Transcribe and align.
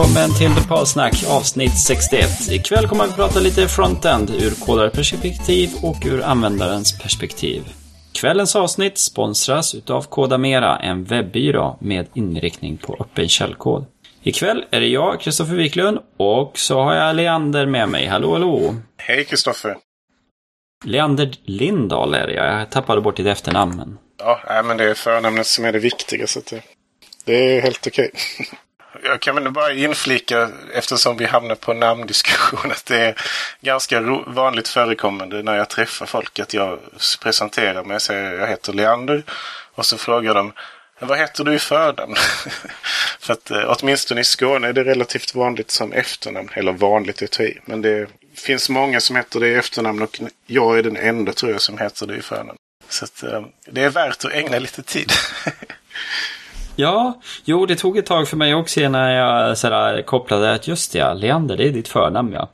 välkommen 0.00 0.34
till 0.38 0.50
Nepalsnack 0.50 1.24
avsnitt 1.28 1.78
61. 1.78 2.28
Ikväll 2.50 2.88
kommer 2.88 3.06
vi 3.06 3.12
prata 3.12 3.40
lite 3.40 3.68
frontend 3.68 4.30
ur 4.30 4.66
kodarperspektiv 4.66 5.70
och 5.82 5.96
ur 6.06 6.22
användarens 6.22 6.98
perspektiv. 6.98 7.62
Kvällens 8.12 8.56
avsnitt 8.56 8.98
sponsras 8.98 9.74
utav 9.74 10.02
Kodamera, 10.02 10.78
en 10.78 11.04
webbyrå 11.04 11.78
med 11.80 12.06
inriktning 12.14 12.76
på 12.76 12.96
öppen 13.00 13.28
källkod. 13.28 13.84
Ikväll 14.22 14.64
är 14.70 14.80
det 14.80 14.86
jag, 14.86 15.20
Kristoffer 15.20 15.54
Wiklund, 15.54 15.98
och 16.16 16.58
så 16.58 16.80
har 16.80 16.94
jag 16.94 17.16
Leander 17.16 17.66
med 17.66 17.88
mig. 17.88 18.06
Hallå, 18.06 18.32
hallå! 18.32 18.74
Hej 18.96 19.24
Kristoffer! 19.24 19.76
Leander 20.84 21.32
Lindahl 21.44 22.14
är 22.14 22.26
det, 22.26 22.34
jag 22.34 22.70
tappade 22.70 23.00
bort 23.00 23.16
ditt 23.16 23.26
efternamn. 23.26 23.76
Men... 23.76 23.98
Ja, 24.18 24.62
men 24.64 24.76
det 24.76 24.90
är 24.90 24.94
förnamnet 24.94 25.46
som 25.46 25.64
är 25.64 25.72
det 25.72 25.78
viktiga, 25.78 26.26
så 26.26 26.40
det, 26.50 26.62
det 27.24 27.56
är 27.56 27.60
helt 27.60 27.86
okej. 27.86 28.10
Jag 29.04 29.20
kan 29.20 29.34
väl 29.34 29.50
bara 29.50 29.72
inflika, 29.72 30.50
eftersom 30.72 31.16
vi 31.16 31.24
hamnar 31.24 31.54
på 31.54 31.72
namndiskussion, 31.74 32.70
att 32.72 32.86
det 32.86 32.96
är 32.96 33.14
ganska 33.60 34.00
vanligt 34.26 34.68
förekommande 34.68 35.42
när 35.42 35.56
jag 35.56 35.68
träffar 35.68 36.06
folk 36.06 36.38
att 36.38 36.54
jag 36.54 36.78
presenterar 37.22 37.84
mig 37.84 37.94
och 37.94 38.02
säger 38.02 38.32
jag 38.32 38.48
heter 38.48 38.72
Leander. 38.72 39.22
Och 39.74 39.86
så 39.86 39.98
frågar 39.98 40.34
de 40.34 40.52
vad 41.00 41.18
heter 41.18 41.44
du 41.44 41.54
i 41.54 41.58
förnamn? 41.58 42.14
För 43.20 43.32
att 43.32 43.50
eh, 43.50 43.64
åtminstone 43.66 44.20
i 44.20 44.24
Skåne 44.24 44.68
är 44.68 44.72
det 44.72 44.84
relativt 44.84 45.34
vanligt 45.34 45.70
som 45.70 45.92
efternamn. 45.92 46.48
Eller 46.54 46.72
vanligt 46.72 47.22
är 47.22 47.28
det 47.38 47.54
Men 47.64 47.82
det 47.82 48.08
finns 48.34 48.68
många 48.68 49.00
som 49.00 49.16
heter 49.16 49.40
det 49.40 49.48
i 49.48 49.54
efternamn 49.54 50.02
och 50.02 50.20
jag 50.46 50.78
är 50.78 50.82
den 50.82 50.96
enda 50.96 51.32
tror 51.32 51.52
jag 51.52 51.60
som 51.60 51.78
heter 51.78 52.06
det 52.06 52.16
i 52.16 52.22
förnamn. 52.22 52.56
Så 52.88 53.04
att, 53.04 53.22
eh, 53.22 53.42
det 53.66 53.82
är 53.82 53.90
värt 53.90 54.24
att 54.24 54.32
ägna 54.32 54.58
lite 54.58 54.82
tid. 54.82 55.12
Ja, 56.80 57.20
jo 57.44 57.66
det 57.66 57.76
tog 57.76 57.98
ett 57.98 58.06
tag 58.06 58.28
för 58.28 58.36
mig 58.36 58.54
också 58.54 58.80
när 58.80 59.10
jag 59.10 59.58
sådär, 59.58 60.02
kopplade 60.02 60.52
att 60.52 60.68
just 60.68 60.92
det, 60.92 61.14
Leander, 61.14 61.56
det 61.56 61.68
är 61.68 61.72
ditt 61.72 61.88
förnamn 61.88 62.32
ja. 62.32 62.48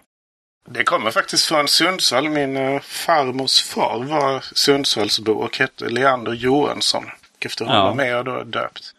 Det 0.69 0.85
kommer 0.85 1.11
faktiskt 1.11 1.47
från 1.47 1.69
Sundsvall. 1.69 2.29
Min 2.29 2.57
uh, 2.57 2.81
farmors 2.81 3.63
far 3.63 4.05
var 4.05 4.45
Sundsvallsbo 4.55 5.33
och 5.33 5.59
hette 5.59 5.89
Leander 5.89 6.33
Johansson. 6.33 7.05
Efter 7.41 7.65
honom 7.65 7.99
ja. 7.99 8.05
är 8.05 8.11
jag 8.11 8.25
då 8.25 8.43
döpt. 8.43 8.95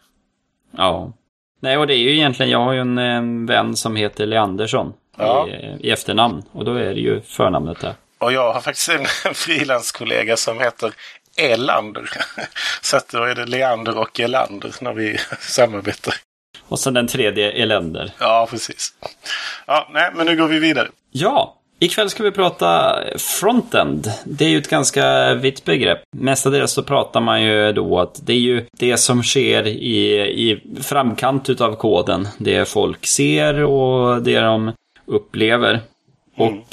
Ja. 0.76 1.12
Nej, 1.60 1.78
och 1.78 1.86
det 1.86 1.94
är 1.94 1.98
ju 1.98 2.14
egentligen, 2.14 2.52
jag 2.52 2.58
har 2.58 2.72
ju 2.72 2.80
en, 2.80 2.98
en 2.98 3.46
vän 3.46 3.76
som 3.76 3.96
heter 3.96 4.26
Leandersson 4.26 4.92
ja. 5.18 5.48
i, 5.48 5.86
i, 5.86 5.90
efternamn. 5.90 6.42
Och 6.52 6.64
då 6.64 6.74
är 6.74 6.94
det 6.94 7.00
ju 7.00 7.20
förnamnet 7.20 7.80
där. 7.80 7.94
Och 8.18 8.32
jag 8.32 8.52
har 8.52 8.60
faktiskt 8.60 8.88
en, 8.88 9.00
en 9.24 9.34
frilanskollega 9.34 10.36
som 10.36 10.60
heter 10.60 10.92
Elander. 11.38 12.10
Så 12.80 12.96
att 12.96 13.08
då 13.08 13.22
är 13.22 13.34
det 13.34 13.46
Leander 13.46 13.98
och 13.98 14.20
Elander 14.20 14.74
när 14.80 14.92
vi 14.92 15.18
samarbetar. 15.40 16.14
Och 16.68 16.78
sen 16.78 16.94
den 16.94 17.06
tredje 17.06 17.50
Eländer. 17.50 18.12
Ja, 18.18 18.46
precis. 18.50 18.92
Ja, 19.66 19.88
nej, 19.92 20.10
men 20.14 20.26
nu 20.26 20.36
går 20.36 20.48
vi 20.48 20.58
vidare. 20.58 20.88
Ja, 21.10 21.54
ikväll 21.78 22.10
ska 22.10 22.22
vi 22.22 22.30
prata 22.30 23.00
frontend. 23.16 24.12
Det 24.24 24.44
är 24.44 24.48
ju 24.48 24.58
ett 24.58 24.70
ganska 24.70 25.34
vitt 25.34 25.64
begrepp. 25.64 26.02
Mestadels 26.16 26.72
så 26.72 26.82
pratar 26.82 27.20
man 27.20 27.42
ju 27.42 27.72
då 27.72 28.00
att 28.00 28.26
det 28.26 28.32
är 28.32 28.38
ju 28.38 28.66
det 28.78 28.96
som 28.96 29.22
sker 29.22 29.66
i, 29.66 30.20
i 30.20 30.60
framkant 30.82 31.50
utav 31.50 31.76
koden. 31.76 32.28
Det 32.38 32.68
folk 32.68 33.06
ser 33.06 33.64
och 33.64 34.22
det 34.22 34.40
de 34.40 34.72
upplever. 35.06 35.70
Mm. 35.70 36.58
Och 36.58 36.64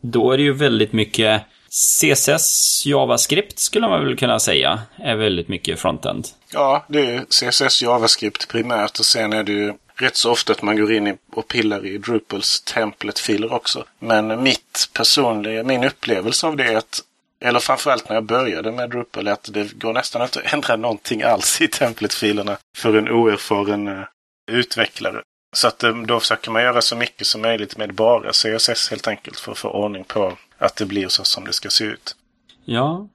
då 0.00 0.32
är 0.32 0.36
det 0.36 0.42
ju 0.42 0.52
väldigt 0.52 0.92
mycket 0.92 1.42
CSS, 1.70 2.82
JavaScript 2.86 3.58
skulle 3.58 3.88
man 3.88 4.04
väl 4.04 4.16
kunna 4.16 4.40
säga 4.40 4.82
är 4.96 5.16
väldigt 5.16 5.48
mycket 5.48 5.80
frontend. 5.80 6.28
Ja, 6.52 6.84
det 6.88 7.00
är 7.00 7.24
CSS, 7.24 7.82
JavaScript 7.82 8.48
primärt 8.48 8.98
och 8.98 9.04
sen 9.04 9.32
är 9.32 9.42
det 9.42 9.52
ju 9.52 9.74
rätt 9.94 10.16
så 10.16 10.30
ofta 10.30 10.52
att 10.52 10.62
man 10.62 10.76
går 10.76 10.92
in 10.92 11.18
och 11.32 11.48
pillar 11.48 11.86
i 11.86 11.98
Drupals 11.98 12.60
template-filer 12.60 13.52
också. 13.52 13.84
Men 13.98 14.42
mitt 14.42 14.90
personliga, 14.92 15.64
min 15.64 15.84
upplevelse 15.84 16.46
av 16.46 16.56
det 16.56 16.64
är 16.64 16.76
att 16.76 17.02
eller 17.42 17.60
framförallt 17.60 18.08
när 18.08 18.16
jag 18.16 18.24
började 18.24 18.72
med 18.72 18.90
Drupal, 18.90 19.28
att 19.28 19.48
det 19.52 19.72
går 19.72 19.92
nästan 19.92 20.22
inte 20.22 20.40
att 20.40 20.52
ändra 20.52 20.76
någonting 20.76 21.22
alls 21.22 21.60
i 21.60 21.68
template-filerna 21.68 22.56
för 22.76 22.96
en 22.98 23.08
oerfaren 23.08 23.88
eh, 23.88 24.04
utvecklare. 24.52 25.22
Så 25.52 25.68
att 25.68 25.82
eh, 25.82 25.96
då 25.96 26.20
försöker 26.20 26.50
man 26.50 26.62
göra 26.62 26.82
så 26.82 26.96
mycket 26.96 27.26
som 27.26 27.42
möjligt 27.42 27.76
med 27.76 27.94
bara 27.94 28.32
CSS 28.32 28.90
helt 28.90 29.08
enkelt 29.08 29.38
för 29.38 29.52
att 29.52 29.58
få 29.58 29.68
ordning 29.68 30.04
på 30.04 30.32
att 30.60 30.76
det 30.76 30.86
blir 30.86 31.08
så 31.08 31.24
som 31.24 31.44
det 31.44 31.52
ska 31.52 31.70
se 31.70 31.84
ut. 31.84 32.16
Ja. 32.64 33.08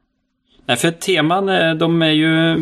Nej, 0.66 0.78
för 0.78 0.91
teman, 0.91 1.50
eh, 1.50 1.73
de 1.73 2.01
är 2.01 2.11
ju... 2.11 2.57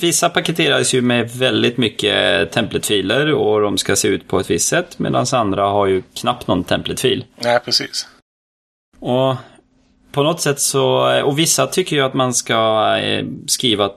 Vissa 0.00 0.28
paketeras 0.28 0.94
ju 0.94 1.02
med 1.02 1.30
väldigt 1.30 1.76
mycket 1.76 2.50
templatefiler 2.52 3.32
och 3.32 3.60
de 3.60 3.78
ska 3.78 3.96
se 3.96 4.08
ut 4.08 4.28
på 4.28 4.40
ett 4.40 4.50
visst 4.50 4.68
sätt. 4.68 4.98
Medan 4.98 5.26
andra 5.32 5.62
har 5.62 5.86
ju 5.86 6.02
knappt 6.14 6.46
någon 6.46 6.64
templatefil. 6.64 7.24
Nej, 7.36 7.60
precis. 7.64 8.08
Och 8.98 9.36
på 10.12 10.22
något 10.22 10.40
sätt 10.40 10.60
så... 10.60 11.20
Och 11.22 11.38
vissa 11.38 11.66
tycker 11.66 11.96
ju 11.96 12.02
att 12.02 12.14
man 12.14 12.34
ska 12.34 12.96
eh, 12.98 13.26
skriva 13.46 13.90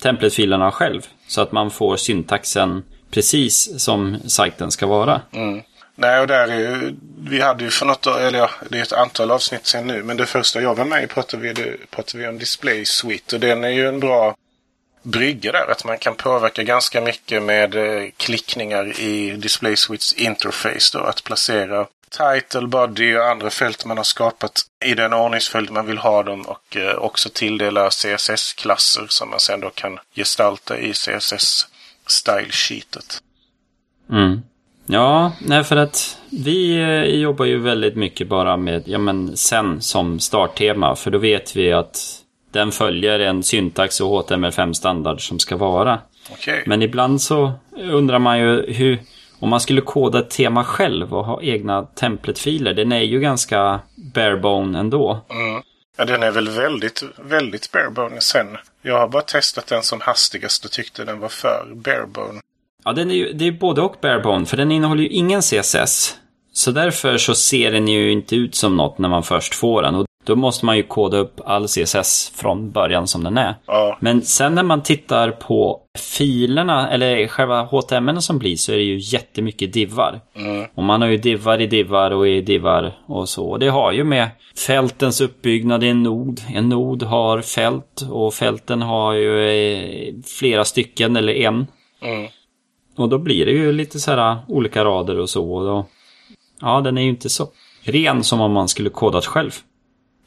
templatefilerna 0.00 0.72
själv. 0.72 1.02
Så 1.28 1.40
att 1.40 1.52
man 1.52 1.70
får 1.70 1.96
syntaxen 1.96 2.82
precis 3.10 3.80
som 3.84 4.16
sajten 4.26 4.70
ska 4.70 4.86
vara. 4.86 5.20
Mm. 5.32 5.62
Nej, 5.98 6.20
och 6.20 6.26
där 6.26 6.48
är 6.48 6.58
ju, 6.58 6.96
vi 7.18 7.40
hade 7.40 7.64
ju 7.64 7.70
för 7.70 7.86
något, 7.86 8.06
eller 8.06 8.38
ja, 8.38 8.50
det 8.70 8.78
är 8.78 8.82
ett 8.82 8.92
antal 8.92 9.30
avsnitt 9.30 9.66
sen 9.66 9.86
nu, 9.86 10.02
men 10.02 10.16
det 10.16 10.26
första 10.26 10.60
jag 10.60 10.74
var 10.74 10.84
med 10.84 11.04
i 11.04 11.06
pratade 11.06 11.42
vi, 11.42 11.76
pratade 11.90 12.18
vi 12.18 12.28
om 12.28 12.38
Display 12.38 12.84
Suite 12.84 13.36
och 13.36 13.40
den 13.40 13.64
är 13.64 13.68
ju 13.68 13.88
en 13.88 14.00
bra 14.00 14.36
brygga 15.02 15.52
där, 15.52 15.70
att 15.70 15.84
man 15.84 15.98
kan 15.98 16.14
påverka 16.14 16.62
ganska 16.62 17.00
mycket 17.00 17.42
med 17.42 17.74
eh, 17.74 18.10
klickningar 18.16 19.00
i 19.00 19.30
Display 19.30 19.76
Suites 19.76 20.12
interface 20.12 20.90
då, 20.92 20.98
att 20.98 21.24
placera 21.24 21.86
title, 22.10 22.66
body 22.66 23.16
och 23.16 23.28
andra 23.28 23.50
fält 23.50 23.84
man 23.84 23.96
har 23.96 24.04
skapat 24.04 24.62
i 24.84 24.94
den 24.94 25.12
ordningsföljd 25.12 25.70
man 25.70 25.86
vill 25.86 25.98
ha 25.98 26.22
dem 26.22 26.42
och 26.42 26.76
eh, 26.76 26.94
också 26.94 27.28
tilldela 27.28 27.90
CSS-klasser 27.90 29.06
som 29.08 29.30
man 29.30 29.40
sen 29.40 29.60
då 29.60 29.70
kan 29.70 29.98
gestalta 30.14 30.78
i 30.78 30.92
CSS 30.92 31.66
style 32.06 32.50
sheetet. 32.50 33.22
Mm. 34.10 34.42
Ja, 34.86 35.32
nej 35.40 35.64
för 35.64 35.76
att 35.76 36.18
vi 36.30 36.76
eh, 36.76 37.04
jobbar 37.04 37.44
ju 37.44 37.58
väldigt 37.58 37.96
mycket 37.96 38.28
bara 38.28 38.56
med, 38.56 38.82
ja 38.86 38.98
men 38.98 39.36
sen 39.36 39.80
som 39.80 40.18
starttema. 40.18 40.96
För 40.96 41.10
då 41.10 41.18
vet 41.18 41.56
vi 41.56 41.72
att 41.72 42.22
den 42.52 42.72
följer 42.72 43.20
en 43.20 43.42
syntax 43.42 44.00
och 44.00 44.08
HTML5-standard 44.08 45.28
som 45.28 45.38
ska 45.38 45.56
vara. 45.56 45.98
Okay. 46.32 46.62
Men 46.66 46.82
ibland 46.82 47.22
så 47.22 47.52
undrar 47.76 48.18
man 48.18 48.38
ju 48.38 48.72
hur, 48.72 48.98
om 49.38 49.48
man 49.48 49.60
skulle 49.60 49.80
koda 49.80 50.18
ett 50.18 50.30
tema 50.30 50.64
själv 50.64 51.14
och 51.14 51.24
ha 51.24 51.42
egna 51.42 51.82
templatefiler. 51.82 52.74
Den 52.74 52.92
är 52.92 53.02
ju 53.02 53.20
ganska 53.20 53.80
barebone 54.14 54.78
ändå. 54.78 55.20
Mm. 55.30 55.62
Ja, 55.96 56.04
den 56.04 56.22
är 56.22 56.30
väl 56.30 56.48
väldigt, 56.48 57.02
väldigt 57.16 57.72
barebone 57.72 58.20
sen. 58.20 58.46
Jag 58.82 58.98
har 58.98 59.08
bara 59.08 59.22
testat 59.22 59.66
den 59.66 59.82
som 59.82 60.00
hastigast 60.00 60.64
och 60.64 60.70
tyckte 60.70 61.04
den 61.04 61.20
var 61.20 61.28
för 61.28 61.66
barebone. 61.74 62.40
Ja, 62.86 62.92
den 62.92 63.10
är 63.10 63.14
ju, 63.14 63.32
det 63.32 63.46
är 63.46 63.52
både 63.52 63.82
och 63.82 63.96
barebone, 64.02 64.46
för 64.46 64.56
den 64.56 64.72
innehåller 64.72 65.02
ju 65.02 65.08
ingen 65.08 65.40
CSS. 65.40 66.16
Så 66.52 66.70
därför 66.70 67.16
så 67.16 67.34
ser 67.34 67.72
den 67.72 67.88
ju 67.88 68.12
inte 68.12 68.36
ut 68.36 68.54
som 68.54 68.76
något 68.76 68.98
när 68.98 69.08
man 69.08 69.22
först 69.22 69.54
får 69.54 69.82
den. 69.82 69.94
Och 69.94 70.06
då 70.24 70.36
måste 70.36 70.66
man 70.66 70.76
ju 70.76 70.82
koda 70.82 71.16
upp 71.16 71.40
all 71.44 71.66
CSS 71.68 72.32
från 72.36 72.70
början 72.70 73.06
som 73.06 73.24
den 73.24 73.38
är. 73.38 73.54
Ja. 73.66 73.98
Men 74.00 74.22
sen 74.22 74.54
när 74.54 74.62
man 74.62 74.82
tittar 74.82 75.30
på 75.30 75.80
filerna, 75.98 76.90
eller 76.90 77.26
själva 77.26 77.62
HTML 77.62 78.22
som 78.22 78.38
blir, 78.38 78.56
så 78.56 78.72
är 78.72 78.76
det 78.76 78.82
ju 78.82 78.98
jättemycket 78.98 79.72
divar. 79.72 80.20
Mm. 80.36 80.66
Och 80.74 80.82
man 80.82 81.02
har 81.02 81.08
ju 81.08 81.16
divar 81.16 81.60
i 81.60 81.66
divar 81.66 82.10
och 82.10 82.28
i 82.28 82.40
divar 82.40 82.92
och 83.06 83.28
så. 83.28 83.46
Och 83.46 83.58
det 83.58 83.68
har 83.68 83.92
ju 83.92 84.04
med 84.04 84.28
fältens 84.66 85.20
uppbyggnad 85.20 85.84
i 85.84 85.88
en 85.88 86.02
nod. 86.02 86.40
En 86.54 86.68
nod 86.68 87.02
har 87.02 87.40
fält 87.40 88.02
och 88.10 88.34
fälten 88.34 88.82
har 88.82 89.12
ju 89.12 89.48
eh, 89.48 90.14
flera 90.38 90.64
stycken 90.64 91.16
eller 91.16 91.32
en. 91.32 91.66
Mm. 92.02 92.28
Och 92.96 93.08
då 93.08 93.18
blir 93.18 93.46
det 93.46 93.52
ju 93.52 93.72
lite 93.72 94.00
så 94.00 94.10
här 94.10 94.32
äh, 94.32 94.38
olika 94.48 94.84
rader 94.84 95.18
och 95.18 95.30
så. 95.30 95.52
Och 95.54 95.64
då, 95.64 95.86
ja, 96.60 96.80
den 96.80 96.98
är 96.98 97.02
ju 97.02 97.08
inte 97.08 97.30
så 97.30 97.48
ren 97.82 98.24
som 98.24 98.40
om 98.40 98.52
man 98.52 98.68
skulle 98.68 98.90
kodat 98.90 99.26
själv. 99.26 99.52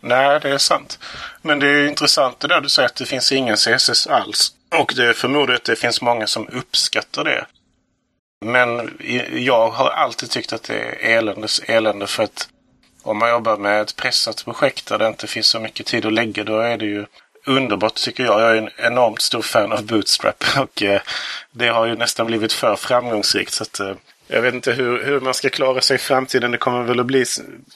Nej, 0.02 0.40
det 0.42 0.50
är 0.50 0.58
sant. 0.58 1.00
Men 1.42 1.60
det 1.60 1.68
är 1.68 1.88
intressant 1.88 2.40
det 2.40 2.48
där 2.48 2.62
du 2.62 2.70
säger 2.70 2.90
att 2.90 2.96
det 2.96 3.06
finns 3.06 3.32
ingen 3.32 3.56
CSS 3.56 4.08
alls. 4.08 4.52
Och 4.82 4.94
det 4.96 5.14
förmodar 5.14 5.54
att 5.54 5.64
det 5.64 5.76
finns 5.76 6.02
många 6.02 6.28
som 6.28 6.48
uppskattar 6.48 7.24
det. 7.24 7.46
Men 8.46 8.98
jag 9.32 9.70
har 9.70 9.90
alltid 9.90 10.30
tyckt 10.30 10.54
att 10.54 10.64
det 10.64 10.80
är 10.80 11.18
eländes 11.18 11.60
elände 11.60 12.08
för 12.08 12.24
att 12.24 12.50
om 13.04 13.18
man 13.18 13.30
jobbar 13.30 13.58
med 13.58 13.82
ett 13.82 13.96
pressat 13.96 14.46
projekt 14.46 14.88
där 14.88 14.98
det 14.98 15.08
inte 15.08 15.28
finns 15.28 15.48
så 15.48 15.60
mycket 15.60 15.86
tid 15.86 16.06
att 16.06 16.14
lägga 16.14 16.44
då 16.44 16.60
är 16.60 16.78
det 16.78 16.86
ju 16.86 17.06
underbart 17.46 17.96
tycker 17.96 18.24
jag. 18.24 18.42
Jag 18.42 18.52
är 18.52 18.56
en 18.56 18.70
enormt 18.78 19.22
stor 19.22 19.42
fan 19.42 19.72
av 19.72 19.86
Bootstrap 19.86 20.44
och 20.58 20.84
eh, 20.84 21.02
det 21.52 21.68
har 21.68 21.86
ju 21.86 21.96
nästan 21.96 22.28
blivit 22.28 22.54
för 22.54 22.76
framgångsrikt. 22.76 23.54
Så 23.54 23.64
att, 23.64 23.80
eh, 23.80 23.94
jag 24.28 24.42
vet 24.42 24.54
inte 24.54 24.72
hur, 24.72 25.06
hur 25.06 25.20
man 25.20 25.34
ska 25.34 25.50
klara 25.50 25.82
sig 25.82 25.96
i 25.96 26.00
framtiden. 26.00 26.52
Det 26.52 26.58
kommer 26.58 26.84
väl 26.84 27.00
att 27.00 27.06
bli 27.06 27.26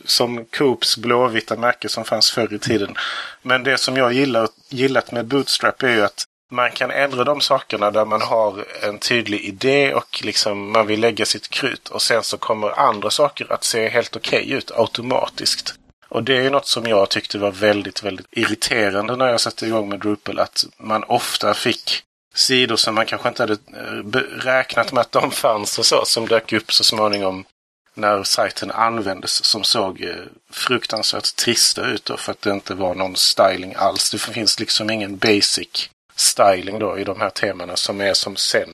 som 0.06 0.46
Coops 0.46 0.98
blåvita 0.98 1.56
märke 1.56 1.90
som 1.90 2.04
fanns 2.04 2.32
förr 2.32 2.54
i 2.54 2.60
tiden. 2.60 2.96
Men 3.42 3.64
det 3.64 3.78
som 3.78 3.98
jag 3.98 4.14
gillar, 4.14 4.48
gillat 4.70 5.12
med 5.12 5.26
Bootstrap 5.26 5.84
är 5.84 5.90
ju 5.90 6.02
att 6.02 6.26
man 6.52 6.72
kan 6.72 6.92
ändra 6.92 7.24
de 7.24 7.42
sakerna 7.42 7.92
där 7.92 8.06
man 8.06 8.22
har 8.22 8.66
en 8.82 9.00
tydlig 9.00 9.42
idé 9.42 9.94
och 9.94 10.22
liksom 10.24 10.72
man 10.72 10.88
vill 10.88 11.00
lägga 11.00 11.26
sitt 11.26 11.50
krut 11.50 11.88
och 11.88 12.02
sen 12.02 12.24
så 12.24 12.38
kommer 12.38 12.80
andra 12.80 13.10
saker 13.10 13.54
att 13.54 13.64
se 13.64 13.90
helt 13.90 14.16
okej 14.16 14.44
okay 14.44 14.58
ut 14.58 14.72
automatiskt. 14.72 15.76
Och 16.14 16.24
det 16.24 16.46
är 16.46 16.50
något 16.50 16.68
som 16.68 16.86
jag 16.86 17.10
tyckte 17.10 17.38
var 17.38 17.52
väldigt, 17.52 18.04
väldigt 18.04 18.28
irriterande 18.32 19.16
när 19.16 19.28
jag 19.28 19.42
satte 19.42 19.66
igång 19.66 19.90
med 19.90 20.00
Drupal. 20.00 20.40
Att 20.40 20.66
man 20.78 21.04
ofta 21.04 21.54
fick 21.54 22.04
sidor 22.36 22.76
som 22.76 22.96
man 22.96 23.06
kanske 23.06 23.30
inte 23.30 23.44
hade 23.44 23.54
eh, 23.54 24.20
räknat 24.40 24.92
med 24.92 25.02
att 25.02 25.12
de 25.12 25.32
fanns 25.32 25.80
och 25.80 25.86
så, 25.86 26.06
som 26.06 26.28
dök 26.28 26.54
upp 26.54 26.74
så 26.74 26.84
småningom 26.84 27.46
när 27.94 28.24
sajten 28.24 28.72
användes 28.72 29.46
som 29.46 29.64
såg 29.64 30.02
eh, 30.02 30.16
fruktansvärt 30.52 31.36
trista 31.36 31.86
ut 31.86 32.06
då 32.06 32.18
för 32.18 32.32
att 32.32 32.42
det 32.42 32.52
inte 32.52 32.74
var 32.74 32.96
någon 32.96 33.16
styling 33.16 33.74
alls. 33.78 34.12
Det 34.12 34.18
finns 34.18 34.60
liksom 34.60 34.90
ingen 34.90 35.18
basic 35.18 35.90
styling 36.16 36.80
då 36.80 37.00
i 37.00 37.04
de 37.04 37.22
här 37.22 37.30
temana 37.30 37.76
som 37.76 38.02
är 38.02 38.14
som 38.14 38.36
sen. 38.36 38.70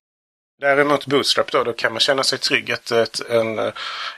Däremot 0.60 1.06
Bootstrap 1.06 1.52
då, 1.52 1.64
då 1.64 1.74
kan 1.74 1.94
man 1.94 2.00
känna 2.00 2.24
sig 2.24 2.40
trygg 2.40 2.72
att 2.72 2.92
ett, 2.92 3.30
en 3.30 3.60
eh, 3.60 3.74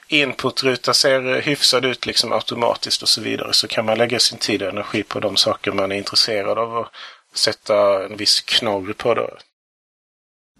inputruta 0.07 0.93
ser 0.93 1.41
hyfsad 1.41 1.85
ut 1.85 2.05
liksom 2.05 2.31
automatiskt 2.31 3.01
och 3.01 3.09
så 3.09 3.21
vidare. 3.21 3.53
Så 3.53 3.67
kan 3.67 3.85
man 3.85 3.97
lägga 3.97 4.19
sin 4.19 4.37
tid 4.37 4.63
och 4.63 4.69
energi 4.69 5.03
på 5.03 5.19
de 5.19 5.37
saker 5.37 5.71
man 5.71 5.91
är 5.91 5.95
intresserad 5.95 6.57
av 6.57 6.77
och 6.77 6.87
sätta 7.33 8.05
en 8.05 8.17
viss 8.17 8.41
knorr 8.41 8.93
på 8.93 9.13
det. 9.13 9.29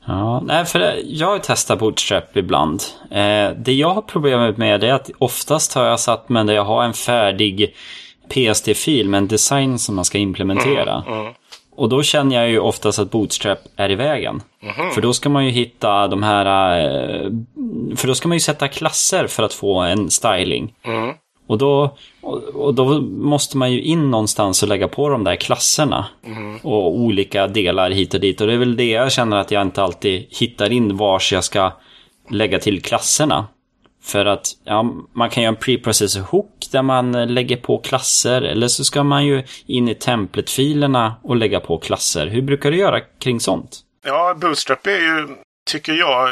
Ja, 0.06 0.42
nej, 0.46 0.66
för 0.66 1.02
jag 1.06 1.28
har 1.28 1.40
testat 1.40 1.80
Bootstrap 1.80 2.38
ibland. 2.38 2.82
Eh, 3.12 3.50
det 3.56 3.74
jag 3.74 3.90
har 3.90 4.02
problemet 4.02 4.58
med 4.58 4.84
är 4.84 4.94
att 4.94 5.10
oftast 5.18 5.74
har 5.74 5.86
jag 5.86 6.00
satt 6.00 6.30
mig 6.30 6.46
där 6.46 6.54
jag 6.54 6.66
har 6.66 6.84
en 6.84 6.94
färdig 6.94 7.76
PSD-fil 8.30 9.10
med 9.10 9.18
en 9.18 9.28
design 9.28 9.80
som 9.80 9.96
man 9.96 10.06
ska 10.06 10.18
implementera. 10.18 11.04
Mm, 11.08 11.20
mm. 11.20 11.34
Och 11.82 11.90
då 11.90 12.04
känner 12.04 12.36
jag 12.36 12.50
ju 12.50 12.60
oftast 12.60 13.00
att 13.00 13.12
Bootstrap 13.12 13.60
är 13.76 13.92
i 13.92 13.96
vägen. 13.96 14.42
Mm. 14.62 14.92
För 14.92 15.02
då 15.02 15.14
ska 15.14 15.30
man 15.30 15.46
ju 15.46 15.52
hitta 15.52 16.08
de 16.08 16.24
här... 16.24 16.80
Eh, 16.80 17.30
för 17.96 18.08
då 18.08 18.16
ska 18.16 18.28
man 18.28 18.36
ju 18.36 18.40
sätta 18.40 18.68
klasser 18.68 19.28
för 19.28 19.44
att 19.44 19.54
få 19.54 19.80
en 19.80 20.10
styling. 20.10 20.74
Mm. 20.84 21.14
Och, 21.48 21.58
då, 21.58 21.96
och 22.54 22.74
då 22.74 23.02
måste 23.02 23.58
man 23.58 23.72
ju 23.72 23.82
in 23.82 24.12
någonstans 24.12 24.64
och 24.64 24.70
lägga 24.70 24.88
på 24.88 25.10
de 25.10 25.24
där 25.24 25.36
klasserna. 25.36 26.06
Mm. 26.26 26.58
Och 26.58 26.96
olika 26.96 27.48
delar 27.48 27.92
hit 27.92 28.14
och 28.14 28.20
dit. 28.20 28.42
Och 28.42 28.48
det 28.48 28.54
är 28.54 28.58
väl 28.58 28.78
det 28.78 28.90
jag 28.90 29.12
känner 29.12 29.38
att 29.38 29.52
jag 29.52 29.62
inte 29.62 29.84
alltid 29.84 30.28
hittar 30.30 30.72
in 30.72 30.98
vars 30.98 31.34
jag 31.34 31.44
ska 31.44 31.72
lägga 32.30 32.60
till 32.60 32.82
klasserna. 32.82 33.48
För 34.04 34.26
att 34.26 34.48
ja, 34.64 34.84
man 35.14 35.30
kan 35.30 35.44
göra 35.44 35.54
en 35.54 35.60
preprocessor 35.60 36.22
hook 36.22 36.68
där 36.72 36.82
man 36.82 37.12
lägger 37.12 37.58
på 37.58 37.78
klasser. 37.78 38.42
Eller 38.42 38.68
så 38.68 38.84
ska 38.84 39.04
man 39.04 39.26
ju 39.26 39.44
in 39.66 39.90
i 39.90 39.96
template-filerna 39.96 41.16
och 41.24 41.36
lägga 41.36 41.60
på 41.60 41.78
klasser. 41.78 42.28
Hur 42.28 42.42
brukar 42.42 42.72
du 42.72 42.78
göra 42.78 43.00
kring 43.20 43.40
sånt? 43.40 43.80
Ja, 44.06 44.34
Bootstrap 44.34 44.88
är 44.88 45.00
ju, 45.00 45.28
tycker 45.72 45.94
jag, 45.94 46.30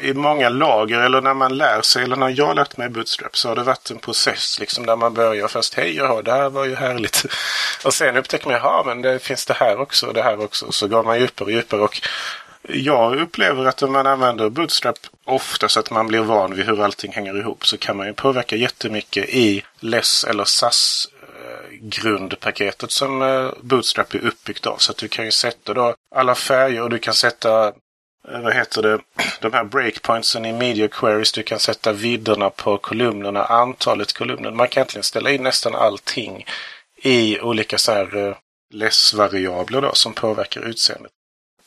i 0.00 0.14
många 0.14 0.48
lager 0.48 1.00
eller 1.00 1.20
när 1.20 1.34
man 1.34 1.56
lär 1.56 1.82
sig 1.82 2.04
eller 2.04 2.16
när 2.16 2.28
jag 2.28 2.56
lärt 2.56 2.76
mig 2.76 2.88
Bootstrap 2.88 3.36
så 3.36 3.48
har 3.48 3.56
det 3.56 3.62
varit 3.62 3.90
en 3.90 3.98
process 3.98 4.56
liksom 4.60 4.86
där 4.86 4.96
man 4.96 5.14
börjar 5.14 5.48
först 5.48 5.74
hej 5.74 5.96
jaha 5.96 6.22
det 6.22 6.32
här 6.32 6.50
var 6.50 6.64
ju 6.64 6.74
härligt. 6.74 7.26
Och 7.84 7.94
sen 7.94 8.16
upptäcker 8.16 8.46
man 8.46 8.54
jaha 8.54 8.82
men 8.86 9.02
det 9.02 9.18
finns 9.18 9.46
det 9.46 9.54
här 9.54 9.80
också 9.80 10.06
och 10.06 10.14
det 10.14 10.22
här 10.22 10.40
också. 10.40 10.72
Så 10.72 10.88
går 10.88 11.02
man 11.02 11.20
djupare 11.20 11.46
och 11.46 11.52
djupare 11.52 11.80
och 11.80 12.00
jag 12.68 13.20
upplever 13.20 13.64
att 13.64 13.82
om 13.82 13.92
man 13.92 14.06
använder 14.06 14.48
Bootstrap 14.48 14.98
ofta 15.24 15.68
så 15.68 15.80
att 15.80 15.90
man 15.90 16.06
blir 16.06 16.20
van 16.20 16.54
vid 16.54 16.66
hur 16.66 16.84
allting 16.84 17.12
hänger 17.12 17.38
ihop 17.38 17.66
så 17.66 17.78
kan 17.78 17.96
man 17.96 18.06
ju 18.06 18.12
påverka 18.12 18.56
jättemycket 18.56 19.28
i 19.28 19.62
LESS 19.80 20.24
eller 20.24 20.44
SAS 20.44 21.08
eh, 21.22 21.76
grundpaketet 21.80 22.90
som 22.90 23.22
eh, 23.22 23.50
Bootstrap 23.60 24.14
är 24.14 24.24
uppbyggt 24.24 24.66
av. 24.66 24.76
Så 24.76 24.92
att 24.92 24.96
du 24.96 25.08
kan 25.08 25.24
ju 25.24 25.30
sätta 25.30 25.74
då 25.74 25.94
alla 26.14 26.34
färger 26.34 26.82
och 26.82 26.90
du 26.90 26.98
kan 26.98 27.14
sätta 27.14 27.66
eh, 28.28 28.40
vad 28.40 28.54
heter 28.54 28.82
det, 28.82 29.00
de 29.40 29.52
här 29.52 29.64
breakpointsen 29.64 30.44
i 30.44 30.52
media 30.52 30.88
queries. 30.88 31.32
Du 31.32 31.42
kan 31.42 31.58
sätta 31.58 31.92
vidderna 31.92 32.50
på 32.50 32.78
kolumnerna, 32.78 33.44
antalet 33.44 34.12
kolumner. 34.12 34.50
Man 34.50 34.68
kan 34.68 34.80
egentligen 34.80 35.04
ställa 35.04 35.30
in 35.30 35.42
nästan 35.42 35.74
allting 35.74 36.46
i 37.02 37.40
olika 37.40 37.78
så 37.78 37.92
här 37.92 38.36
less-variabler 38.74 39.80
då 39.80 39.92
som 39.94 40.12
påverkar 40.12 40.60
utseendet. 40.60 41.12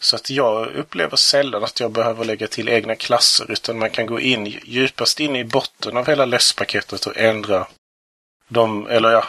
Så 0.01 0.16
att 0.16 0.30
jag 0.30 0.68
upplever 0.68 1.18
sällan 1.18 1.63
att 1.63 1.80
jag 1.80 1.92
behöver 1.92 2.25
lägga 2.25 2.48
till 2.48 2.69
egna 2.69 2.96
klasser 2.96 3.51
utan 3.51 3.80
man 3.80 3.90
kan 3.90 4.06
gå 4.06 4.19
in 4.19 4.46
djupast 4.46 5.19
in 5.19 5.36
i 5.36 5.44
botten 5.44 5.98
av 5.98 6.07
hela 6.07 6.25
lässpaketet 6.25 7.06
och 7.06 7.18
ändra 7.18 7.68
de, 8.48 8.88
eller 8.88 9.10
ja, 9.10 9.24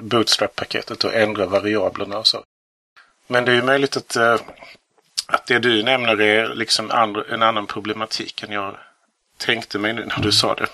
Bootstrap-paketet 0.00 1.04
och 1.04 1.14
ändra 1.14 1.46
variablerna 1.46 2.18
och 2.18 2.26
så. 2.26 2.42
Men 3.26 3.44
det 3.44 3.52
är 3.52 3.56
ju 3.56 3.62
möjligt 3.62 3.96
att, 3.96 4.16
eh, 4.16 4.36
att 5.26 5.46
det 5.46 5.58
du 5.58 5.82
nämner 5.82 6.20
är 6.20 6.54
liksom 6.54 6.90
andra, 6.90 7.24
en 7.32 7.42
annan 7.42 7.66
problematik 7.66 8.42
än 8.42 8.52
jag 8.52 8.76
tänkte 9.36 9.78
mig 9.78 9.92
nu 9.92 10.04
när 10.04 10.22
du 10.22 10.32
sa 10.32 10.54
det. 10.54 10.66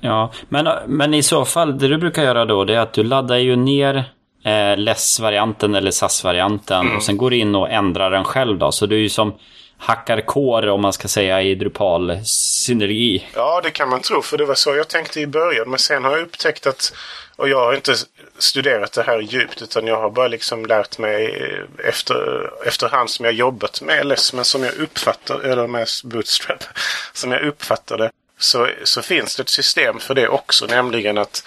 Ja, 0.00 0.32
men, 0.48 0.68
men 0.86 1.14
i 1.14 1.22
så 1.22 1.44
fall, 1.44 1.78
det 1.78 1.88
du 1.88 1.98
brukar 1.98 2.22
göra 2.22 2.44
då, 2.44 2.64
det 2.64 2.74
är 2.74 2.78
att 2.78 2.92
du 2.92 3.02
laddar 3.02 3.36
ju 3.36 3.56
ner 3.56 4.12
eh, 4.44 4.76
LESS-varianten 4.76 5.74
eller 5.74 5.90
SAS-varianten. 5.90 6.80
Mm. 6.80 6.96
Och 6.96 7.02
sen 7.02 7.16
går 7.16 7.30
du 7.30 7.36
in 7.36 7.54
och 7.54 7.70
ändrar 7.70 8.10
den 8.10 8.24
själv 8.24 8.58
då. 8.58 8.72
Så 8.72 8.86
du 8.86 8.96
är 8.96 9.00
ju 9.00 9.08
som 9.08 9.34
hackar 9.80 10.20
core 10.20 10.70
om 10.70 10.82
man 10.82 10.92
ska 10.92 11.08
säga 11.08 11.42
i 11.42 11.54
Drupal-synergi. 11.54 13.26
Ja, 13.34 13.60
det 13.64 13.70
kan 13.70 13.88
man 13.88 14.00
tro. 14.00 14.22
För 14.22 14.38
det 14.38 14.44
var 14.44 14.54
så 14.54 14.76
jag 14.76 14.88
tänkte 14.88 15.20
i 15.20 15.26
början. 15.26 15.70
Men 15.70 15.78
sen 15.78 16.04
har 16.04 16.10
jag 16.10 16.20
upptäckt 16.20 16.66
att, 16.66 16.92
och 17.36 17.48
jag 17.48 17.64
har 17.64 17.74
inte 17.74 17.94
studerat 18.38 18.92
det 18.92 19.02
här 19.02 19.20
djupt 19.20 19.62
utan 19.62 19.86
jag 19.86 20.00
har 20.00 20.10
bara 20.10 20.28
liksom 20.28 20.66
lärt 20.66 20.98
mig 20.98 21.42
efter, 21.84 22.50
efterhand 22.66 23.10
som 23.10 23.24
jag 23.24 23.34
jobbat 23.34 23.82
med 23.82 24.06
LS. 24.06 24.32
Men 24.32 24.44
som 24.44 24.64
jag 24.64 24.74
uppfattar, 24.74 25.40
eller 25.40 25.66
med 25.66 25.86
Bootstrap, 26.04 26.64
som 27.12 27.32
jag 27.32 27.42
uppfattar 27.42 27.98
det. 27.98 28.10
Så, 28.38 28.68
så 28.84 29.02
finns 29.02 29.36
det 29.36 29.42
ett 29.42 29.48
system 29.48 29.98
för 29.98 30.14
det 30.14 30.28
också. 30.28 30.66
Nämligen 30.66 31.18
att 31.18 31.42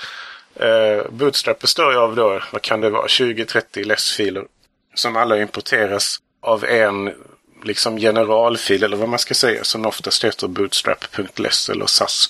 Eh, 0.55 1.11
Bootstrap 1.11 1.59
består 1.59 1.91
ju 1.91 1.99
av 1.99 2.15
då, 2.15 2.41
vad 2.51 2.61
kan 2.61 2.81
det 2.81 2.89
vara, 2.89 3.07
20-30 3.07 3.83
LESS-filer. 3.83 4.45
Som 4.95 5.17
alla 5.17 5.41
importeras 5.41 6.19
av 6.41 6.65
en 6.65 7.13
liksom 7.63 7.97
generalfil 7.97 8.83
eller 8.83 8.97
vad 8.97 9.09
man 9.09 9.19
ska 9.19 9.33
säga 9.33 9.63
som 9.63 9.85
oftast 9.85 10.23
heter 10.23 10.47
bootstrap.less 10.47 11.69
eller 11.69 11.85
SAS. 11.85 12.29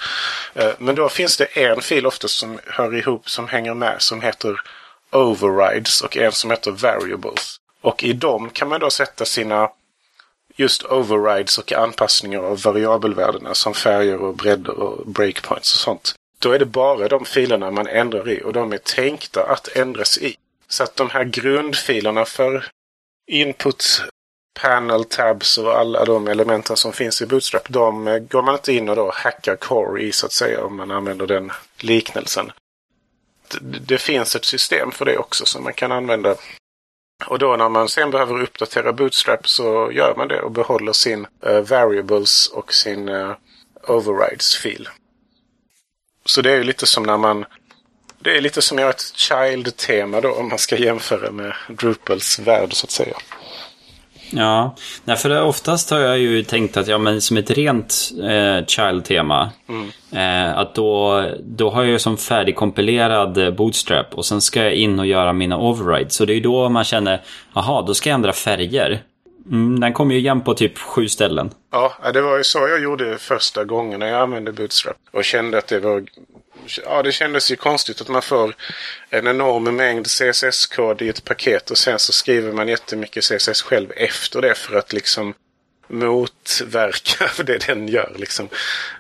Eh, 0.54 0.72
men 0.78 0.96
då 0.96 1.10
finns 1.10 1.38
det 1.38 1.46
en 1.46 1.82
fil 1.82 2.06
oftast 2.06 2.36
som 2.36 2.60
hör 2.66 2.96
ihop, 2.96 3.30
som 3.30 3.48
hänger 3.48 3.74
med, 3.74 4.02
som 4.02 4.22
heter 4.22 4.62
overrides 5.12 6.02
och 6.02 6.18
en 6.18 6.32
som 6.32 6.52
heter 6.52 6.72
variables. 6.72 7.60
Och 7.82 8.04
i 8.04 8.14
dem 8.14 8.50
kan 8.50 8.70
man 8.70 8.80
då 8.80 8.90
sätta 8.90 9.26
sina 9.26 9.70
just 10.56 10.84
overrides 10.84 11.58
och 11.58 11.74
anpassningar 11.74 12.40
av 12.40 12.62
variabelvärdena 12.62 13.54
som 13.54 13.74
färger 13.74 14.18
och 14.18 14.36
bredder 14.36 14.80
och 14.80 15.08
breakpoints 15.08 15.74
och 15.74 15.80
sånt. 15.80 16.16
Då 16.44 16.52
är 16.52 16.60
det 16.60 16.66
bara 16.66 17.08
de 17.08 17.26
filerna 17.26 17.72
man 17.72 17.88
ändrar 17.88 18.30
i 18.30 18.42
och 18.44 18.54
de 18.54 18.74
är 18.74 18.78
tänkta 18.78 19.44
att 19.44 19.76
ändras 19.76 20.18
i. 20.18 20.36
Så 20.68 20.84
att 20.84 20.96
de 20.96 21.10
här 21.10 21.24
grundfilerna 21.24 22.26
för 22.26 22.68
input, 23.28 24.04
panel, 24.62 25.06
tabs 25.06 25.58
och 25.58 25.78
alla 25.78 26.06
de 26.06 26.28
elementen 26.28 26.78
som 26.78 26.94
finns 26.94 27.22
i 27.22 27.26
Bootstrap, 27.26 27.70
de 27.70 28.08
eh, 28.08 28.20
går 28.20 28.42
man 28.42 28.56
inte 28.56 28.74
in 28.74 28.90
och 28.90 28.96
då 28.96 29.12
hackar 29.16 29.56
core 29.56 30.02
i 30.02 30.12
så 30.12 30.26
att 30.26 30.32
säga 30.32 30.66
om 30.66 30.76
man 30.76 30.92
använder 30.92 31.28
den 31.28 31.52
liknelsen. 31.80 32.52
Det 33.62 33.98
finns 33.98 34.36
ett 34.36 34.46
system 34.46 34.92
för 34.92 35.06
det 35.06 35.18
också 35.18 35.46
som 35.46 35.64
man 35.64 35.74
kan 35.74 35.92
använda. 35.92 36.36
Och 37.28 37.40
då 37.40 37.56
när 37.56 37.70
man 37.70 37.90
sen 37.90 38.12
behöver 38.12 38.42
uppdatera 38.42 38.94
Bootstrap 38.94 39.48
så 39.48 39.92
gör 39.92 40.16
man 40.18 40.28
det 40.28 40.42
och 40.42 40.52
behåller 40.52 40.94
sin 40.94 41.28
uh, 41.48 41.60
variables 41.60 42.48
och 42.48 42.74
sin 42.74 43.10
uh, 43.10 43.36
overrides-fil. 43.88 44.90
Så 46.26 46.42
det 46.42 46.52
är 46.52 46.58
ju 46.58 46.64
lite 46.64 46.86
som 46.86 47.04
när 47.04 47.18
man... 47.18 47.46
Det 48.20 48.38
är 48.38 48.42
lite 48.42 48.62
som 48.62 48.78
jag 48.78 48.90
ett 48.90 49.14
child-tema 49.16 50.22
då 50.22 50.34
om 50.34 50.50
man 50.50 50.58
ska 50.58 50.78
jämföra 50.78 51.32
med 51.32 51.54
Drupals 51.70 52.40
värld 52.40 52.74
så 52.74 52.86
att 52.86 52.92
säga. 52.92 53.16
Ja, 54.36 54.76
nej, 55.04 55.18
för 55.18 55.42
oftast 55.42 55.90
har 55.90 56.00
jag 56.00 56.20
ju 56.20 56.44
tänkt 56.44 56.78
att 56.78 56.88
ja, 56.88 56.98
men 56.98 57.22
som 57.22 57.38
ett 57.38 57.52
rent 57.52 58.12
eh, 58.24 58.66
child-tema. 58.66 59.52
Mm. 59.70 59.92
Eh, 60.12 60.58
att 60.58 60.76
då, 60.76 61.24
då 61.44 61.70
har 61.70 61.84
jag 61.84 61.92
ju 61.92 62.00
som 62.00 62.18
färdigkompilerad 62.18 63.38
eh, 63.38 63.52
bootstrap 63.52 64.14
och 64.14 64.26
sen 64.26 64.42
ska 64.42 64.64
jag 64.64 64.74
in 64.74 65.00
och 65.00 65.06
göra 65.06 65.34
mina 65.34 65.58
overrides. 65.58 66.16
Så 66.16 66.26
det 66.26 66.34
är 66.34 66.36
ju 66.36 66.42
då 66.42 66.70
man 66.70 66.84
känner, 66.84 67.22
jaha, 67.54 67.82
då 67.82 67.94
ska 67.94 68.10
jag 68.10 68.16
ändra 68.16 68.34
färger. 68.34 69.02
Mm, 69.52 69.80
den 69.80 69.94
kommer 69.94 70.14
ju 70.14 70.20
igen 70.20 70.42
på 70.42 70.54
typ 70.54 70.78
sju 70.78 71.08
ställen. 71.08 71.52
Ja, 71.72 72.12
det 72.14 72.22
var 72.22 72.38
ju 72.38 72.44
så 72.44 72.60
jag 72.60 72.82
gjorde 72.82 73.18
första 73.18 73.64
gången 73.64 74.00
när 74.00 74.08
jag 74.08 74.22
använde 74.22 74.52
Bootstrap. 74.52 74.98
Och 75.12 75.24
kände 75.24 75.58
att 75.58 75.68
det 75.68 75.80
var... 75.80 76.04
Ja, 76.86 77.04
det 77.04 77.12
kändes 77.12 77.52
ju 77.52 77.56
konstigt 77.56 78.02
att 78.02 78.10
man 78.10 78.22
får 78.22 78.56
en 79.10 79.28
enorm 79.28 79.76
mängd 79.76 80.08
CSS-kod 80.08 81.02
i 81.02 81.10
ett 81.10 81.26
paket 81.26 81.72
och 81.72 81.78
sen 81.78 82.00
så 82.00 82.12
skriver 82.12 82.52
man 82.52 82.68
jättemycket 82.68 83.24
CSS 83.24 83.62
själv 83.62 83.92
efter 83.96 84.42
det 84.42 84.56
för 84.56 84.76
att 84.76 84.94
liksom 84.94 85.34
motverka 85.88 87.30
det 87.44 87.68
den 87.68 87.88
gör. 87.88 88.16
Liksom. 88.16 88.50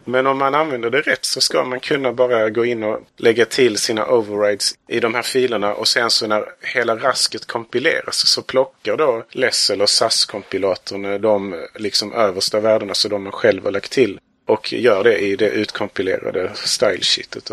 Men 0.05 0.27
om 0.27 0.37
man 0.37 0.55
använder 0.55 0.89
det 0.89 1.01
rätt 1.01 1.25
så 1.25 1.41
ska 1.41 1.63
man 1.63 1.79
kunna 1.79 2.13
bara 2.13 2.49
gå 2.49 2.65
in 2.65 2.83
och 2.83 2.99
lägga 3.17 3.45
till 3.45 3.77
sina 3.77 4.05
overrides 4.05 4.73
i 4.87 4.99
de 4.99 5.15
här 5.15 5.21
filerna 5.21 5.73
och 5.73 5.87
sen 5.87 6.09
så 6.09 6.27
när 6.27 6.45
hela 6.61 6.95
rasket 6.95 7.45
kompileras 7.45 8.27
så 8.27 8.41
plockar 8.41 8.97
då 8.97 9.25
Lessel 9.31 9.81
och 9.81 9.89
SAS-kompilatorn 9.89 11.21
de 11.21 11.65
liksom 11.75 12.13
översta 12.13 12.59
värdena 12.59 12.93
så 12.93 13.07
de 13.07 13.23
man 13.23 13.31
själv 13.31 13.63
har 13.63 13.71
lagt 13.71 13.91
till 13.91 14.19
och 14.47 14.73
gör 14.73 15.03
det 15.03 15.17
i 15.17 15.35
det 15.35 15.49
utkompilerade 15.49 16.51
style-sheetet. 16.55 17.51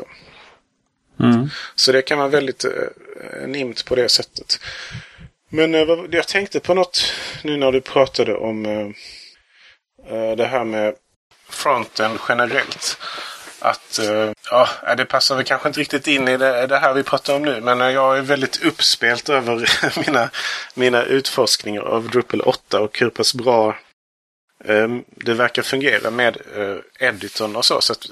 Mm. 1.20 1.49
Så 1.75 1.92
det 1.92 2.02
kan 2.02 2.18
vara 2.18 2.28
väldigt 2.28 2.64
eh, 2.64 3.46
nimt 3.46 3.84
på 3.84 3.94
det 3.94 4.08
sättet. 4.08 4.60
Men 5.49 5.75
eh, 5.75 5.87
jag 6.10 6.28
tänkte 6.28 6.60
på 6.60 6.75
något 6.75 7.12
nu 7.42 7.56
när 7.56 7.72
du 7.72 7.80
pratade 7.80 8.34
om 8.34 8.66
eh, 8.66 8.80
eh, 8.80 8.88
Eh, 10.11 10.37
det 10.37 10.47
här 10.47 10.64
med 10.64 10.95
fronten 11.49 12.19
generellt. 12.29 12.99
Att, 13.59 13.99
eh, 13.99 14.33
ja, 14.50 14.69
eh, 14.87 14.97
det 14.97 15.05
passar 15.05 15.37
väl 15.37 15.45
kanske 15.45 15.69
inte 15.69 15.81
riktigt 15.81 16.07
in 16.07 16.29
i 16.29 16.37
det, 16.37 16.67
det, 16.67 16.79
här 16.79 16.95
vi 16.95 17.02
pratar 17.02 17.35
om 17.35 17.43
nu. 17.43 17.61
Men 17.61 17.79
jag 17.79 18.19
är 18.19 18.23
väldigt 18.23 18.64
uppspelt 18.64 19.29
över 19.29 19.71
mina, 20.07 20.31
mina 20.75 21.05
utforskningar 21.05 21.83
av 21.83 22.11
Drupal 22.11 22.40
8 22.40 22.81
och 22.81 22.99
hur 22.99 23.11
pass 23.11 23.35
bra 23.35 23.79
ehm, 24.64 25.05
det 25.09 25.35
verkar 25.35 25.62
fungera 25.62 26.11
med 26.11 26.37
editorn 26.99 27.57
och 27.57 27.64
så. 27.64 27.81
Så 27.81 27.93
att 27.93 28.07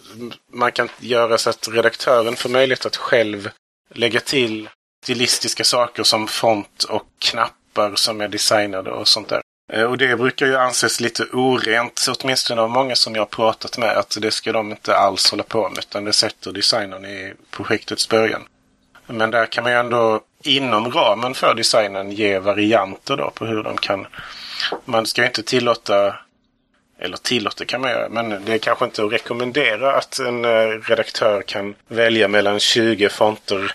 man 0.52 0.72
kan 0.72 0.88
göra 0.98 1.38
så 1.38 1.50
att 1.50 1.68
redaktören 1.68 2.36
får 2.36 2.48
möjlighet 2.48 2.86
att 2.86 2.96
själv 2.96 3.50
lägga 3.94 4.20
till 4.20 4.68
stilistiska 5.04 5.64
saker 5.64 6.02
som 6.02 6.28
font 6.28 6.84
och 6.84 7.06
knappar 7.18 7.94
som 7.94 8.20
är 8.20 8.28
designade 8.28 8.90
och 8.90 9.08
sånt 9.08 9.28
där. 9.28 9.42
Eh, 9.68 9.82
och 9.82 9.98
det 9.98 10.16
brukar 10.16 10.46
ju 10.46 10.56
anses 10.56 11.00
lite 11.00 11.24
orent, 11.32 12.06
åtminstone 12.08 12.62
av 12.62 12.70
många 12.70 12.96
som 12.96 13.14
jag 13.14 13.20
har 13.22 13.26
pratat 13.26 13.78
med, 13.78 13.96
att 13.96 14.16
det 14.20 14.30
ska 14.30 14.52
de 14.52 14.70
inte 14.70 14.96
alls 14.96 15.30
hålla 15.30 15.42
på 15.42 15.68
med, 15.68 15.78
utan 15.78 16.04
det 16.04 16.12
sätter 16.12 16.52
designern 16.52 17.04
i 17.04 17.34
projektets 17.50 18.08
början. 18.08 18.42
Men 19.06 19.30
där 19.30 19.46
kan 19.46 19.64
man 19.64 19.72
ju 19.72 19.78
ändå 19.78 20.20
inom 20.42 20.92
ramen 20.92 21.34
för 21.34 21.54
designen 21.54 22.10
ge 22.10 22.38
varianter 22.38 23.16
då 23.16 23.30
på 23.30 23.46
hur 23.46 23.62
de 23.62 23.76
kan... 23.76 24.06
Man 24.84 25.06
ska 25.06 25.22
ju 25.22 25.26
inte 25.26 25.42
tillåta 25.42 26.14
eller 27.00 27.16
tillåta 27.16 27.64
kan 27.64 27.80
man 27.80 27.90
göra, 27.90 28.08
men 28.08 28.44
det 28.44 28.52
är 28.54 28.58
kanske 28.58 28.84
inte 28.84 29.04
att 29.04 29.12
rekommendera 29.12 29.96
att 29.96 30.18
en 30.18 30.44
eh, 30.44 30.68
redaktör 30.82 31.42
kan 31.42 31.74
välja 31.88 32.28
mellan 32.28 32.60
20 32.60 33.08
fonter 33.08 33.74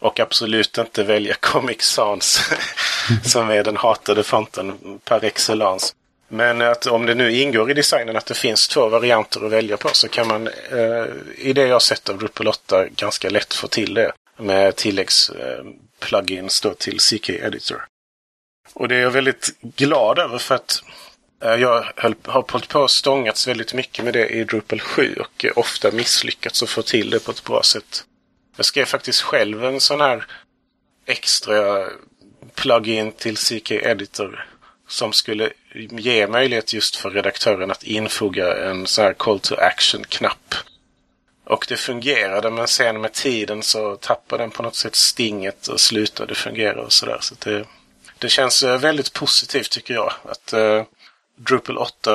och 0.00 0.20
absolut 0.20 0.78
inte 0.78 1.04
välja 1.04 1.34
Comic 1.40 1.82
Sans 1.82 2.50
som 3.24 3.50
är 3.50 3.64
den 3.64 3.76
hatade 3.76 4.22
fonten 4.22 4.98
per 5.04 5.24
excellence. 5.24 5.94
Men 6.28 6.60
att 6.60 6.86
om 6.86 7.06
det 7.06 7.14
nu 7.14 7.32
ingår 7.32 7.70
i 7.70 7.74
designen 7.74 8.16
att 8.16 8.26
det 8.26 8.34
finns 8.34 8.68
två 8.68 8.88
varianter 8.88 9.46
att 9.46 9.52
välja 9.52 9.76
på 9.76 9.88
så 9.92 10.08
kan 10.08 10.28
man 10.28 10.46
eh, 10.46 11.04
i 11.36 11.52
det 11.52 11.66
jag 11.66 11.82
sett 11.82 12.08
av 12.08 12.18
Drupal 12.18 12.48
8 12.48 12.86
ganska 12.88 13.30
lätt 13.30 13.54
få 13.54 13.68
till 13.68 13.94
det 13.94 14.12
med 14.36 14.76
tilläggsplugins 14.76 16.64
eh, 16.64 16.72
till 16.72 17.00
CK 17.00 17.30
Editor. 17.30 17.84
Och 18.74 18.88
det 18.88 18.96
är 18.96 19.00
jag 19.00 19.10
väldigt 19.10 19.50
glad 19.60 20.18
över 20.18 20.38
för 20.38 20.54
att 20.54 20.82
Eh, 21.44 21.54
jag 21.54 21.92
höll, 21.96 22.14
har 22.24 22.44
hållit 22.52 22.68
på 22.68 22.80
och 22.80 22.90
stångats 22.90 23.48
väldigt 23.48 23.74
mycket 23.74 24.04
med 24.04 24.14
det 24.14 24.28
i 24.28 24.44
Drupal 24.44 24.80
7 24.80 25.16
och 25.20 25.46
ofta 25.56 25.90
misslyckats 25.90 26.62
att 26.62 26.68
få 26.68 26.82
till 26.82 27.10
det 27.10 27.24
på 27.24 27.30
ett 27.30 27.44
bra 27.44 27.62
sätt. 27.62 28.04
Jag 28.58 28.66
skrev 28.66 28.84
faktiskt 28.84 29.20
själv 29.20 29.64
en 29.64 29.80
sån 29.80 30.00
här 30.00 30.26
extra 31.06 31.86
plugin 32.54 33.12
till 33.12 33.36
CK 33.36 33.70
Editor 33.70 34.46
som 34.88 35.12
skulle 35.12 35.52
ge 35.90 36.26
möjlighet 36.26 36.72
just 36.72 36.96
för 36.96 37.10
redaktören 37.10 37.70
att 37.70 37.82
infoga 37.82 38.70
en 38.70 38.86
sån 38.86 39.04
här 39.04 39.12
call 39.12 39.40
to 39.40 39.54
action-knapp. 39.54 40.54
Och 41.44 41.66
det 41.68 41.76
fungerade 41.76 42.50
men 42.50 42.68
sen 42.68 43.00
med 43.00 43.12
tiden 43.12 43.62
så 43.62 43.96
tappade 43.96 44.42
den 44.42 44.50
på 44.50 44.62
något 44.62 44.76
sätt 44.76 44.96
stinget 44.96 45.68
och 45.68 45.80
slutade 45.80 46.34
fungera 46.34 46.82
och 46.82 46.92
sådär. 46.92 47.18
Så 47.20 47.34
det, 47.44 47.64
det 48.18 48.28
känns 48.28 48.62
eh, 48.62 48.78
väldigt 48.78 49.12
positivt 49.12 49.70
tycker 49.70 49.94
jag. 49.94 50.12
Att 50.24 50.52
eh, 50.52 50.84
Drupal 51.36 51.78
8 51.78 52.10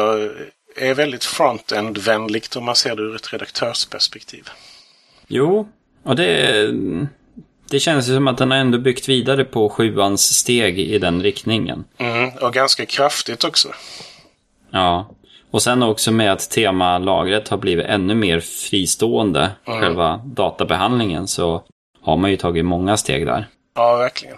är 0.75 0.93
väldigt 0.93 1.23
front-end-vänligt 1.23 2.55
om 2.55 2.63
man 2.63 2.75
ser 2.75 2.95
det 2.95 3.01
ur 3.01 3.15
ett 3.15 3.33
redaktörsperspektiv. 3.33 4.49
Jo, 5.27 5.69
och 6.03 6.15
det, 6.15 6.67
det 7.69 7.79
känns 7.79 8.09
ju 8.09 8.13
som 8.13 8.27
att 8.27 8.37
den 8.37 8.51
har 8.51 8.57
ändå 8.57 8.77
byggt 8.77 9.09
vidare 9.09 9.45
på 9.45 9.69
sjuans 9.69 10.21
steg 10.21 10.79
i 10.79 10.99
den 10.99 11.23
riktningen. 11.23 11.83
Mm, 11.97 12.29
och 12.41 12.53
ganska 12.53 12.85
kraftigt 12.85 13.43
också. 13.43 13.67
Ja, 14.71 15.09
och 15.51 15.61
sen 15.61 15.83
också 15.83 16.11
med 16.11 16.31
att 16.31 16.49
temalagret 16.49 17.49
har 17.49 17.57
blivit 17.57 17.85
ännu 17.85 18.15
mer 18.15 18.39
fristående, 18.39 19.51
mm. 19.67 19.81
själva 19.81 20.21
databehandlingen, 20.25 21.27
så 21.27 21.63
har 22.01 22.17
man 22.17 22.31
ju 22.31 22.37
tagit 22.37 22.65
många 22.65 22.97
steg 22.97 23.25
där. 23.25 23.47
Ja, 23.75 23.95
verkligen. 23.95 24.37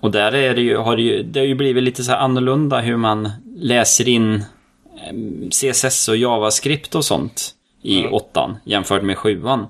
Och 0.00 0.10
där 0.10 0.34
är 0.34 0.54
det 0.54 0.60
ju, 0.60 0.76
har 0.76 0.96
det 0.96 1.02
ju, 1.02 1.22
det 1.22 1.40
har 1.40 1.46
ju 1.46 1.54
blivit 1.54 1.82
lite 1.82 2.04
så 2.04 2.12
annorlunda 2.12 2.80
hur 2.80 2.96
man 2.96 3.30
läser 3.56 4.08
in 4.08 4.34
eh, 4.34 5.48
CSS 5.50 6.08
och 6.08 6.16
JavaScript 6.16 6.94
och 6.94 7.04
sånt 7.04 7.54
i 7.82 8.00
mm. 8.00 8.12
åttan 8.12 8.56
jämfört 8.64 9.02
med 9.02 9.18
sjuan. 9.18 9.66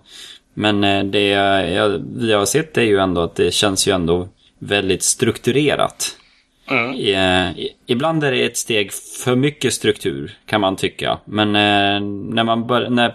Men 0.58 0.84
eh, 0.84 1.04
det 1.04 1.28
jag, 1.28 2.02
jag 2.20 2.38
har 2.38 2.46
sett 2.46 2.78
är 2.78 2.82
ju 2.82 2.98
ändå 2.98 3.20
att 3.20 3.36
det 3.36 3.50
känns 3.50 3.88
ju 3.88 3.92
ändå 3.92 4.28
väldigt 4.58 5.02
strukturerat. 5.02 6.16
Mm. 6.70 6.94
I, 6.94 7.12
eh, 7.12 7.66
ibland 7.86 8.24
är 8.24 8.32
det 8.32 8.44
ett 8.44 8.56
steg 8.56 8.92
för 9.24 9.36
mycket 9.36 9.74
struktur 9.74 10.38
kan 10.46 10.60
man 10.60 10.76
tycka. 10.76 11.18
Men 11.24 11.52
när, 11.52 12.44
man 12.44 12.66
bör, 12.66 12.88
när 12.88 13.10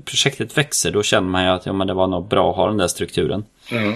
projektet 0.00 0.58
växer 0.58 0.90
då 0.90 1.02
känner 1.02 1.28
man 1.28 1.44
ju 1.44 1.50
att 1.50 1.66
ja, 1.66 1.72
men 1.72 1.86
det 1.86 1.94
var 1.94 2.06
nog 2.06 2.28
bra 2.28 2.50
att 2.50 2.56
ha 2.56 2.66
den 2.66 2.76
där 2.76 2.88
strukturen. 2.88 3.44
Mm. 3.70 3.94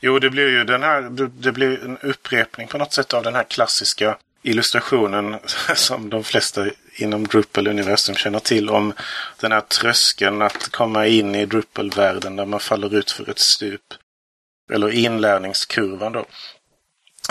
Jo, 0.00 0.18
det 0.18 0.30
blir 0.30 0.48
ju 0.48 0.64
den 0.64 0.82
här, 0.82 1.28
det 1.28 1.52
blir 1.52 1.84
en 1.84 1.98
upprepning 1.98 2.68
på 2.68 2.78
något 2.78 2.92
sätt 2.92 3.14
av 3.14 3.22
den 3.22 3.34
här 3.34 3.44
klassiska 3.44 4.16
illustrationen 4.42 5.36
som 5.74 6.10
de 6.10 6.24
flesta 6.24 6.66
inom 7.00 7.26
Drupal-universum 7.26 8.14
känner 8.14 8.38
till 8.38 8.70
om 8.70 8.92
den 9.40 9.52
här 9.52 9.60
tröskeln 9.60 10.42
att 10.42 10.68
komma 10.68 11.06
in 11.06 11.34
i 11.34 11.46
Drupal-världen 11.46 12.36
där 12.36 12.46
man 12.46 12.60
faller 12.60 12.94
ut 12.94 13.10
för 13.10 13.30
ett 13.30 13.38
stup. 13.38 13.94
Eller 14.72 14.90
inlärningskurvan 14.90 16.12
då. 16.12 16.24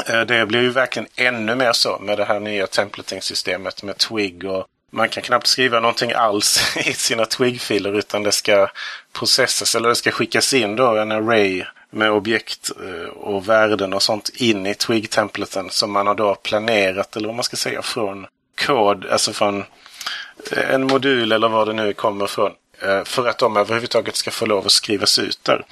Eh, 0.07 0.21
det 0.21 0.45
blir 0.45 0.61
ju 0.61 0.69
verkligen 0.69 1.09
ännu 1.15 1.55
mer 1.55 1.73
så 1.73 1.99
med 1.99 2.17
det 2.17 2.25
här 2.25 2.39
nya 2.39 2.67
templating-systemet 2.67 3.83
med 3.83 3.97
Twig 3.97 4.45
och 4.45 4.65
man 4.91 5.09
kan 5.09 5.23
knappt 5.23 5.47
skriva 5.47 5.79
någonting 5.79 6.11
alls 6.11 6.77
i 6.85 6.93
sina 6.93 7.23
Twig-filer 7.25 7.97
utan 7.97 8.23
det 8.23 8.31
ska 8.31 8.67
processas 9.13 9.75
eller 9.75 9.89
det 9.89 9.95
ska 9.95 10.11
skickas 10.11 10.53
in 10.53 10.75
då 10.75 10.97
en 10.97 11.11
array 11.11 11.63
med 11.91 12.11
objekt 12.11 12.71
eh, 12.83 13.09
och 13.09 13.49
värden 13.49 13.93
och 13.93 14.03
sånt 14.03 14.29
in 14.29 14.65
i 14.65 14.73
Twig-templaten 14.73 15.69
som 15.69 15.91
man 15.91 16.07
har 16.07 16.15
då 16.15 16.35
planerat, 16.35 17.15
eller 17.15 17.27
vad 17.27 17.35
man 17.35 17.43
ska 17.43 17.57
säga, 17.57 17.81
från 17.81 18.27
kod, 18.59 19.05
alltså 19.05 19.33
från 19.33 19.65
eh, 20.51 20.73
en 20.73 20.87
modul 20.87 21.31
eller 21.31 21.49
vad 21.49 21.67
det 21.67 21.73
nu 21.73 21.93
kommer 21.93 22.27
från. 22.27 22.51
Eh, 22.81 23.03
för 23.03 23.27
att 23.27 23.37
de 23.37 23.57
överhuvudtaget 23.57 24.15
ska 24.15 24.31
få 24.31 24.45
lov 24.45 24.65
att 24.65 24.71
skrivas 24.71 25.19
ut 25.19 25.39
där. 25.43 25.65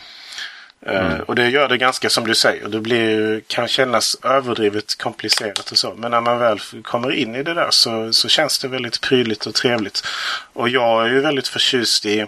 Mm. 0.86 1.22
Och 1.22 1.36
det 1.36 1.50
gör 1.50 1.68
det 1.68 1.78
ganska 1.78 2.10
som 2.10 2.28
du 2.28 2.36
säger. 2.36 2.68
Det 2.68 2.80
blir, 2.80 3.42
kan 3.48 3.68
kännas 3.68 4.18
överdrivet 4.24 4.98
komplicerat 4.98 5.72
och 5.72 5.78
så. 5.78 5.94
Men 5.94 6.12
när 6.12 6.22
man 6.22 6.40
väl 6.40 6.60
kommer 6.84 7.12
in 7.12 7.36
i 7.36 7.44
det 7.44 7.54
där 7.54 7.68
så, 7.72 8.14
så 8.14 8.28
känns 8.28 8.60
det 8.60 8.68
väldigt 8.68 9.02
prydligt 9.02 9.46
och 9.46 9.54
trevligt. 9.54 10.08
Och 10.54 10.70
jag 10.70 11.06
är 11.06 11.10
ju 11.10 11.20
väldigt 11.20 11.48
förtjust 11.48 12.06
i 12.06 12.26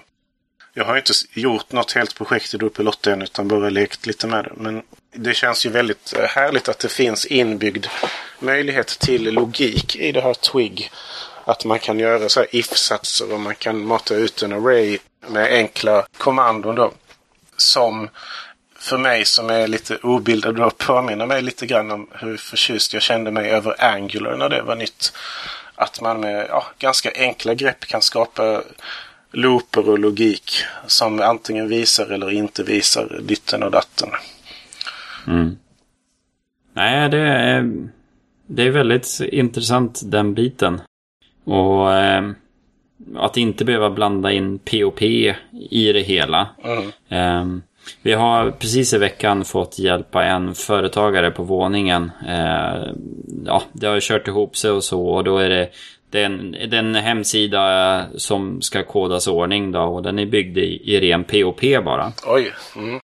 jag 0.73 0.85
har 0.85 0.97
inte 0.97 1.13
gjort 1.33 1.71
något 1.71 1.91
helt 1.91 2.15
projekt 2.15 2.53
i 2.53 2.57
8 2.57 3.13
än 3.13 3.21
utan 3.21 3.47
bara 3.47 3.69
lekt 3.69 4.05
lite 4.05 4.27
med 4.27 4.43
det. 4.43 4.51
Men 4.55 4.81
det 5.13 5.33
känns 5.33 5.65
ju 5.65 5.69
väldigt 5.69 6.13
eh, 6.17 6.25
härligt 6.25 6.69
att 6.69 6.79
det 6.79 6.89
finns 6.89 7.25
inbyggd 7.25 7.85
möjlighet 8.41 8.87
till 8.87 9.33
logik 9.33 9.95
i 9.95 10.11
det 10.11 10.21
här 10.21 10.33
Twig. 10.33 10.91
Att 11.45 11.65
man 11.65 11.79
kan 11.79 11.99
göra 11.99 12.29
så 12.29 12.39
här 12.39 12.55
if-satser 12.55 13.33
och 13.33 13.39
man 13.39 13.55
kan 13.55 13.85
mata 13.85 14.15
ut 14.15 14.43
en 14.43 14.53
array 14.53 14.97
med 15.27 15.53
enkla 15.53 16.05
kommandon 16.17 16.75
då. 16.75 16.91
Som 17.57 18.09
för 18.79 18.97
mig 18.97 19.25
som 19.25 19.49
är 19.49 19.67
lite 19.67 19.97
obildad 19.97 20.55
då 20.55 20.69
påminner 20.69 21.25
mig 21.25 21.41
lite 21.41 21.65
grann 21.65 21.91
om 21.91 22.07
hur 22.11 22.37
förtjust 22.37 22.93
jag 22.93 23.01
kände 23.01 23.31
mig 23.31 23.49
över 23.49 23.83
Angular 23.83 24.37
när 24.37 24.49
det 24.49 24.61
var 24.61 24.75
nytt. 24.75 25.13
Att 25.75 26.01
man 26.01 26.19
med 26.19 26.45
ja, 26.49 26.65
ganska 26.79 27.11
enkla 27.15 27.53
grepp 27.53 27.85
kan 27.85 28.01
skapa 28.01 28.63
looper 29.31 29.89
och 29.89 29.99
logik 29.99 30.63
som 30.87 31.21
antingen 31.21 31.67
visar 31.67 32.05
eller 32.05 32.31
inte 32.31 32.63
visar 32.63 33.19
ditten 33.23 33.63
och 33.63 33.71
datten. 33.71 34.09
Mm. 35.27 35.57
Nej, 36.73 37.09
det 37.09 37.17
är, 37.17 37.71
det 38.49 38.63
är 38.63 38.69
väldigt 38.69 39.19
intressant 39.31 40.01
den 40.03 40.33
biten. 40.33 40.81
Och 41.43 41.93
eh, 41.93 42.29
att 43.15 43.37
inte 43.37 43.65
behöva 43.65 43.89
blanda 43.89 44.31
in 44.31 44.59
POP 44.59 45.01
i 45.01 45.93
det 45.93 46.01
hela. 46.01 46.47
Mm. 46.63 46.91
Eh, 47.09 47.61
Vi 48.01 48.13
har 48.13 48.51
precis 48.51 48.93
i 48.93 48.97
veckan 48.97 49.45
fått 49.45 49.79
hjälpa 49.79 50.23
en 50.25 50.55
företagare 50.55 51.31
på 51.31 51.43
våningen. 51.43 52.11
Eh, 52.27 52.91
ja, 53.45 53.63
det 53.73 53.87
har 53.87 53.99
kört 53.99 54.27
ihop 54.27 54.57
sig 54.57 54.71
och 54.71 54.83
så 54.83 55.07
och 55.07 55.23
då 55.23 55.37
är 55.37 55.49
det 55.49 55.69
den, 56.09 56.55
den 56.69 56.95
hemsida 56.95 58.05
som 58.15 58.61
ska 58.61 58.83
kodas 58.83 59.27
ordning 59.27 59.71
då 59.71 59.81
och 59.81 60.03
den 60.03 60.19
är 60.19 60.25
byggd 60.25 60.57
i, 60.57 60.81
i 60.95 60.99
ren 60.99 61.23
POP 61.23 61.61
bara. 61.85 62.11
Oj. 62.27 62.53
Mm. 62.75 62.99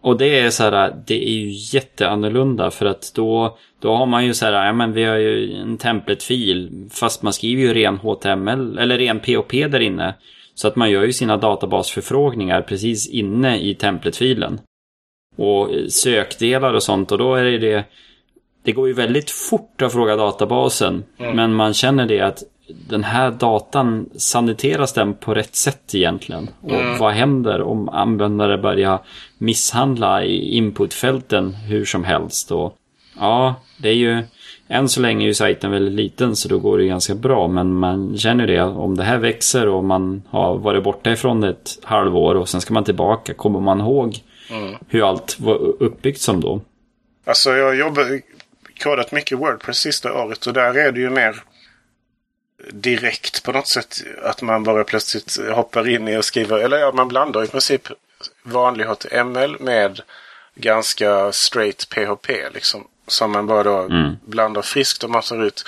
Och 0.00 0.18
det 0.18 0.38
är 0.38 0.50
så 0.50 0.62
här, 0.62 1.02
det 1.06 1.28
är 1.28 1.32
ju 1.32 1.76
jätteannorlunda 1.76 2.70
för 2.70 2.86
att 2.86 3.12
då, 3.14 3.58
då 3.80 3.96
har 3.96 4.06
man 4.06 4.26
ju 4.26 4.34
så 4.34 4.46
här, 4.46 4.66
ja 4.66 4.72
men 4.72 4.92
vi 4.92 5.04
har 5.04 5.16
ju 5.16 5.54
en 5.54 5.78
templetfil 5.78 6.88
fast 6.90 7.22
man 7.22 7.32
skriver 7.32 7.62
ju 7.62 7.74
ren 7.74 7.96
HTML 7.96 8.78
eller 8.78 8.98
ren 8.98 9.20
POP 9.20 9.50
där 9.50 9.80
inne. 9.80 10.14
Så 10.54 10.68
att 10.68 10.76
man 10.76 10.90
gör 10.90 11.02
ju 11.02 11.12
sina 11.12 11.36
databasförfrågningar 11.36 12.62
precis 12.62 13.08
inne 13.10 13.60
i 13.60 13.74
templetfilen. 13.74 14.60
Och 15.36 15.70
sökdelar 15.88 16.74
och 16.74 16.82
sånt 16.82 17.12
och 17.12 17.18
då 17.18 17.34
är 17.34 17.44
det 17.44 17.58
det 17.58 17.84
det 18.62 18.72
går 18.72 18.88
ju 18.88 18.94
väldigt 18.94 19.30
fort 19.30 19.82
att 19.82 19.92
fråga 19.92 20.16
databasen. 20.16 21.04
Mm. 21.18 21.36
Men 21.36 21.54
man 21.54 21.74
känner 21.74 22.06
det 22.06 22.20
att 22.20 22.42
den 22.88 23.04
här 23.04 23.30
datan, 23.30 24.10
saniteras 24.16 24.92
den 24.92 25.14
på 25.14 25.34
rätt 25.34 25.56
sätt 25.56 25.94
egentligen? 25.94 26.50
Och 26.60 26.70
mm. 26.70 26.98
vad 26.98 27.12
händer 27.12 27.62
om 27.62 27.88
användare 27.88 28.58
börjar 28.58 28.98
misshandla 29.38 30.24
i 30.24 30.56
inputfälten 30.56 31.54
hur 31.54 31.84
som 31.84 32.04
helst? 32.04 32.50
Och, 32.50 32.76
ja, 33.18 33.54
det 33.78 33.88
är 33.88 33.94
ju... 33.94 34.22
Än 34.68 34.88
så 34.88 35.00
länge 35.00 35.24
är 35.24 35.26
ju 35.26 35.34
sajten 35.34 35.70
väldigt 35.70 35.94
liten 35.94 36.36
så 36.36 36.48
då 36.48 36.58
går 36.58 36.78
det 36.78 36.86
ganska 36.86 37.14
bra. 37.14 37.48
Men 37.48 37.72
man 37.72 38.18
känner 38.18 38.46
det, 38.46 38.62
om 38.62 38.96
det 38.96 39.02
här 39.02 39.18
växer 39.18 39.68
och 39.68 39.84
man 39.84 40.22
har 40.28 40.58
varit 40.58 40.84
borta 40.84 41.12
ifrån 41.12 41.44
ett 41.44 41.78
halvår 41.82 42.34
och 42.34 42.48
sen 42.48 42.60
ska 42.60 42.74
man 42.74 42.84
tillbaka. 42.84 43.34
Kommer 43.34 43.60
man 43.60 43.80
ihåg 43.80 44.16
mm. 44.50 44.74
hur 44.88 45.08
allt 45.08 45.40
var 45.40 45.54
uppbyggt 45.82 46.20
som 46.20 46.40
då? 46.40 46.60
Alltså 47.26 47.50
jag 47.50 47.76
jobbar, 47.76 48.20
kodat 48.82 49.12
mycket 49.12 49.38
Wordpress 49.38 49.78
sista 49.78 50.24
året 50.24 50.46
och 50.46 50.52
där 50.52 50.78
är 50.78 50.92
det 50.92 51.00
ju 51.00 51.10
mer 51.10 51.42
direkt 52.68 53.42
på 53.42 53.52
något 53.52 53.68
sätt. 53.68 54.02
Att 54.22 54.42
man 54.42 54.64
bara 54.64 54.84
plötsligt 54.84 55.38
hoppar 55.52 55.88
in 55.88 56.08
i 56.08 56.16
och 56.16 56.24
skriver, 56.24 56.58
eller 56.58 56.78
ja, 56.78 56.92
man 56.92 57.08
blandar 57.08 57.44
i 57.44 57.46
princip 57.46 57.88
vanlig 58.42 58.84
HTML 58.84 59.56
med 59.60 60.00
ganska 60.54 61.32
straight 61.32 61.88
PHP 61.88 62.50
liksom. 62.54 62.86
Som 63.06 63.32
man 63.32 63.46
bara 63.46 63.62
då 63.62 63.78
mm. 63.78 64.16
blandar 64.24 64.62
friskt 64.62 65.04
och 65.04 65.10
matar 65.10 65.44
ut. 65.44 65.64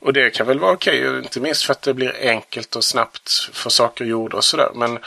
Och 0.00 0.12
det 0.12 0.30
kan 0.30 0.46
väl 0.46 0.58
vara 0.58 0.72
okej, 0.72 1.18
inte 1.18 1.40
minst 1.40 1.62
för 1.62 1.72
att 1.72 1.82
det 1.82 1.94
blir 1.94 2.16
enkelt 2.20 2.76
och 2.76 2.84
snabbt 2.84 3.30
för 3.52 3.70
saker 3.70 4.04
gjorda 4.04 4.36
och 4.36 4.44
sådär. 4.44 4.70
Men 4.74 4.98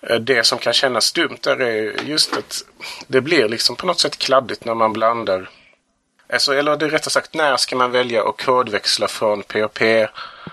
eh, 0.00 0.16
det 0.16 0.46
som 0.46 0.58
kan 0.58 0.72
kännas 0.72 1.12
dumt 1.12 1.38
där 1.40 1.60
är 1.60 2.02
just 2.02 2.36
att 2.36 2.64
det 3.06 3.20
blir 3.20 3.48
liksom 3.48 3.76
på 3.76 3.86
något 3.86 4.00
sätt 4.00 4.18
kladdigt 4.18 4.64
när 4.64 4.74
man 4.74 4.92
blandar 4.92 5.50
Alltså, 6.28 6.54
eller 6.54 6.76
det 6.76 6.88
rättare 6.88 7.10
sagt, 7.10 7.34
när 7.34 7.56
ska 7.56 7.76
man 7.76 7.90
välja 7.90 8.28
att 8.28 8.44
kodväxla 8.44 9.08
från 9.08 9.42
PHP-läge 9.42 10.52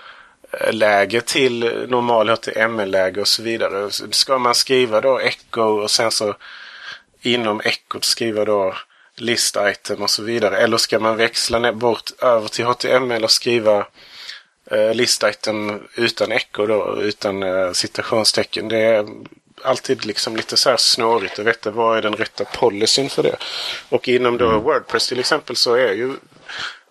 till 1.20 1.86
normal 1.88 2.28
HTML-läge 2.28 3.20
och 3.20 3.28
så 3.28 3.42
vidare? 3.42 3.90
Ska 3.90 4.38
man 4.38 4.54
skriva 4.54 5.00
då 5.00 5.18
echo 5.18 5.62
och 5.62 5.90
sen 5.90 6.10
så 6.10 6.34
inom 7.22 7.60
echot 7.60 8.04
skriva 8.04 8.44
då 8.44 8.74
list 9.16 9.56
item 9.60 10.02
och 10.02 10.10
så 10.10 10.22
vidare? 10.22 10.58
Eller 10.58 10.76
ska 10.76 10.98
man 10.98 11.16
växla 11.16 11.58
ner 11.58 11.72
bort 11.72 12.10
över 12.22 12.48
till 12.48 12.64
HTML 12.64 13.24
och 13.24 13.30
skriva 13.30 13.86
eh, 14.70 14.94
list 14.94 15.24
item 15.24 15.82
utan 15.94 16.32
echo 16.32 16.66
då, 16.66 16.98
utan 17.00 17.42
eh, 17.42 17.72
citationstecken? 17.72 18.68
Det 18.68 18.78
är 18.78 19.06
alltid 19.64 20.04
liksom 20.04 20.36
lite 20.36 20.56
så 20.56 20.70
här 20.70 20.76
snårigt 20.76 21.38
att 21.38 21.46
veta 21.46 21.70
vad 21.70 21.98
är 21.98 22.02
den 22.02 22.16
rätta 22.16 22.44
policyn 22.44 23.10
för 23.10 23.22
det. 23.22 23.36
Och 23.88 24.08
inom 24.08 24.38
då 24.38 24.48
mm. 24.48 24.62
Wordpress 24.62 25.08
till 25.08 25.20
exempel 25.20 25.56
så 25.56 25.74
är 25.74 25.92
ju 25.92 26.12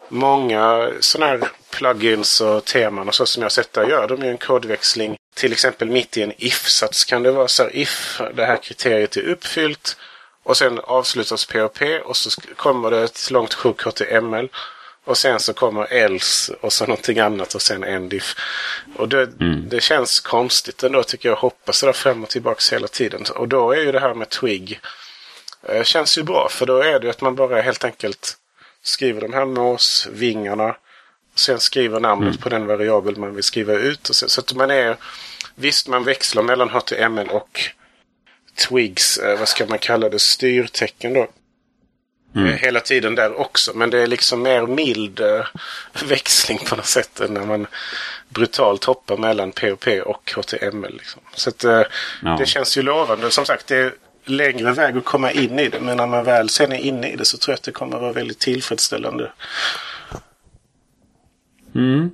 många 0.09 0.91
sådana 0.99 1.31
här 1.31 1.49
plugins 1.69 2.41
och 2.41 2.65
teman 2.65 3.07
och 3.07 3.15
så 3.15 3.25
som 3.25 3.43
jag 3.43 3.51
sett 3.51 3.73
där 3.73 3.87
gör 3.87 4.07
de 4.07 4.23
ju 4.23 4.29
en 4.29 4.37
kodväxling. 4.37 5.15
Till 5.35 5.51
exempel 5.51 5.89
mitt 5.89 6.17
i 6.17 6.21
en 6.21 6.33
if-sats 6.37 7.05
kan 7.05 7.23
det 7.23 7.31
vara 7.31 7.47
så 7.47 7.63
här 7.63 7.75
if 7.75 8.21
det 8.35 8.45
här 8.45 8.57
kriteriet 8.57 9.17
är 9.17 9.29
uppfyllt 9.29 9.97
och 10.43 10.57
sen 10.57 10.79
avslutas 10.79 11.45
POP 11.45 11.81
och 12.03 12.17
så 12.17 12.41
kommer 12.55 12.91
det 12.91 13.03
ett 13.03 13.31
långt 13.31 13.53
sjok 13.53 13.83
HTML. 13.83 14.49
Och 15.05 15.17
sen 15.17 15.39
så 15.39 15.53
kommer 15.53 15.93
else 15.93 16.53
och 16.61 16.73
så 16.73 16.85
någonting 16.85 17.19
annat 17.19 17.55
och 17.55 17.61
sen 17.61 17.83
endif. 17.83 18.35
Och 18.95 19.09
det, 19.09 19.23
mm. 19.23 19.69
det 19.69 19.81
känns 19.81 20.19
konstigt 20.19 20.83
ändå 20.83 21.03
tycker 21.03 21.29
jag. 21.29 21.35
Hoppa 21.35 21.73
sådär 21.73 21.93
fram 21.93 22.23
och 22.23 22.29
tillbaka 22.29 22.75
hela 22.75 22.87
tiden. 22.87 23.23
Och 23.35 23.47
då 23.47 23.71
är 23.71 23.81
ju 23.81 23.91
det 23.91 23.99
här 23.99 24.13
med 24.13 24.29
Twig. 24.29 24.79
Eh, 25.63 25.83
känns 25.83 26.17
ju 26.17 26.23
bra 26.23 26.47
för 26.49 26.65
då 26.65 26.77
är 26.77 26.99
det 26.99 27.05
ju 27.05 27.09
att 27.09 27.21
man 27.21 27.35
bara 27.35 27.61
helt 27.61 27.83
enkelt 27.83 28.37
skriver 28.81 29.21
de 29.21 29.33
här 29.33 29.45
måsvingarna. 29.45 30.75
Sen 31.35 31.59
skriver 31.59 31.99
namnet 31.99 32.27
mm. 32.27 32.37
på 32.37 32.49
den 32.49 32.65
variabel 32.67 33.17
man 33.17 33.35
vill 33.35 33.43
skriva 33.43 33.73
ut. 33.73 34.09
Och 34.09 34.15
så, 34.15 34.29
så 34.29 34.41
att 34.41 34.53
man 34.53 34.71
är... 34.71 34.97
Visst, 35.55 35.87
man 35.87 36.03
växlar 36.03 36.43
mellan 36.43 36.69
HTML 36.69 37.29
och 37.29 37.61
Twigs, 38.55 39.17
eh, 39.17 39.39
vad 39.39 39.47
ska 39.47 39.65
man 39.65 39.79
kalla 39.79 40.09
det, 40.09 40.19
styrtecken 40.19 41.13
då. 41.13 41.27
Mm. 42.35 42.47
Eh, 42.47 42.53
hela 42.53 42.79
tiden 42.79 43.15
där 43.15 43.39
också. 43.39 43.71
Men 43.75 43.89
det 43.89 43.99
är 43.99 44.07
liksom 44.07 44.41
mer 44.41 44.67
mild 44.67 45.19
äh, 45.19 45.45
växling 46.09 46.59
på 46.69 46.75
något 46.75 46.85
sätt 46.85 47.19
än 47.19 47.33
när 47.33 47.45
man 47.45 47.67
brutalt 48.29 48.83
hoppar 48.83 49.17
mellan 49.17 49.51
POP 49.51 49.87
och 50.05 50.33
HTML. 50.35 50.93
Liksom. 50.93 51.21
Så 51.35 51.49
att, 51.49 51.63
äh, 51.63 51.81
ja. 52.21 52.35
det 52.39 52.45
känns 52.45 52.77
ju 52.77 52.81
lovande. 52.81 53.31
Som 53.31 53.45
sagt, 53.45 53.67
det 53.67 53.77
är 53.77 53.93
längre 54.25 54.71
väg 54.71 54.97
att 54.97 55.05
komma 55.05 55.31
in 55.31 55.59
i 55.59 55.69
det. 55.69 55.79
Men 55.79 55.97
när 55.97 56.07
man 56.07 56.23
väl 56.23 56.49
sen 56.49 56.71
är 56.71 56.77
inne 56.77 57.09
i 57.09 57.15
det 57.15 57.25
så 57.25 57.37
tror 57.37 57.51
jag 57.51 57.57
att 57.57 57.63
det 57.63 57.71
kommer 57.71 57.95
att 57.95 58.01
vara 58.01 58.13
väldigt 58.13 58.39
tillfredsställande. 58.39 59.31
Mm. 61.75 62.11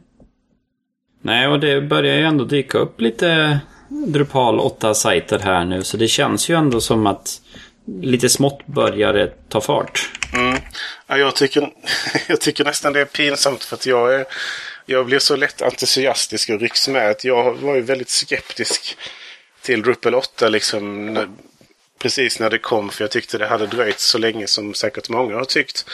Nej, 1.21 1.47
och 1.47 1.59
det 1.59 1.81
börjar 1.81 2.15
ju 2.15 2.23
ändå 2.23 2.45
dyka 2.45 2.77
upp 2.77 3.01
lite 3.01 3.59
Drupal 3.89 4.59
8-sajter 4.59 5.39
här 5.39 5.65
nu. 5.65 5.83
Så 5.83 5.97
det 5.97 6.07
känns 6.07 6.49
ju 6.49 6.55
ändå 6.55 6.81
som 6.81 7.07
att 7.07 7.41
lite 8.01 8.29
smått 8.29 8.65
började 8.65 9.19
det 9.19 9.49
ta 9.49 9.61
fart. 9.61 10.09
Mm. 10.33 10.59
Ja, 11.07 11.17
jag, 11.17 11.35
tycker, 11.35 11.69
jag 12.27 12.41
tycker 12.41 12.65
nästan 12.65 12.93
det 12.93 13.01
är 13.01 13.05
pinsamt 13.05 13.63
för 13.63 13.75
att 13.75 13.85
jag, 13.85 14.15
är, 14.15 14.25
jag 14.85 15.05
blir 15.05 15.19
så 15.19 15.35
lätt 15.35 15.61
entusiastisk 15.61 16.49
och 16.49 16.59
rycks 16.59 16.87
med. 16.87 17.09
Att 17.09 17.23
jag 17.23 17.53
var 17.53 17.75
ju 17.75 17.81
väldigt 17.81 18.09
skeptisk 18.09 18.97
till 19.61 19.81
Drupal 19.81 20.15
8 20.15 20.49
liksom, 20.49 21.17
precis 21.99 22.39
när 22.39 22.49
det 22.49 22.57
kom. 22.57 22.89
För 22.89 23.03
jag 23.03 23.11
tyckte 23.11 23.37
det 23.37 23.47
hade 23.47 23.67
dröjt 23.67 23.99
så 23.99 24.17
länge 24.17 24.47
som 24.47 24.73
säkert 24.73 25.09
många 25.09 25.35
har 25.35 25.45
tyckt. 25.45 25.85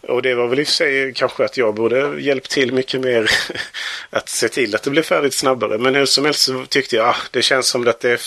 Och 0.00 0.22
det 0.22 0.34
var 0.34 0.46
väl 0.48 0.60
i 0.60 0.62
och 0.62 0.66
för 0.66 0.74
sig 0.74 1.12
kanske 1.14 1.44
att 1.44 1.56
jag 1.56 1.74
borde 1.74 2.20
hjälpt 2.20 2.50
till 2.50 2.72
mycket 2.72 3.00
mer 3.00 3.30
att 4.10 4.28
se 4.28 4.48
till 4.48 4.74
att 4.74 4.82
det 4.82 4.90
blev 4.90 5.02
färdigt 5.02 5.34
snabbare. 5.34 5.78
Men 5.78 5.94
hur 5.94 6.06
som 6.06 6.24
helst 6.24 6.40
så 6.40 6.64
tyckte 6.66 6.96
jag 6.96 7.08
att 7.08 7.16
ah, 7.16 7.20
det 7.30 7.42
känns 7.42 7.68
som 7.68 7.88
att 7.88 8.00
det 8.00 8.10
är 8.10 8.20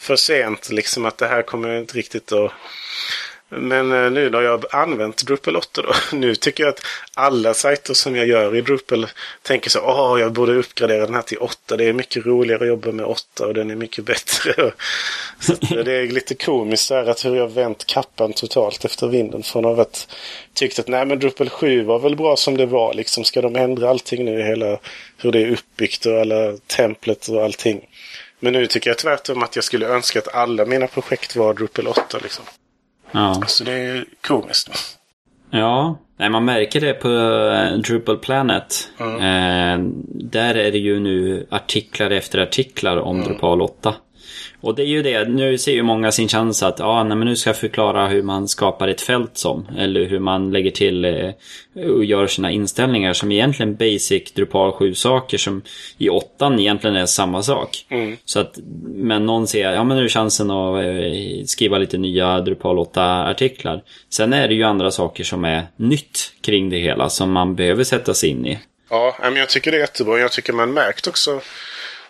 för 0.00 0.16
sent. 0.16 0.70
Liksom 0.70 1.06
att 1.06 1.18
det 1.18 1.26
här 1.26 1.42
kommer 1.42 1.78
inte 1.78 1.96
riktigt 1.96 2.32
att 2.32 2.52
men 3.52 3.92
eh, 3.92 4.10
nu 4.10 4.30
när 4.30 4.40
jag 4.40 4.50
har 4.50 4.82
använt 4.82 5.26
Drupal 5.26 5.56
8 5.56 5.82
då. 5.82 5.92
Nu 6.16 6.34
tycker 6.34 6.64
jag 6.64 6.70
att 6.70 6.80
alla 7.14 7.54
sajter 7.54 7.94
som 7.94 8.16
jag 8.16 8.26
gör 8.26 8.56
i 8.56 8.60
Drupal 8.60 9.06
tänker 9.42 9.70
så. 9.70 9.80
Åh, 9.80 10.20
jag 10.20 10.32
borde 10.32 10.54
uppgradera 10.54 11.06
den 11.06 11.14
här 11.14 11.22
till 11.22 11.38
8. 11.38 11.76
Det 11.76 11.84
är 11.84 11.92
mycket 11.92 12.26
roligare 12.26 12.62
att 12.62 12.68
jobba 12.68 12.92
med 12.92 13.06
8 13.06 13.46
och 13.46 13.54
den 13.54 13.70
är 13.70 13.76
mycket 13.76 14.04
bättre. 14.10 14.72
Så 15.40 15.52
eh, 15.52 15.84
det 15.84 15.92
är 15.92 16.06
lite 16.06 16.34
komiskt 16.34 16.88
där 16.88 17.10
att 17.10 17.24
hur 17.24 17.36
jag 17.36 17.48
vänt 17.48 17.86
kappan 17.86 18.32
totalt 18.32 18.84
efter 18.84 19.08
vinden. 19.08 19.42
Från 19.42 19.64
att 19.64 19.76
ha 19.76 19.86
tyckt 20.54 20.78
att 20.78 20.88
nej 20.88 21.06
men 21.06 21.18
Drupal 21.18 21.48
7 21.48 21.84
var 21.84 21.98
väl 21.98 22.16
bra 22.16 22.36
som 22.36 22.56
det 22.56 22.66
var. 22.66 22.94
Liksom 22.94 23.24
ska 23.24 23.42
de 23.42 23.56
ändra 23.56 23.90
allting 23.90 24.24
nu? 24.24 24.42
Hela 24.42 24.78
hur 25.18 25.32
det 25.32 25.42
är 25.42 25.50
uppbyggt 25.50 26.06
och 26.06 26.20
alla 26.20 26.56
templet 26.66 27.28
och 27.28 27.44
allting. 27.44 27.86
Men 28.40 28.52
nu 28.52 28.66
tycker 28.66 28.90
jag 28.90 28.98
tvärtom 28.98 29.42
att 29.42 29.56
jag 29.56 29.64
skulle 29.64 29.86
önska 29.86 30.18
att 30.18 30.34
alla 30.34 30.66
mina 30.66 30.86
projekt 30.86 31.36
var 31.36 31.54
Drupal 31.54 31.86
8 31.86 32.18
liksom. 32.22 32.44
Ja. 33.12 33.42
Så 33.46 33.64
det 33.64 33.72
är 33.72 34.04
komiskt. 34.20 34.98
Ja, 35.50 35.98
Nej, 36.20 36.30
man 36.30 36.44
märker 36.44 36.80
det 36.80 36.94
på 36.94 37.08
eh, 37.08 37.78
Drupal 37.78 38.18
Planet. 38.18 38.88
Mm. 38.98 39.14
Eh, 39.14 39.90
där 40.08 40.54
är 40.54 40.72
det 40.72 40.78
ju 40.78 41.00
nu 41.00 41.46
artiklar 41.50 42.10
efter 42.10 42.38
artiklar 42.38 42.96
om 42.96 43.16
mm. 43.16 43.28
Drupal 43.28 43.62
8. 43.62 43.94
Och 44.60 44.74
det 44.74 44.82
är 44.82 44.86
ju 44.86 45.02
det, 45.02 45.28
nu 45.28 45.58
ser 45.58 45.72
ju 45.72 45.82
många 45.82 46.12
sin 46.12 46.28
chans 46.28 46.62
att 46.62 46.78
ja, 46.78 47.04
nej, 47.04 47.16
men 47.16 47.28
nu 47.28 47.36
ska 47.36 47.50
jag 47.50 47.56
förklara 47.56 48.08
hur 48.08 48.22
man 48.22 48.48
skapar 48.48 48.88
ett 48.88 49.00
fält 49.00 49.38
som. 49.38 49.68
Eller 49.78 50.04
hur 50.04 50.18
man 50.18 50.50
lägger 50.50 50.70
till 50.70 51.04
eh, 51.04 51.30
och 51.90 52.04
gör 52.04 52.26
sina 52.26 52.50
inställningar 52.50 53.12
som 53.12 53.32
egentligen 53.32 53.76
basic 53.76 54.32
Drupal 54.32 54.72
7 54.72 54.94
saker 54.94 55.38
som 55.38 55.62
i 55.98 56.08
åttan 56.08 56.60
egentligen 56.60 56.96
är 56.96 57.06
samma 57.06 57.42
sak. 57.42 57.86
Mm. 57.88 58.16
Så 58.24 58.40
att, 58.40 58.58
men 58.86 59.26
någon 59.26 59.46
ser, 59.46 59.72
ja 59.72 59.84
men 59.84 59.96
nu 59.96 60.04
är 60.04 60.08
chansen 60.08 60.50
att 60.50 60.84
eh, 60.84 61.44
skriva 61.46 61.78
lite 61.78 61.98
nya 61.98 62.40
Drupal 62.40 62.78
8-artiklar. 62.78 63.82
Sen 64.10 64.32
är 64.32 64.48
det 64.48 64.54
ju 64.54 64.62
andra 64.62 64.90
saker 64.90 65.24
som 65.24 65.44
är 65.44 65.66
nytt 65.76 66.32
kring 66.40 66.70
det 66.70 66.78
hela 66.78 67.08
som 67.08 67.32
man 67.32 67.54
behöver 67.54 67.84
sätta 67.84 68.14
sig 68.14 68.30
in 68.30 68.46
i. 68.46 68.58
Ja, 68.90 69.16
men 69.22 69.36
jag 69.36 69.48
tycker 69.48 69.70
det 69.70 69.76
är 69.76 69.80
jättebra. 69.80 70.18
Jag 70.18 70.32
tycker 70.32 70.52
man 70.52 70.72
märkt 70.72 71.06
också 71.06 71.40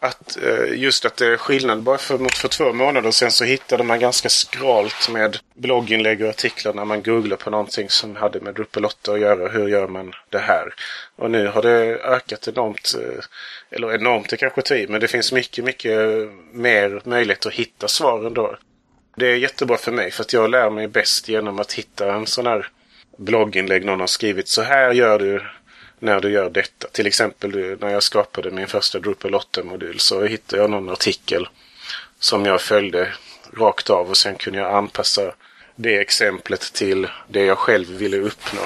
att 0.00 0.38
eh, 0.42 0.74
just 0.74 1.04
att 1.04 1.16
det 1.16 1.26
är 1.26 1.36
skillnad. 1.36 1.82
Bara 1.82 1.98
för, 1.98 2.18
mot 2.18 2.38
för 2.38 2.48
två 2.48 2.72
månader 2.72 3.10
sedan 3.10 3.30
så 3.30 3.44
hittade 3.44 3.84
man 3.84 4.00
ganska 4.00 4.28
skralt 4.28 5.08
med 5.10 5.38
blogginlägg 5.54 6.22
och 6.22 6.28
artiklar 6.28 6.74
när 6.74 6.84
man 6.84 7.02
googlar 7.02 7.36
på 7.36 7.50
någonting 7.50 7.88
som 7.88 8.16
hade 8.16 8.40
med 8.40 8.54
Drupal 8.54 8.84
8 8.84 9.12
att 9.12 9.20
göra. 9.20 9.48
Hur 9.48 9.68
gör 9.68 9.88
man 9.88 10.12
det 10.28 10.38
här? 10.38 10.74
Och 11.16 11.30
nu 11.30 11.46
har 11.46 11.62
det 11.62 11.98
ökat 11.98 12.48
enormt. 12.48 12.94
Eh, 12.98 13.24
eller 13.70 13.94
enormt, 13.94 14.28
det 14.28 14.36
kanske 14.36 14.62
tar 14.62 14.76
i, 14.76 14.86
men 14.88 15.00
det 15.00 15.08
finns 15.08 15.32
mycket, 15.32 15.64
mycket 15.64 15.92
eh, 15.92 16.30
mer 16.52 17.00
möjlighet 17.04 17.46
att 17.46 17.52
hitta 17.52 17.88
svaren 17.88 18.34
då. 18.34 18.56
Det 19.16 19.26
är 19.26 19.36
jättebra 19.36 19.76
för 19.76 19.92
mig 19.92 20.10
för 20.10 20.22
att 20.22 20.32
jag 20.32 20.50
lär 20.50 20.70
mig 20.70 20.88
bäst 20.88 21.28
genom 21.28 21.58
att 21.58 21.72
hitta 21.72 22.14
en 22.14 22.26
sån 22.26 22.46
här 22.46 22.68
blogginlägg 23.18 23.84
någon 23.84 24.00
har 24.00 24.06
skrivit. 24.06 24.48
Så 24.48 24.62
här 24.62 24.92
gör 24.92 25.18
du 25.18 25.42
när 26.00 26.20
du 26.20 26.30
gör 26.30 26.50
detta. 26.50 26.88
Till 26.88 27.06
exempel 27.06 27.76
när 27.80 27.88
jag 27.88 28.02
skapade 28.02 28.50
min 28.50 28.66
första 28.66 28.98
Drupal 28.98 29.34
8-modul 29.34 29.98
så 29.98 30.24
hittade 30.24 30.62
jag 30.62 30.70
någon 30.70 30.88
artikel 30.88 31.48
som 32.18 32.46
jag 32.46 32.60
följde 32.60 33.12
rakt 33.52 33.90
av 33.90 34.10
och 34.10 34.16
sen 34.16 34.34
kunde 34.34 34.58
jag 34.58 34.74
anpassa 34.74 35.32
det 35.76 35.96
exemplet 35.98 36.60
till 36.72 37.08
det 37.28 37.44
jag 37.44 37.58
själv 37.58 37.88
ville 37.88 38.16
uppnå. 38.16 38.60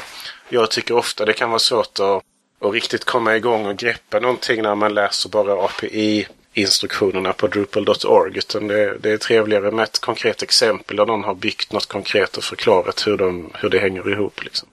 Jag 0.48 0.70
tycker 0.70 0.96
ofta 0.96 1.24
det 1.24 1.32
kan 1.32 1.50
vara 1.50 1.58
svårt 1.58 2.00
att, 2.00 2.22
att 2.60 2.72
riktigt 2.72 3.04
komma 3.04 3.36
igång 3.36 3.66
och 3.66 3.76
greppa 3.76 4.20
någonting 4.20 4.62
när 4.62 4.74
man 4.74 4.94
läser 4.94 5.28
bara 5.28 5.64
API-instruktionerna 5.64 7.32
på 7.32 7.46
Drupal.org. 7.46 8.38
Utan 8.38 8.66
det, 8.66 8.98
det, 8.98 9.10
är 9.10 9.18
trevligare 9.18 9.70
med 9.70 9.82
ett 9.82 9.98
konkret 9.98 10.42
exempel 10.42 10.96
där 10.96 11.06
någon 11.06 11.24
har 11.24 11.34
byggt 11.34 11.72
något 11.72 11.86
konkret 11.86 12.36
och 12.36 12.44
förklarat 12.44 13.06
hur, 13.06 13.16
de, 13.16 13.50
hur 13.54 13.68
det 13.68 13.78
hänger 13.78 14.12
ihop. 14.12 14.44
Liksom. 14.44 14.68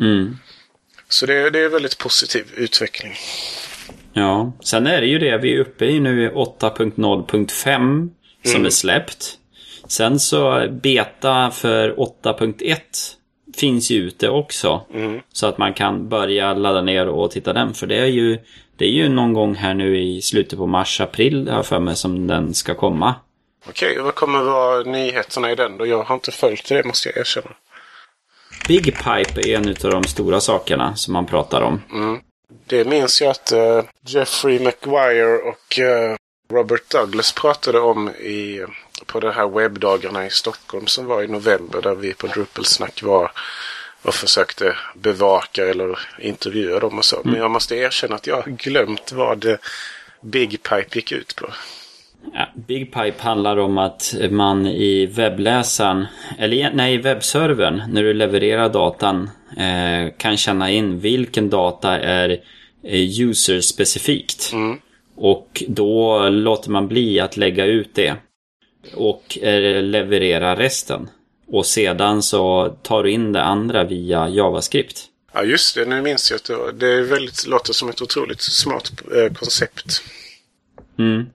Mm. 0.00 0.38
Så 1.08 1.26
det, 1.26 1.50
det 1.50 1.58
är 1.58 1.68
väldigt 1.68 1.98
positiv 1.98 2.44
utveckling. 2.56 3.12
Ja, 4.12 4.52
sen 4.60 4.86
är 4.86 5.00
det 5.00 5.06
ju 5.06 5.18
det 5.18 5.38
vi 5.38 5.54
är 5.54 5.60
uppe 5.60 5.84
i 5.84 6.00
nu 6.00 6.30
8.0.5 6.30 8.10
som 8.42 8.54
mm. 8.54 8.66
är 8.66 8.70
släppt. 8.70 9.38
Sen 9.88 10.20
så 10.20 10.68
beta 10.70 11.50
för 11.50 11.94
8.1 11.94 12.78
finns 13.56 13.90
ju 13.90 13.96
ute 13.96 14.28
också. 14.28 14.86
Mm. 14.94 15.20
Så 15.32 15.46
att 15.46 15.58
man 15.58 15.74
kan 15.74 16.08
börja 16.08 16.54
ladda 16.54 16.82
ner 16.82 17.08
och 17.08 17.30
titta 17.30 17.52
den. 17.52 17.74
För 17.74 17.86
det 17.86 17.96
är 17.96 18.06
ju, 18.06 18.38
det 18.76 18.84
är 18.84 18.90
ju 18.90 19.08
någon 19.08 19.32
gång 19.32 19.54
här 19.54 19.74
nu 19.74 20.00
i 20.00 20.22
slutet 20.22 20.58
på 20.58 20.66
mars, 20.66 21.00
april 21.00 21.48
har 21.48 21.62
för 21.62 21.80
mig 21.80 21.96
som 21.96 22.26
den 22.26 22.54
ska 22.54 22.74
komma. 22.74 23.14
Okej, 23.68 23.98
vad 24.00 24.14
kommer 24.14 24.42
vara 24.42 24.82
nyheterna 24.82 25.52
i 25.52 25.54
den 25.54 25.78
då? 25.78 25.86
Jag 25.86 26.02
har 26.02 26.14
inte 26.14 26.30
följt 26.30 26.68
det 26.68 26.84
måste 26.84 27.08
jag 27.08 27.18
erkänna. 27.18 27.50
Big 28.68 28.84
Pipe 28.84 29.40
är 29.40 29.56
en 29.56 29.68
av 29.68 29.90
de 29.90 30.04
stora 30.04 30.40
sakerna 30.40 30.96
som 30.96 31.12
man 31.12 31.26
pratar 31.26 31.60
om. 31.60 31.82
Mm. 31.92 32.20
Det 32.66 32.84
minns 32.84 33.20
jag 33.20 33.30
att 33.30 33.52
uh, 33.52 33.82
Jeffrey 34.06 34.58
McGuire 34.58 35.38
och 35.38 35.78
uh, 35.78 36.16
Robert 36.52 36.90
Douglas 36.90 37.32
pratade 37.32 37.80
om 37.80 38.08
i, 38.10 38.64
på 39.06 39.20
de 39.20 39.30
här 39.30 39.48
webbdagarna 39.48 40.26
i 40.26 40.30
Stockholm 40.30 40.86
som 40.86 41.06
var 41.06 41.22
i 41.22 41.28
november 41.28 41.82
där 41.82 41.94
vi 41.94 42.14
på 42.14 42.26
Drupalsnack 42.26 43.02
var 43.02 43.30
och 44.02 44.14
försökte 44.14 44.76
bevaka 44.94 45.66
eller 45.66 45.98
intervjua 46.18 46.80
dem 46.80 46.98
och 46.98 47.04
så. 47.04 47.16
Mm. 47.16 47.30
Men 47.30 47.40
jag 47.40 47.50
måste 47.50 47.76
erkänna 47.76 48.14
att 48.14 48.26
jag 48.26 48.36
har 48.36 48.50
glömt 48.50 49.12
vad 49.12 49.56
Big 50.20 50.50
Pipe 50.62 50.88
gick 50.92 51.12
ut 51.12 51.36
på. 51.36 51.46
Ja, 52.32 52.48
Big 52.54 52.92
Pipe 52.92 53.22
handlar 53.22 53.56
om 53.56 53.78
att 53.78 54.14
man 54.30 54.66
i 54.66 55.06
webbläsaren, 55.06 56.06
eller 56.38 56.70
nej, 56.74 56.94
i 56.94 56.98
webbservern, 56.98 57.82
när 57.88 58.02
du 58.02 58.14
levererar 58.14 58.68
datan, 58.68 59.30
eh, 59.56 60.12
kan 60.18 60.36
känna 60.36 60.70
in 60.70 61.00
vilken 61.00 61.50
data 61.50 62.00
är 62.00 62.30
eh, 62.82 63.20
user-specifikt. 63.20 64.50
Mm. 64.52 64.78
Och 65.16 65.62
då 65.68 66.28
låter 66.28 66.70
man 66.70 66.88
bli 66.88 67.20
att 67.20 67.36
lägga 67.36 67.64
ut 67.64 67.94
det. 67.94 68.16
Och 68.94 69.38
eh, 69.38 69.82
leverera 69.82 70.56
resten. 70.56 71.08
Och 71.46 71.66
sedan 71.66 72.22
så 72.22 72.76
tar 72.82 73.02
du 73.02 73.10
in 73.10 73.32
det 73.32 73.42
andra 73.42 73.84
via 73.84 74.28
JavaScript. 74.28 75.06
Ja, 75.32 75.42
just 75.42 75.74
det. 75.74 75.84
Nu 75.84 76.02
minns 76.02 76.30
jag 76.30 76.36
att 76.36 76.80
det 76.80 76.92
är 76.92 77.02
väldigt, 77.02 77.46
låter 77.46 77.72
som 77.72 77.88
ett 77.88 78.02
otroligt 78.02 78.40
smart 78.40 78.92
eh, 79.16 79.32
koncept. 79.32 80.02
Mm. 80.98 81.26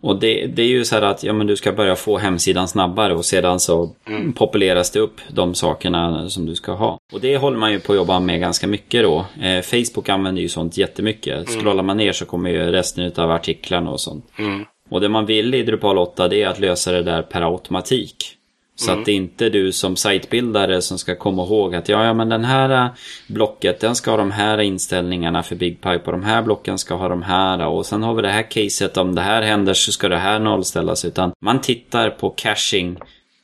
Och 0.00 0.18
det, 0.18 0.46
det, 0.46 0.62
är 0.62 0.66
ju 0.66 0.84
så 0.84 0.94
här 0.94 1.02
att 1.02 1.24
ja, 1.24 1.32
men 1.32 1.46
du 1.46 1.56
ska 1.56 1.72
börja 1.72 1.96
få 1.96 2.18
hemsidan 2.18 2.68
snabbare 2.68 3.14
och 3.14 3.24
sedan 3.24 3.60
så 3.60 3.90
mm. 4.06 4.32
populeras 4.32 4.90
det 4.90 5.00
upp 5.00 5.20
de 5.28 5.54
sakerna 5.54 6.30
som 6.30 6.46
du 6.46 6.54
ska 6.54 6.72
ha. 6.72 6.98
Och 7.12 7.20
det 7.20 7.36
håller 7.36 7.58
man 7.58 7.72
ju 7.72 7.80
på 7.80 7.92
att 7.92 7.96
jobba 7.96 8.20
med 8.20 8.40
ganska 8.40 8.66
mycket 8.66 9.02
då. 9.02 9.26
Eh, 9.42 9.62
Facebook 9.62 10.08
använder 10.08 10.42
ju 10.42 10.48
sånt 10.48 10.76
jättemycket. 10.76 11.48
Mm. 11.48 11.60
Scrollar 11.60 11.82
man 11.82 11.96
ner 11.96 12.12
så 12.12 12.24
kommer 12.24 12.50
ju 12.50 12.58
resten 12.58 13.12
av 13.16 13.30
artiklarna 13.30 13.90
och 13.90 14.00
sånt. 14.00 14.24
Mm. 14.38 14.64
Och 14.90 15.00
det 15.00 15.08
man 15.08 15.26
vill 15.26 15.54
i 15.54 15.62
Drupal 15.62 15.98
8 15.98 16.28
det 16.28 16.42
är 16.42 16.48
att 16.48 16.60
lösa 16.60 16.92
det 16.92 17.02
där 17.02 17.22
per 17.22 17.42
automatik. 17.42 18.37
Så 18.78 18.90
mm. 18.90 18.98
att 18.98 19.06
det 19.06 19.12
är 19.12 19.16
inte 19.16 19.48
du 19.48 19.72
som 19.72 19.96
sitebildare 19.96 20.82
som 20.82 20.98
ska 20.98 21.16
komma 21.16 21.42
ihåg 21.42 21.74
att 21.74 21.88
ja, 21.88 22.04
ja 22.04 22.14
men 22.14 22.28
den 22.28 22.44
här 22.44 22.84
äh, 22.84 22.90
blocket 23.26 23.80
den 23.80 23.94
ska 23.94 24.10
ha 24.10 24.18
de 24.18 24.30
här 24.30 24.60
inställningarna 24.60 25.42
för 25.42 25.56
BigPipe 25.56 26.02
och 26.04 26.12
de 26.12 26.22
här 26.22 26.42
blocken 26.42 26.78
ska 26.78 26.94
ha 26.94 27.08
de 27.08 27.22
här 27.22 27.66
och 27.66 27.86
sen 27.86 28.02
har 28.02 28.14
vi 28.14 28.22
det 28.22 28.28
här 28.28 28.50
caset 28.50 28.96
om 28.96 29.14
det 29.14 29.20
här 29.20 29.42
händer 29.42 29.74
så 29.74 29.92
ska 29.92 30.08
det 30.08 30.16
här 30.16 30.38
nollställas 30.38 31.04
utan 31.04 31.32
man 31.40 31.60
tittar 31.60 32.10
på 32.10 32.30
caching 32.30 32.98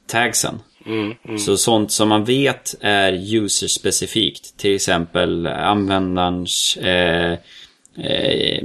tagsen. 0.07 0.61
Mm, 0.87 1.15
mm. 1.25 1.39
Så 1.39 1.57
sånt 1.57 1.93
som 1.93 2.09
man 2.09 2.25
vet 2.25 2.75
är 2.81 3.37
user-specifikt. 3.37 4.57
Till 4.57 4.75
exempel 4.75 5.47
användarens 5.47 6.77
eh, 6.77 7.33
eh, 7.99 8.65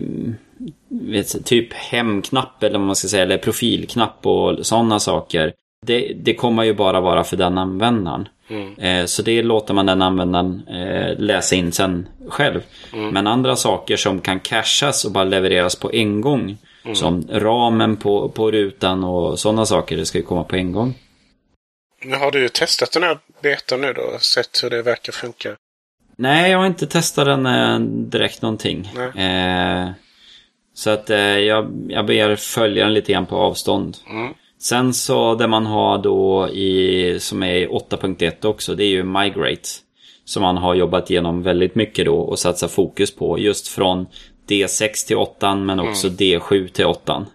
vet, 0.90 1.46
typ 1.46 1.74
hemknapp 1.74 2.64
eller 2.64 2.80
vad 2.80 2.88
man 2.88 2.96
ska 2.96 3.08
säga, 3.08 3.24
eller 3.24 3.38
profilknapp 3.38 4.26
och 4.26 4.66
sådana 4.66 5.00
saker 5.00 5.54
det, 5.86 6.14
det 6.16 6.34
kommer 6.34 6.64
ju 6.64 6.74
bara 6.74 7.02
vara 7.02 7.24
för 7.24 7.38
den 7.38 7.58
användaren. 7.58 8.28
Mm. 8.50 8.80
Eh, 8.80 9.06
så 9.06 9.22
det 9.22 9.42
låter 9.42 9.74
man 9.74 9.86
den 9.86 10.02
användaren 10.02 10.68
eh, 10.68 11.20
läsa 11.20 11.56
in 11.56 11.72
sen 11.72 12.08
själv. 12.30 12.62
Mm. 12.94 13.10
Men 13.10 13.28
andra 13.28 13.56
saker 13.56 13.98
som 13.98 14.22
kan 14.22 14.40
cachas 14.40 15.06
och 15.06 15.12
bara 15.12 15.24
levereras 15.24 15.76
på 15.76 15.92
en 15.94 16.22
gång. 16.22 16.58
Mm. 16.84 16.96
Som 16.96 17.28
ramen 17.32 17.98
på, 17.98 18.30
på 18.30 18.52
rutan 18.52 19.04
och 19.04 19.40
sådana 19.40 19.66
saker. 19.66 19.98
Det 19.98 20.06
ska 20.06 20.18
ju 20.18 20.24
komma 20.24 20.44
på 20.44 20.56
en 20.56 20.72
gång. 20.72 20.94
Har 22.20 22.32
du 22.32 22.50
testat 22.50 22.92
den 22.92 23.04
här 23.04 23.18
betan 23.42 23.82
nu 23.82 23.94
då? 23.94 24.18
Sett 24.20 24.64
hur 24.64 24.70
det 24.70 24.82
verkar 24.82 25.14
funka? 25.14 25.56
Nej, 26.16 26.52
jag 26.52 26.60
har 26.60 26.66
inte 26.66 26.88
testat 26.88 27.26
den 27.26 27.46
eh, 27.46 27.80
direkt 27.80 28.42
någonting. 28.42 28.92
Eh, 29.18 29.90
så 30.74 30.90
att 30.90 31.10
eh, 31.10 31.20
jag, 31.20 31.88
jag 31.90 32.06
ber 32.06 32.36
följaren 32.36 32.94
lite 32.94 33.12
grann 33.12 33.26
på 33.26 33.36
avstånd. 33.36 33.98
Mm. 34.10 34.34
Sen 34.62 34.94
så 34.94 35.36
det 35.36 35.48
man 35.48 35.66
har 35.66 35.98
då 35.98 36.50
i, 36.50 37.18
som 37.20 37.44
är 37.44 37.68
8.1 37.68 38.46
också, 38.46 38.76
det 38.76 38.84
är 38.84 38.90
ju 38.90 39.04
Migrate. 39.04 39.70
Som 40.26 40.44
man 40.44 40.58
har 40.58 40.76
jobbat 40.76 41.12
igenom 41.12 41.44
väldigt 41.44 41.76
mycket 41.76 42.06
då 42.06 42.16
och 42.16 42.40
satsat 42.40 42.72
fokus 42.72 43.16
på. 43.16 43.40
Just 43.40 43.68
från 43.68 44.08
D6 44.50 45.08
till 45.08 45.18
8 45.18 45.56
men 45.56 45.80
också 45.80 46.08
mm. 46.08 46.18
D7 46.18 46.68
till 46.68 46.86
8. 46.86 47.26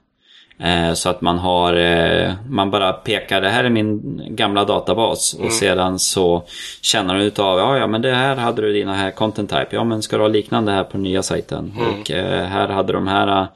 Eh, 0.58 0.92
så 0.92 1.08
att 1.08 1.20
man 1.20 1.38
har, 1.38 1.74
eh, 1.74 2.32
man 2.48 2.70
bara 2.70 2.92
pekar 2.92 3.40
det 3.40 3.48
här 3.48 3.64
är 3.64 3.70
min 3.70 4.20
gamla 4.28 4.64
databas 4.64 5.34
mm. 5.34 5.46
och 5.46 5.52
sedan 5.52 5.98
så 5.98 6.44
känner 6.82 7.14
du 7.14 7.22
utav, 7.22 7.58
ja 7.58 7.78
ja 7.78 7.87
men 7.87 8.02
det 8.02 8.14
här 8.14 8.37
hade 8.37 8.62
du 8.62 8.72
dina 8.72 8.94
här 8.94 9.10
content 9.10 9.50
type, 9.50 9.68
ja 9.70 9.84
men 9.84 10.02
ska 10.02 10.16
du 10.16 10.22
ha 10.22 10.28
liknande 10.28 10.72
här 10.72 10.84
på 10.84 10.98
nya 10.98 11.22
sajten? 11.22 11.72
Mm. 11.76 12.00
Och 12.00 12.10
eh, 12.10 12.44
här 12.44 12.68
hade 12.68 12.92
de 12.92 13.08
här 13.08 13.46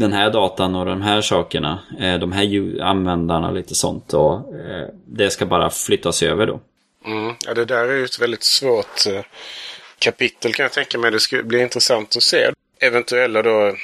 den 0.00 0.12
här 0.12 0.30
datan 0.30 0.74
och 0.74 0.86
de 0.86 1.02
här 1.02 1.20
sakerna, 1.20 1.82
eh, 2.00 2.18
de 2.18 2.32
här 2.32 2.80
användarna 2.82 3.48
och 3.48 3.54
lite 3.54 3.74
sånt. 3.74 4.14
Och 4.14 4.34
eh, 4.34 4.88
det 5.06 5.30
ska 5.30 5.46
bara 5.46 5.70
flyttas 5.70 6.22
över 6.22 6.46
då. 6.46 6.60
Mm. 7.06 7.34
Ja, 7.46 7.54
det 7.54 7.64
där 7.64 7.88
är 7.88 7.96
ju 7.96 8.04
ett 8.04 8.20
väldigt 8.20 8.44
svårt 8.44 9.06
eh, 9.06 9.22
kapitel 9.98 10.54
kan 10.54 10.62
jag 10.62 10.72
tänka 10.72 10.98
mig. 10.98 11.10
Det 11.10 11.20
skulle 11.20 11.42
bli 11.42 11.60
intressant 11.60 12.16
att 12.16 12.22
se 12.22 12.50
eventuella 12.80 13.42
då 13.42 13.74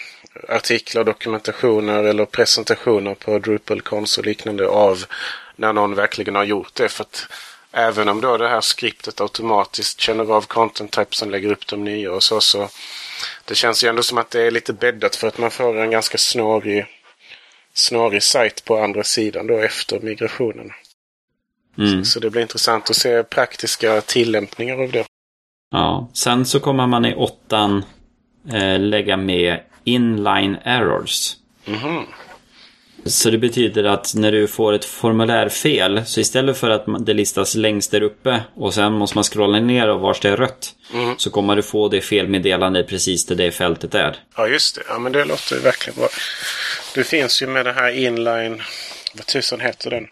artiklar, 0.48 1.04
dokumentationer 1.04 2.04
eller 2.04 2.24
presentationer 2.24 3.14
på 3.14 3.38
DrupalCons 3.38 4.18
och 4.18 4.26
liknande 4.26 4.68
av 4.68 5.04
när 5.56 5.72
någon 5.72 5.94
verkligen 5.94 6.34
har 6.34 6.44
gjort 6.44 6.74
det. 6.74 6.88
För 6.88 7.02
att 7.04 7.26
även 7.72 8.08
om 8.08 8.20
då 8.20 8.36
det 8.36 8.48
här 8.48 8.60
skriptet 8.60 9.20
automatiskt 9.20 10.00
känner 10.00 10.32
av 10.32 10.42
content 10.42 10.92
typesen, 10.92 11.30
lägger 11.30 11.52
upp 11.52 11.66
de 11.66 11.84
nya 11.84 12.12
och 12.12 12.22
så, 12.22 12.40
så 12.40 12.68
det 13.48 13.54
känns 13.54 13.84
ju 13.84 13.88
ändå 13.88 14.02
som 14.02 14.18
att 14.18 14.30
det 14.30 14.42
är 14.42 14.50
lite 14.50 14.72
bäddat 14.72 15.16
för 15.16 15.28
att 15.28 15.38
man 15.38 15.50
får 15.50 15.78
en 15.78 15.90
ganska 15.90 16.18
snårig, 16.18 16.86
snårig 17.74 18.22
sajt 18.22 18.64
på 18.64 18.76
andra 18.78 19.04
sidan 19.04 19.46
då 19.46 19.58
efter 19.58 20.00
migrationen. 20.00 20.70
Mm. 21.78 22.04
Så, 22.04 22.10
så, 22.10 22.20
det 22.20 22.30
blir 22.30 22.42
intressant 22.42 22.90
att 22.90 22.96
se 22.96 23.22
praktiska 23.22 24.00
tillämpningar 24.00 24.82
av 24.82 24.92
det. 24.92 25.04
Ja, 25.70 26.10
sen 26.12 26.46
så 26.46 26.60
kommer 26.60 26.86
man 26.86 27.04
i 27.04 27.14
åttan 27.14 27.84
eh, 28.52 28.80
lägga 28.80 29.16
med 29.16 29.60
inline 29.84 30.56
errors. 30.64 31.36
Mm 31.66 31.80
-hmm. 31.80 32.04
Så 33.06 33.30
det 33.30 33.38
betyder 33.38 33.84
att 33.84 34.14
när 34.14 34.32
du 34.32 34.48
får 34.48 34.72
ett 34.72 34.84
formulärfel, 34.84 36.06
så 36.06 36.20
istället 36.20 36.58
för 36.58 36.70
att 36.70 37.06
det 37.06 37.14
listas 37.14 37.54
längst 37.54 37.90
där 37.90 38.02
uppe 38.02 38.40
och 38.54 38.74
sen 38.74 38.92
måste 38.92 39.16
man 39.16 39.24
scrolla 39.24 39.60
ner 39.60 39.88
och 39.88 40.00
vars 40.00 40.20
det 40.20 40.28
är 40.28 40.36
rött, 40.36 40.72
Mm. 40.94 41.14
så 41.18 41.30
kommer 41.30 41.56
du 41.56 41.62
få 41.62 41.88
det 41.88 42.00
felmeddelande 42.00 42.82
precis 42.84 43.26
där 43.26 43.34
det 43.34 43.50
fältet 43.52 43.94
är. 43.94 44.16
Ja, 44.36 44.46
just 44.48 44.74
det. 44.74 44.82
Ja, 44.88 44.98
men 44.98 45.12
det 45.12 45.24
låter 45.24 45.60
verkligen 45.60 45.98
bra. 45.98 46.08
Det 46.94 47.04
finns 47.04 47.42
ju 47.42 47.46
med 47.46 47.64
det 47.66 47.72
här 47.72 47.90
inline... 47.90 48.62
Vad 49.14 49.26
tusan 49.26 49.60
heter 49.60 49.90
den? 49.90 50.06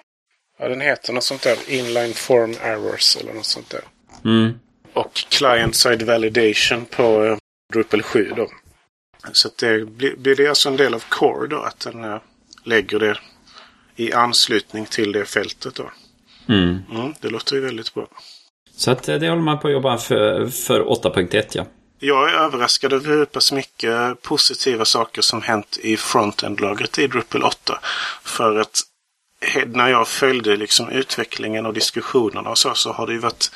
Ja, 0.58 0.68
den 0.68 0.80
heter 0.80 1.12
något 1.12 1.24
sånt 1.24 1.42
där. 1.42 1.56
Inline 1.68 2.14
form 2.14 2.54
errors 2.62 3.16
eller 3.20 3.32
något 3.32 3.46
sånt 3.46 3.70
där. 3.70 3.80
Mm. 4.24 4.52
Och 4.92 5.12
client-side 5.14 6.02
validation 6.02 6.84
på 6.84 7.24
eh, 7.24 7.36
Drupal 7.72 8.02
7 8.02 8.32
då. 8.36 8.48
Så 9.32 9.48
det 9.60 9.86
blir, 9.86 10.16
blir 10.16 10.36
det 10.36 10.48
alltså 10.48 10.68
en 10.68 10.76
del 10.76 10.94
av 10.94 11.04
Core 11.08 11.48
då, 11.48 11.56
att 11.60 11.80
den 11.80 12.04
eh, 12.04 12.18
lägger 12.64 12.98
det 12.98 13.18
i 13.96 14.12
anslutning 14.12 14.86
till 14.86 15.12
det 15.12 15.24
fältet 15.24 15.74
då. 15.74 15.90
Mm. 16.48 16.78
Mm, 16.90 17.14
det 17.20 17.28
låter 17.28 17.56
ju 17.56 17.60
väldigt 17.60 17.94
bra. 17.94 18.06
Så 18.76 18.90
att 18.90 19.08
eh, 19.08 19.16
det 19.16 19.28
håller 19.28 19.42
man 19.42 19.58
på 19.58 19.68
att 19.68 19.72
jobba 19.72 19.98
för, 19.98 20.46
för 20.46 20.80
8.1 20.80 21.44
ja. 21.52 21.66
Jag 21.98 22.30
är 22.30 22.34
överraskad 22.34 22.92
över 22.92 23.10
hur 23.10 23.24
pass 23.24 23.52
mycket 23.52 24.22
positiva 24.22 24.84
saker 24.84 25.22
som 25.22 25.42
hänt 25.42 25.78
i 25.82 25.96
frontend-lagret 25.96 26.98
i 26.98 27.06
Drupal 27.06 27.42
8. 27.42 27.78
För 28.22 28.60
att 28.60 28.80
när 29.66 29.88
jag 29.88 30.08
följde 30.08 30.56
liksom 30.56 30.88
utvecklingen 30.88 31.66
och 31.66 31.74
diskussionerna 31.74 32.50
och 32.50 32.58
så, 32.58 32.74
så 32.74 32.92
har 32.92 33.06
det 33.06 33.12
ju 33.12 33.18
varit 33.18 33.50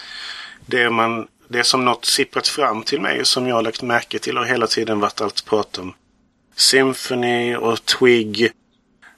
det 0.67 0.91
man 0.91 1.27
det 1.49 1.65
som 1.65 1.85
något 1.85 2.05
sipprat 2.05 2.49
fram 2.49 2.83
till 2.83 3.01
mig 3.01 3.25
som 3.25 3.47
jag 3.47 3.55
har 3.55 3.63
lagt 3.63 3.83
märke 3.83 4.19
till 4.19 4.37
har 4.37 4.45
hela 4.45 4.67
tiden 4.67 5.01
varit 5.01 5.21
allt 5.21 5.45
prat 5.45 5.79
om 5.79 5.95
Symphony 6.57 7.57
och 7.57 7.85
Twig. 7.85 8.53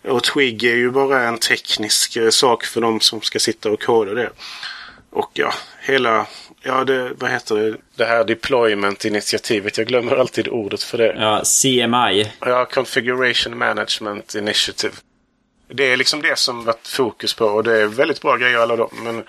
Och 0.04 0.24
Twig 0.24 0.64
är 0.64 0.76
ju 0.76 0.90
bara 0.90 1.22
en 1.22 1.38
teknisk 1.38 2.16
eh, 2.16 2.30
sak 2.30 2.64
för 2.64 2.80
de 2.80 3.00
som 3.00 3.20
ska 3.20 3.38
sitta 3.38 3.70
och 3.70 3.82
koda 3.82 4.14
det. 4.14 4.30
Och 5.10 5.30
ja, 5.32 5.52
hela, 5.80 6.26
ja 6.62 6.84
det, 6.84 7.12
vad 7.18 7.30
heter 7.30 7.54
det, 7.54 7.76
det 7.94 8.04
här 8.04 8.24
deployment-initiativet. 8.24 9.78
Jag 9.78 9.86
glömmer 9.86 10.16
alltid 10.16 10.48
ordet 10.48 10.82
för 10.82 10.98
det. 10.98 11.16
Ja, 11.18 11.42
CMI. 11.44 12.32
Ja, 12.40 12.64
Configuration 12.64 13.58
Management 13.58 14.34
Initiative. 14.34 14.94
Det 15.68 15.92
är 15.92 15.96
liksom 15.96 16.22
det 16.22 16.38
som 16.38 16.64
varit 16.64 16.88
fokus 16.88 17.34
på 17.34 17.44
och 17.44 17.64
det 17.64 17.82
är 17.82 17.86
väldigt 17.86 18.22
bra 18.22 18.36
grejer 18.36 18.58
alla 18.58 18.76
de. 18.76 18.90
Men, 19.04 19.24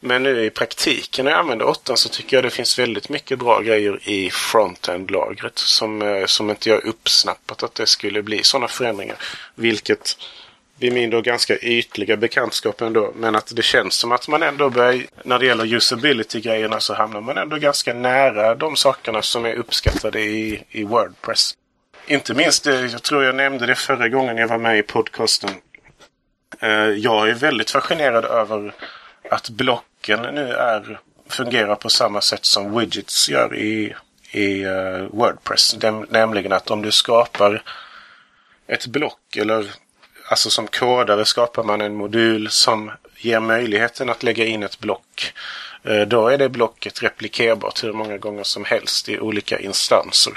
men 0.00 0.22
nu 0.22 0.44
i 0.44 0.50
praktiken 0.50 1.24
när 1.24 1.32
jag 1.32 1.40
använder 1.40 1.66
8 1.66 1.96
så 1.96 2.08
tycker 2.08 2.36
jag 2.36 2.44
det 2.44 2.50
finns 2.50 2.78
väldigt 2.78 3.08
mycket 3.08 3.38
bra 3.38 3.60
grejer 3.60 4.08
i 4.08 4.30
frontend-lagret 4.30 5.58
som, 5.58 6.02
eh, 6.02 6.26
som 6.26 6.50
inte 6.50 6.68
jag 6.68 6.84
uppsnappat 6.84 7.62
att 7.62 7.74
det 7.74 7.86
skulle 7.86 8.22
bli 8.22 8.42
sådana 8.42 8.68
förändringar. 8.68 9.16
Vilket 9.54 10.16
vid 10.78 10.92
min 10.92 11.10
då 11.10 11.20
ganska 11.20 11.56
ytliga 11.56 12.16
bekantskap 12.16 12.80
ändå. 12.80 13.12
Men 13.16 13.34
att 13.34 13.56
det 13.56 13.62
känns 13.62 13.94
som 13.94 14.12
att 14.12 14.28
man 14.28 14.42
ändå 14.42 14.70
börjar, 14.70 15.02
när 15.22 15.38
det 15.38 15.46
gäller 15.46 15.74
usability-grejerna 15.74 16.80
så 16.80 16.94
hamnar 16.94 17.20
man 17.20 17.38
ändå 17.38 17.56
ganska 17.56 17.94
nära 17.94 18.54
de 18.54 18.76
sakerna 18.76 19.22
som 19.22 19.44
är 19.44 19.54
uppskattade 19.54 20.20
i, 20.20 20.62
i 20.70 20.84
Wordpress. 20.84 21.54
Inte 22.06 22.34
minst, 22.34 22.64
det, 22.64 22.86
jag 22.86 23.02
tror 23.02 23.24
jag 23.24 23.34
nämnde 23.34 23.66
det 23.66 23.74
förra 23.74 24.08
gången 24.08 24.36
jag 24.36 24.48
var 24.48 24.58
med 24.58 24.78
i 24.78 24.82
podcasten. 24.82 25.50
Eh, 26.60 26.70
jag 26.78 27.28
är 27.28 27.34
väldigt 27.34 27.70
fascinerad 27.70 28.24
över 28.24 28.74
att 29.30 29.48
blocken 29.48 30.22
nu 30.22 30.52
är, 30.52 31.00
fungerar 31.28 31.74
på 31.74 31.88
samma 31.88 32.20
sätt 32.20 32.44
som 32.44 32.78
widgets 32.78 33.28
gör 33.28 33.56
i, 33.56 33.94
i 34.30 34.64
uh, 34.66 35.06
Wordpress. 35.10 35.76
Näm- 35.76 36.06
Nämligen 36.10 36.52
att 36.52 36.70
om 36.70 36.82
du 36.82 36.92
skapar 36.92 37.62
ett 38.66 38.86
block 38.86 39.36
eller 39.36 39.70
alltså 40.28 40.50
som 40.50 40.66
kodare 40.66 41.24
skapar 41.24 41.62
man 41.62 41.80
en 41.80 41.94
modul 41.94 42.50
som 42.50 42.90
ger 43.16 43.40
möjligheten 43.40 44.10
att 44.10 44.22
lägga 44.22 44.44
in 44.44 44.62
ett 44.62 44.78
block. 44.78 45.32
Eh, 45.82 46.00
då 46.00 46.28
är 46.28 46.38
det 46.38 46.48
blocket 46.48 47.02
replikerbart 47.02 47.84
hur 47.84 47.92
många 47.92 48.18
gånger 48.18 48.42
som 48.44 48.64
helst 48.64 49.08
i 49.08 49.18
olika 49.18 49.58
instanser. 49.58 50.32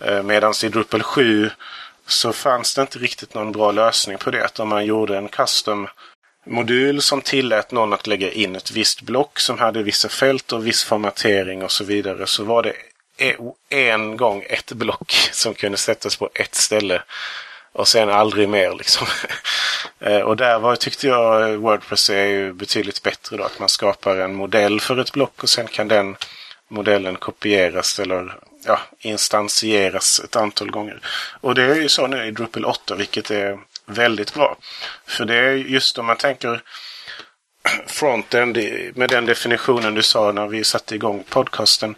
Eh, 0.00 0.22
Medan 0.22 0.54
i 0.64 0.68
Drupal 0.68 1.02
7 1.02 1.50
så 2.06 2.32
fanns 2.32 2.74
det 2.74 2.82
inte 2.82 2.98
riktigt 2.98 3.34
någon 3.34 3.52
bra 3.52 3.72
lösning 3.72 4.18
på 4.18 4.30
det. 4.30 4.44
Att 4.44 4.60
om 4.60 4.68
man 4.68 4.86
gjorde 4.86 5.16
en 5.16 5.28
custom 5.28 5.88
modul 6.46 7.02
som 7.02 7.22
tillät 7.22 7.72
någon 7.72 7.92
att 7.92 8.06
lägga 8.06 8.30
in 8.30 8.56
ett 8.56 8.70
visst 8.70 9.02
block 9.02 9.40
som 9.40 9.58
hade 9.58 9.82
vissa 9.82 10.08
fält 10.08 10.52
och 10.52 10.66
viss 10.66 10.84
formatering 10.84 11.64
och 11.64 11.72
så 11.72 11.84
vidare 11.84 12.26
så 12.26 12.44
var 12.44 12.62
det 12.62 12.72
e- 13.18 13.36
en 13.68 14.16
gång 14.16 14.44
ett 14.48 14.72
block 14.72 15.12
som 15.32 15.54
kunde 15.54 15.78
sättas 15.78 16.16
på 16.16 16.30
ett 16.34 16.54
ställe 16.54 17.02
och 17.72 17.88
sen 17.88 18.10
aldrig 18.10 18.48
mer 18.48 18.74
liksom. 18.74 19.06
Eh, 20.02 20.20
och 20.20 20.36
där 20.36 20.58
var, 20.58 20.76
tyckte 20.76 21.06
jag 21.06 21.56
Wordpress 21.56 22.10
är 22.10 22.26
ju 22.26 22.52
betydligt 22.52 23.02
bättre 23.02 23.36
då. 23.36 23.44
Att 23.44 23.58
man 23.58 23.68
skapar 23.68 24.16
en 24.16 24.34
modell 24.34 24.80
för 24.80 24.98
ett 24.98 25.12
block 25.12 25.42
och 25.42 25.48
sen 25.48 25.66
kan 25.66 25.88
den 25.88 26.16
modellen 26.68 27.16
kopieras 27.16 27.98
eller 27.98 28.38
ja, 28.64 28.80
instansieras 28.98 30.20
ett 30.20 30.36
antal 30.36 30.70
gånger. 30.70 31.00
Och 31.40 31.54
det 31.54 31.62
är 31.62 31.74
ju 31.74 31.88
så 31.88 32.06
nu 32.06 32.26
i 32.26 32.30
Drupal 32.30 32.64
8 32.64 32.94
vilket 32.94 33.30
är 33.30 33.58
väldigt 33.90 34.34
bra. 34.34 34.56
För 35.06 35.24
det 35.24 35.36
är 35.36 35.52
just 35.52 35.98
om 35.98 36.06
man 36.06 36.16
tänker 36.16 36.62
frontend 37.86 38.58
med 38.94 39.10
den 39.10 39.26
definitionen 39.26 39.94
du 39.94 40.02
sa 40.02 40.32
när 40.32 40.46
vi 40.46 40.64
satte 40.64 40.94
igång 40.94 41.24
podcasten. 41.28 41.94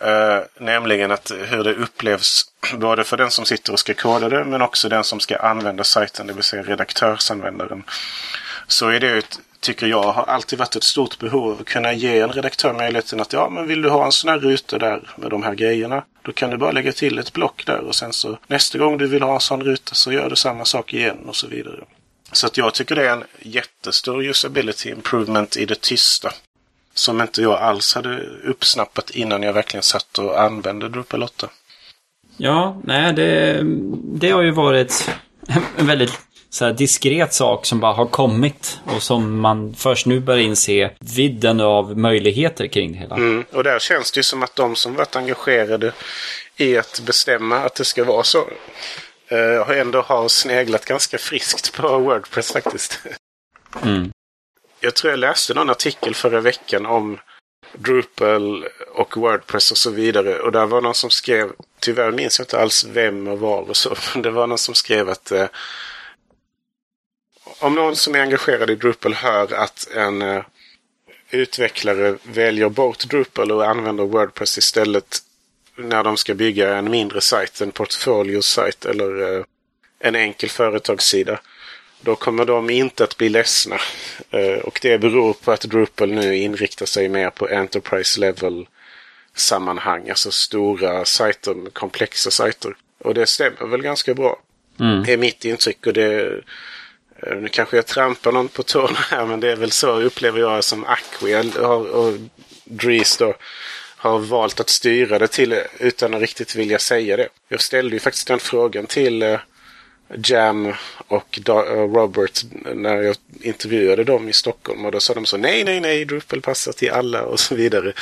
Eh, 0.00 0.40
nämligen 0.58 1.10
att 1.10 1.32
hur 1.46 1.64
det 1.64 1.74
upplevs 1.74 2.44
både 2.74 3.04
för 3.04 3.16
den 3.16 3.30
som 3.30 3.44
sitter 3.44 3.72
och 3.72 3.78
ska 3.78 3.94
koda 3.94 4.28
det 4.28 4.44
men 4.44 4.62
också 4.62 4.88
den 4.88 5.04
som 5.04 5.20
ska 5.20 5.36
använda 5.36 5.84
sajten, 5.84 6.26
det 6.26 6.32
vill 6.32 6.44
säga 6.44 6.62
redaktörsanvändaren. 6.62 7.82
Så 8.66 8.88
är 8.88 9.00
det 9.00 9.18
ett, 9.18 9.38
tycker 9.62 9.86
jag, 9.86 10.02
har 10.02 10.24
alltid 10.24 10.58
varit 10.58 10.76
ett 10.76 10.82
stort 10.82 11.18
behov 11.18 11.50
av 11.50 11.60
att 11.60 11.66
kunna 11.66 11.92
ge 11.92 12.20
en 12.20 12.32
redaktör 12.32 12.72
möjligheten 12.72 13.20
att 13.20 13.32
ja, 13.32 13.48
men 13.48 13.66
vill 13.66 13.82
du 13.82 13.90
ha 13.90 14.04
en 14.04 14.12
sån 14.12 14.30
här 14.30 14.38
ruta 14.38 14.78
där 14.78 15.10
med 15.16 15.30
de 15.30 15.42
här 15.42 15.54
grejerna, 15.54 16.04
då 16.22 16.32
kan 16.32 16.50
du 16.50 16.56
bara 16.56 16.72
lägga 16.72 16.92
till 16.92 17.18
ett 17.18 17.32
block 17.32 17.66
där 17.66 17.78
och 17.78 17.94
sen 17.94 18.12
så 18.12 18.38
nästa 18.46 18.78
gång 18.78 18.98
du 18.98 19.06
vill 19.06 19.22
ha 19.22 19.34
en 19.34 19.40
sån 19.40 19.64
ruta 19.64 19.94
så 19.94 20.12
gör 20.12 20.30
du 20.30 20.36
samma 20.36 20.64
sak 20.64 20.94
igen 20.94 21.18
och 21.26 21.36
så 21.36 21.46
vidare. 21.46 21.84
Så 22.32 22.46
att 22.46 22.56
jag 22.56 22.74
tycker 22.74 22.94
det 22.94 23.08
är 23.08 23.12
en 23.12 23.24
jättestor 23.40 24.24
usability 24.24 24.90
improvement 24.90 25.56
i 25.56 25.66
det 25.66 25.80
tysta. 25.80 26.32
Som 26.94 27.20
inte 27.20 27.42
jag 27.42 27.58
alls 27.58 27.94
hade 27.94 28.20
uppsnappat 28.44 29.10
innan 29.10 29.42
jag 29.42 29.52
verkligen 29.52 29.82
satt 29.82 30.18
och 30.18 30.40
använde 30.40 30.88
Drupal 30.88 31.22
8. 31.22 31.48
Ja, 32.36 32.80
nej, 32.84 33.12
det, 33.12 33.60
det 34.04 34.30
har 34.30 34.42
ju 34.42 34.50
varit 34.50 35.10
en 35.76 35.86
väldigt 35.86 36.20
så 36.52 36.64
här, 36.64 36.72
diskret 36.72 37.34
sak 37.34 37.66
som 37.66 37.80
bara 37.80 37.92
har 37.92 38.06
kommit 38.06 38.80
och 38.86 39.02
som 39.02 39.40
man 39.40 39.74
först 39.74 40.06
nu 40.06 40.20
börjar 40.20 40.42
inse 40.42 40.90
vidden 40.98 41.60
av 41.60 41.98
möjligheter 41.98 42.66
kring 42.66 42.92
det 42.92 42.98
hela. 42.98 43.16
Mm. 43.16 43.44
Och 43.52 43.64
där 43.64 43.78
känns 43.78 44.12
det 44.12 44.18
ju 44.18 44.22
som 44.22 44.42
att 44.42 44.56
de 44.56 44.76
som 44.76 44.94
varit 44.94 45.16
engagerade 45.16 45.92
i 46.56 46.78
att 46.78 47.00
bestämma 47.06 47.56
att 47.56 47.74
det 47.74 47.84
ska 47.84 48.04
vara 48.04 48.22
så 48.22 48.38
eh, 49.28 49.78
ändå 49.78 50.00
har 50.00 50.28
sneglat 50.28 50.84
ganska 50.84 51.18
friskt 51.18 51.72
på 51.72 51.98
Wordpress 51.98 52.52
faktiskt. 52.52 52.98
Mm. 53.82 54.12
Jag 54.80 54.94
tror 54.94 55.10
jag 55.10 55.18
läste 55.18 55.54
någon 55.54 55.70
artikel 55.70 56.14
förra 56.14 56.40
veckan 56.40 56.86
om 56.86 57.18
Drupal 57.72 58.64
och 58.94 59.16
Wordpress 59.16 59.70
och 59.70 59.78
så 59.78 59.90
vidare. 59.90 60.38
Och 60.38 60.52
där 60.52 60.66
var 60.66 60.80
någon 60.80 60.94
som 60.94 61.10
skrev, 61.10 61.52
tyvärr 61.80 62.10
minns 62.10 62.38
jag 62.38 62.44
inte 62.44 62.60
alls 62.60 62.84
vem 62.84 63.28
och 63.28 63.38
var 63.40 63.60
och 63.60 63.76
så, 63.76 63.94
men 64.14 64.22
det 64.22 64.30
var 64.30 64.46
någon 64.46 64.58
som 64.58 64.74
skrev 64.74 65.08
att 65.08 65.32
eh, 65.32 65.46
om 67.62 67.74
någon 67.74 67.96
som 67.96 68.14
är 68.14 68.20
engagerad 68.20 68.70
i 68.70 68.74
Drupal 68.74 69.14
hör 69.14 69.54
att 69.54 69.88
en 69.94 70.22
eh, 70.22 70.42
utvecklare 71.30 72.16
väljer 72.22 72.68
bort 72.68 73.04
Drupal 73.04 73.52
och 73.52 73.68
använder 73.68 74.04
Wordpress 74.04 74.58
istället 74.58 75.18
när 75.76 76.04
de 76.04 76.16
ska 76.16 76.34
bygga 76.34 76.76
en 76.76 76.90
mindre 76.90 77.20
sajt, 77.20 77.60
en 77.60 77.72
portfoliosajt 77.72 78.84
eller 78.84 79.36
eh, 79.38 79.44
en 79.98 80.14
enkel 80.14 80.48
företagssida. 80.48 81.40
Då 82.00 82.16
kommer 82.16 82.44
de 82.44 82.70
inte 82.70 83.04
att 83.04 83.16
bli 83.16 83.28
ledsna. 83.28 83.76
Eh, 84.30 84.58
och 84.58 84.78
det 84.82 84.98
beror 84.98 85.32
på 85.32 85.52
att 85.52 85.60
Drupal 85.60 86.12
nu 86.12 86.36
inriktar 86.36 86.86
sig 86.86 87.08
mer 87.08 87.30
på 87.30 87.48
Enterprise 87.48 88.20
level 88.20 88.66
sammanhang. 89.34 90.08
Alltså 90.08 90.30
stora 90.30 91.04
sajter, 91.04 91.70
komplexa 91.72 92.30
sajter. 92.30 92.76
Och 92.98 93.14
det 93.14 93.26
stämmer 93.26 93.66
väl 93.66 93.82
ganska 93.82 94.14
bra. 94.14 94.40
Mm. 94.80 95.04
är 95.08 95.16
mitt 95.16 95.44
intryck. 95.44 95.86
Och 95.86 95.92
det, 95.92 96.40
Eh, 97.26 97.36
nu 97.36 97.48
kanske 97.48 97.76
jag 97.76 97.86
trampar 97.86 98.32
någon 98.32 98.48
på 98.48 98.62
tårna 98.62 98.98
här 99.10 99.26
men 99.26 99.40
det 99.40 99.52
är 99.52 99.56
väl 99.56 99.70
så 99.70 100.00
upplever 100.00 100.40
jag 100.40 100.64
som 100.64 100.84
Acqui 100.84 101.52
och, 101.58 101.86
och 101.86 102.14
Dries 102.64 103.16
då 103.16 103.34
har 103.96 104.18
valt 104.18 104.60
att 104.60 104.70
styra 104.70 105.18
det 105.18 105.28
till 105.28 105.62
utan 105.78 106.14
att 106.14 106.20
riktigt 106.20 106.54
vilja 106.54 106.78
säga 106.78 107.16
det. 107.16 107.28
Jag 107.48 107.60
ställde 107.60 107.96
ju 107.96 108.00
faktiskt 108.00 108.26
den 108.26 108.38
frågan 108.38 108.86
till 108.86 109.22
eh, 109.22 109.40
Jam 110.24 110.72
och 111.08 111.38
Robert 111.94 112.42
när 112.74 113.02
jag 113.02 113.16
intervjuade 113.40 114.04
dem 114.04 114.28
i 114.28 114.32
Stockholm. 114.32 114.84
Och 114.84 114.92
då 114.92 115.00
sa 115.00 115.14
de 115.14 115.26
så 115.26 115.36
nej, 115.36 115.64
nej, 115.64 115.80
nej, 115.80 116.04
Drupal 116.04 116.40
passar 116.40 116.72
till 116.72 116.90
alla 116.90 117.22
och 117.22 117.40
så 117.40 117.54
vidare. 117.54 117.92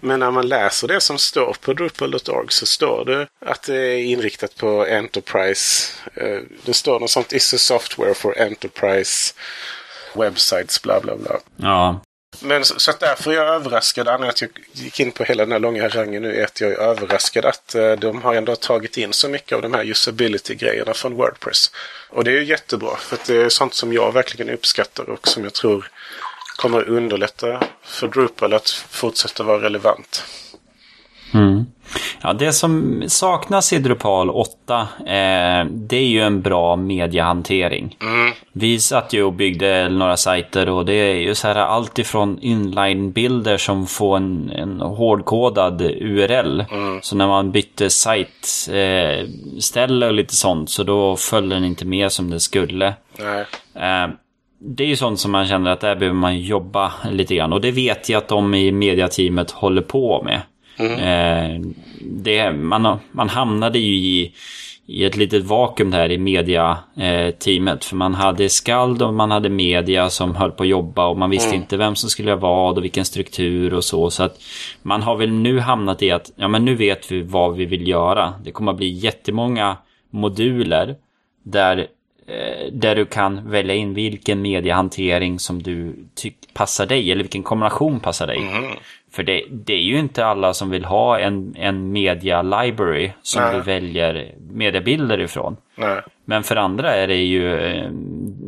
Men 0.00 0.20
när 0.20 0.30
man 0.30 0.48
läser 0.48 0.88
det 0.88 1.00
som 1.00 1.18
står 1.18 1.56
på 1.60 1.72
Drupal.org 1.72 2.46
så 2.48 2.66
står 2.66 3.04
det 3.04 3.28
att 3.40 3.62
det 3.62 3.76
är 3.76 3.98
inriktat 3.98 4.56
på 4.56 4.86
Enterprise. 4.86 5.92
Eh, 6.14 6.40
det 6.64 6.74
står 6.74 7.00
något 7.00 7.10
sånt, 7.10 7.32
is 7.32 7.54
a 7.54 7.58
software 7.58 8.14
for 8.14 8.38
Enterprise 8.38 9.34
websites, 10.14 10.82
bla 10.82 11.00
bla 11.00 11.16
bla. 11.16 11.38
Ja. 11.56 12.00
Men 12.40 12.64
så, 12.64 12.80
så 12.80 12.90
att 12.90 13.00
därför 13.00 13.30
är 13.30 13.34
jag 13.34 13.54
överraskad. 13.54 14.08
Anledningen 14.08 14.30
att 14.30 14.40
jag 14.40 14.50
gick 14.72 15.00
in 15.00 15.12
på 15.12 15.24
hela 15.24 15.44
den 15.44 15.52
här 15.52 15.58
långa 15.58 15.88
rangen 15.88 16.22
nu 16.22 16.40
är 16.40 16.44
att 16.44 16.60
jag 16.60 16.72
är 16.72 16.76
överraskad 16.76 17.44
att 17.44 17.74
eh, 17.74 17.92
de 17.92 18.22
har 18.22 18.34
ändå 18.34 18.56
tagit 18.56 18.96
in 18.96 19.12
så 19.12 19.28
mycket 19.28 19.56
av 19.56 19.62
de 19.62 19.74
här 19.74 19.84
usability-grejerna 19.84 20.94
från 20.94 21.14
Wordpress. 21.14 21.70
Och 22.10 22.24
det 22.24 22.30
är 22.30 22.34
ju 22.34 22.44
jättebra. 22.44 22.96
För 22.96 23.16
att 23.16 23.24
det 23.24 23.36
är 23.36 23.48
sånt 23.48 23.74
som 23.74 23.92
jag 23.92 24.12
verkligen 24.12 24.50
uppskattar 24.50 25.10
och 25.10 25.28
som 25.28 25.44
jag 25.44 25.52
tror 25.52 25.90
kommer 26.56 26.88
underlätta 26.88 27.62
för 27.82 28.08
Drupal 28.08 28.54
att 28.54 28.70
fortsätta 28.70 29.42
vara 29.42 29.62
relevant. 29.62 30.24
Mm. 31.36 31.66
Ja, 32.22 32.32
det 32.32 32.52
som 32.52 33.02
saknas 33.06 33.72
i 33.72 33.78
Drupal 33.78 34.30
8, 34.30 34.80
eh, 34.98 35.66
det 35.70 35.96
är 35.96 36.06
ju 36.06 36.20
en 36.20 36.42
bra 36.42 36.76
mediehantering. 36.76 37.96
Mm. 38.00 38.32
Vi 38.52 38.80
satt 38.80 39.12
ju 39.12 39.22
och 39.22 39.32
byggde 39.32 39.88
några 39.88 40.16
sajter 40.16 40.68
och 40.68 40.84
det 40.84 40.92
är 40.92 41.14
ju 41.14 41.34
så 41.34 41.48
här 41.48 41.56
allt 41.56 41.98
ifrån 41.98 42.38
inline-bilder 42.40 43.56
som 43.56 43.86
får 43.86 44.16
en, 44.16 44.50
en 44.50 44.80
hårdkodad 44.80 45.82
URL. 45.82 46.64
Mm. 46.70 47.00
Så 47.02 47.16
när 47.16 47.26
man 47.26 47.52
bytte 47.52 47.90
sajtställe 47.90 50.06
eh, 50.06 50.08
och 50.08 50.14
lite 50.14 50.36
sånt 50.36 50.70
så 50.70 50.82
då 50.82 51.16
föll 51.16 51.48
den 51.48 51.64
inte 51.64 51.84
med 51.84 52.12
som 52.12 52.30
det 52.30 52.40
skulle. 52.40 52.86
Eh, 53.74 54.08
det 54.58 54.84
är 54.84 54.88
ju 54.88 54.96
sånt 54.96 55.20
som 55.20 55.32
man 55.32 55.46
känner 55.46 55.70
att 55.70 55.80
där 55.80 55.94
behöver 55.94 56.18
man 56.18 56.40
jobba 56.40 56.92
lite 57.10 57.34
grann. 57.34 57.52
Och 57.52 57.60
det 57.60 57.70
vet 57.70 58.08
jag 58.08 58.18
att 58.18 58.28
de 58.28 58.54
i 58.54 58.72
mediateamet 58.72 59.50
håller 59.50 59.82
på 59.82 60.22
med. 60.22 60.40
Mm. 60.76 60.98
Eh, 60.98 61.66
det, 62.00 62.52
man, 62.52 62.98
man 63.12 63.28
hamnade 63.28 63.78
ju 63.78 63.94
i, 63.94 64.32
i 64.86 65.04
ett 65.04 65.16
litet 65.16 65.44
vakuum 65.44 65.90
där 65.90 66.10
i 66.10 66.18
media-teamet. 66.18 67.84
för 67.84 67.96
man 67.96 68.14
hade 68.14 68.48
skald 68.48 69.02
och 69.02 69.14
man 69.14 69.30
hade 69.30 69.48
media 69.48 70.10
som 70.10 70.34
höll 70.34 70.50
på 70.50 70.62
att 70.62 70.68
jobba 70.68 71.06
och 71.06 71.18
man 71.18 71.30
visste 71.30 71.48
mm. 71.48 71.60
inte 71.60 71.76
vem 71.76 71.96
som 71.96 72.10
skulle 72.10 72.28
göra 72.28 72.40
vad 72.40 72.78
och 72.78 72.84
vilken 72.84 73.04
struktur 73.04 73.74
och 73.74 73.84
så. 73.84 74.10
Så 74.10 74.22
att 74.22 74.38
man 74.82 75.02
har 75.02 75.16
väl 75.16 75.32
nu 75.32 75.60
hamnat 75.60 76.02
i 76.02 76.10
att 76.10 76.32
ja, 76.36 76.48
men 76.48 76.64
nu 76.64 76.74
vet 76.74 77.12
vi 77.12 77.22
vad 77.22 77.56
vi 77.56 77.64
vill 77.64 77.88
göra. 77.88 78.34
Det 78.44 78.52
kommer 78.52 78.72
att 78.72 78.78
bli 78.78 78.88
jättemånga 78.88 79.76
moduler 80.10 80.96
där 81.44 81.78
eh, 81.78 81.84
där 82.72 82.94
du 82.94 83.04
kan 83.04 83.50
välja 83.50 83.74
in 83.74 83.94
vilken 83.94 84.42
mediehantering 84.42 85.38
som 85.38 85.62
du 85.62 85.94
tycker 86.14 86.52
passar 86.52 86.86
dig 86.86 87.12
eller 87.12 87.22
vilken 87.22 87.42
kombination 87.42 88.00
passar 88.00 88.26
dig. 88.26 88.38
Mm. 88.38 88.72
För 89.12 89.22
det, 89.22 89.44
det, 89.50 89.72
är 89.72 89.82
ju 89.82 89.98
inte 89.98 90.26
alla 90.26 90.54
som 90.54 90.70
vill 90.70 90.84
ha 90.84 91.18
en, 91.18 91.56
en 91.56 91.92
media 91.92 92.42
library 92.42 93.12
som 93.22 93.42
Nej. 93.42 93.54
du 93.54 93.60
väljer 93.60 94.34
mediebilder 94.50 95.20
ifrån. 95.20 95.56
Nej. 95.74 96.02
Men 96.24 96.42
för 96.42 96.56
andra 96.56 96.94
är 96.94 97.06
det 97.06 97.14
ju 97.14 97.56
eh, 97.56 97.90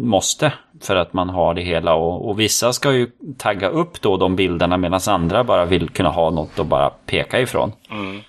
måste 0.00 0.52
för 0.82 0.96
att 0.96 1.12
man 1.12 1.28
har 1.28 1.54
det 1.54 1.62
hela 1.62 1.94
och, 1.94 2.28
och 2.28 2.40
vissa 2.40 2.72
ska 2.72 2.92
ju 2.92 3.10
tagga 3.38 3.68
upp 3.68 4.00
då 4.00 4.16
de 4.16 4.36
bilderna 4.36 4.76
medan 4.76 5.00
andra 5.08 5.44
bara 5.44 5.64
vill 5.64 5.88
kunna 5.88 6.08
ha 6.08 6.30
något 6.30 6.58
att 6.58 6.66
bara 6.66 6.90
peka 6.90 7.40
ifrån. 7.40 7.72
Mm. 7.90 8.20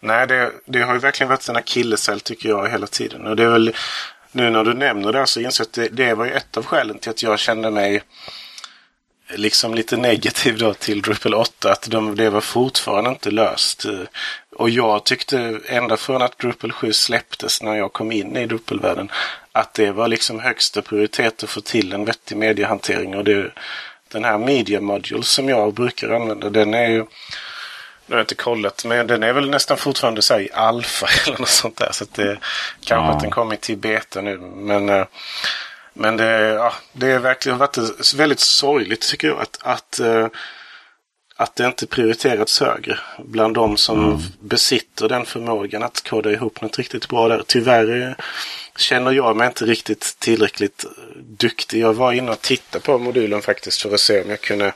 Nej, 0.00 0.26
det, 0.26 0.50
det 0.66 0.82
har 0.82 0.94
ju 0.94 1.00
verkligen 1.00 1.28
varit 1.28 1.48
en 1.48 1.56
akilleshäl 1.56 2.20
tycker 2.20 2.48
jag 2.48 2.68
hela 2.68 2.86
tiden. 2.86 3.26
Och 3.26 3.36
det 3.36 3.42
är 3.42 3.50
väl 3.50 3.72
nu 4.32 4.50
när 4.50 4.64
du 4.64 4.74
nämner 4.74 5.12
det 5.12 5.26
så 5.26 5.40
inser 5.40 5.64
jag 5.64 5.66
att 5.66 5.72
det, 5.72 6.04
det 6.04 6.14
var 6.14 6.24
ju 6.24 6.32
ett 6.32 6.56
av 6.56 6.64
skälen 6.64 6.98
till 6.98 7.10
att 7.10 7.22
jag 7.22 7.38
kände 7.38 7.70
mig 7.70 7.96
eh, 7.96 9.36
liksom 9.36 9.74
lite 9.74 9.96
negativ 9.96 10.58
då 10.58 10.74
till 10.74 11.02
Drupal 11.02 11.34
8. 11.34 11.72
Att 11.72 11.90
de, 11.90 12.16
det 12.16 12.30
var 12.30 12.40
fortfarande 12.40 13.10
inte 13.10 13.30
löst. 13.30 13.84
Eh, 13.84 14.00
och 14.56 14.70
jag 14.70 15.04
tyckte 15.04 15.60
ända 15.66 15.96
från 15.96 16.22
att 16.22 16.38
Drupal 16.38 16.72
7 16.72 16.92
släpptes 16.92 17.62
när 17.62 17.74
jag 17.74 17.92
kom 17.92 18.12
in 18.12 18.36
i 18.36 18.46
Drupal-världen 18.46 19.10
att 19.52 19.74
det 19.74 19.90
var 19.90 20.08
liksom 20.08 20.40
högsta 20.40 20.82
prioritet 20.82 21.42
att 21.42 21.50
få 21.50 21.60
till 21.60 21.92
en 21.92 22.04
vettig 22.04 22.36
mediehantering. 22.36 23.16
Och 23.16 23.24
det, 23.24 23.52
den 24.08 24.24
här 24.24 24.38
Media 24.38 24.80
Module 24.80 25.22
som 25.22 25.48
jag 25.48 25.74
brukar 25.74 26.08
använda 26.08 26.50
den 26.50 26.74
är 26.74 26.88
ju 26.88 27.06
nu 28.06 28.14
har 28.14 28.18
jag 28.18 28.24
inte 28.24 28.34
kollat, 28.34 28.84
men 28.84 29.06
den 29.06 29.22
är 29.22 29.32
väl 29.32 29.50
nästan 29.50 29.76
fortfarande 29.76 30.22
så 30.22 30.38
i 30.38 30.48
alfa 30.52 31.06
eller 31.26 31.38
något 31.38 31.48
sånt 31.48 31.76
där. 31.76 31.92
Så 31.92 32.04
att 32.04 32.14
det 32.14 32.38
kanske 32.84 33.08
ja. 33.08 33.12
att 33.12 33.20
den 33.20 33.30
kommer 33.30 33.56
till 33.56 33.76
beta 33.76 34.20
nu. 34.20 34.38
Men 34.38 34.88
eh, 34.88 35.04
men 35.94 36.16
det, 36.16 36.38
ja, 36.38 36.72
det 36.92 37.06
är 37.06 37.18
verkligen 37.18 37.58
varit 37.58 37.78
väldigt 38.14 38.40
sorgligt 38.40 39.00
tycker 39.00 39.28
jag 39.28 39.40
att, 39.40 39.58
att, 39.62 40.00
uh, 40.02 40.26
att 41.36 41.56
det 41.56 41.66
inte 41.66 41.86
prioriterats 41.86 42.60
högre 42.60 42.98
bland 43.18 43.54
de 43.54 43.76
som 43.76 44.04
mm. 44.04 44.20
besitter 44.40 45.08
den 45.08 45.24
förmågan 45.24 45.82
att 45.82 46.08
koda 46.08 46.30
ihop 46.30 46.60
något 46.60 46.78
riktigt 46.78 47.08
bra 47.08 47.28
där. 47.28 47.42
Tyvärr 47.46 48.16
känner 48.76 49.12
jag 49.12 49.36
mig 49.36 49.46
inte 49.46 49.64
riktigt 49.64 50.16
tillräckligt 50.18 50.84
duktig. 51.16 51.80
Jag 51.80 51.94
var 51.94 52.12
inne 52.12 52.32
och 52.32 52.40
tittade 52.40 52.84
på 52.84 52.98
modulen 52.98 53.42
faktiskt 53.42 53.82
för 53.82 53.94
att 53.94 54.00
se 54.00 54.22
om 54.22 54.30
jag 54.30 54.40
kunde 54.40 54.72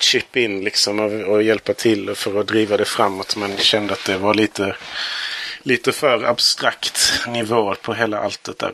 chip 0.00 0.36
in 0.36 0.64
liksom 0.64 1.00
och, 1.00 1.12
och 1.12 1.42
hjälpa 1.42 1.72
till 1.72 2.14
för 2.14 2.40
att 2.40 2.48
driva 2.48 2.76
det 2.76 2.84
framåt. 2.84 3.36
Men 3.36 3.56
kände 3.56 3.92
att 3.92 4.04
det 4.06 4.18
var 4.18 4.34
lite 4.34 4.76
lite 5.66 5.92
för 5.92 6.24
abstrakt 6.24 6.98
nivå 7.28 7.74
på 7.82 7.94
hela 7.94 8.18
alltet 8.18 8.58
där. 8.58 8.72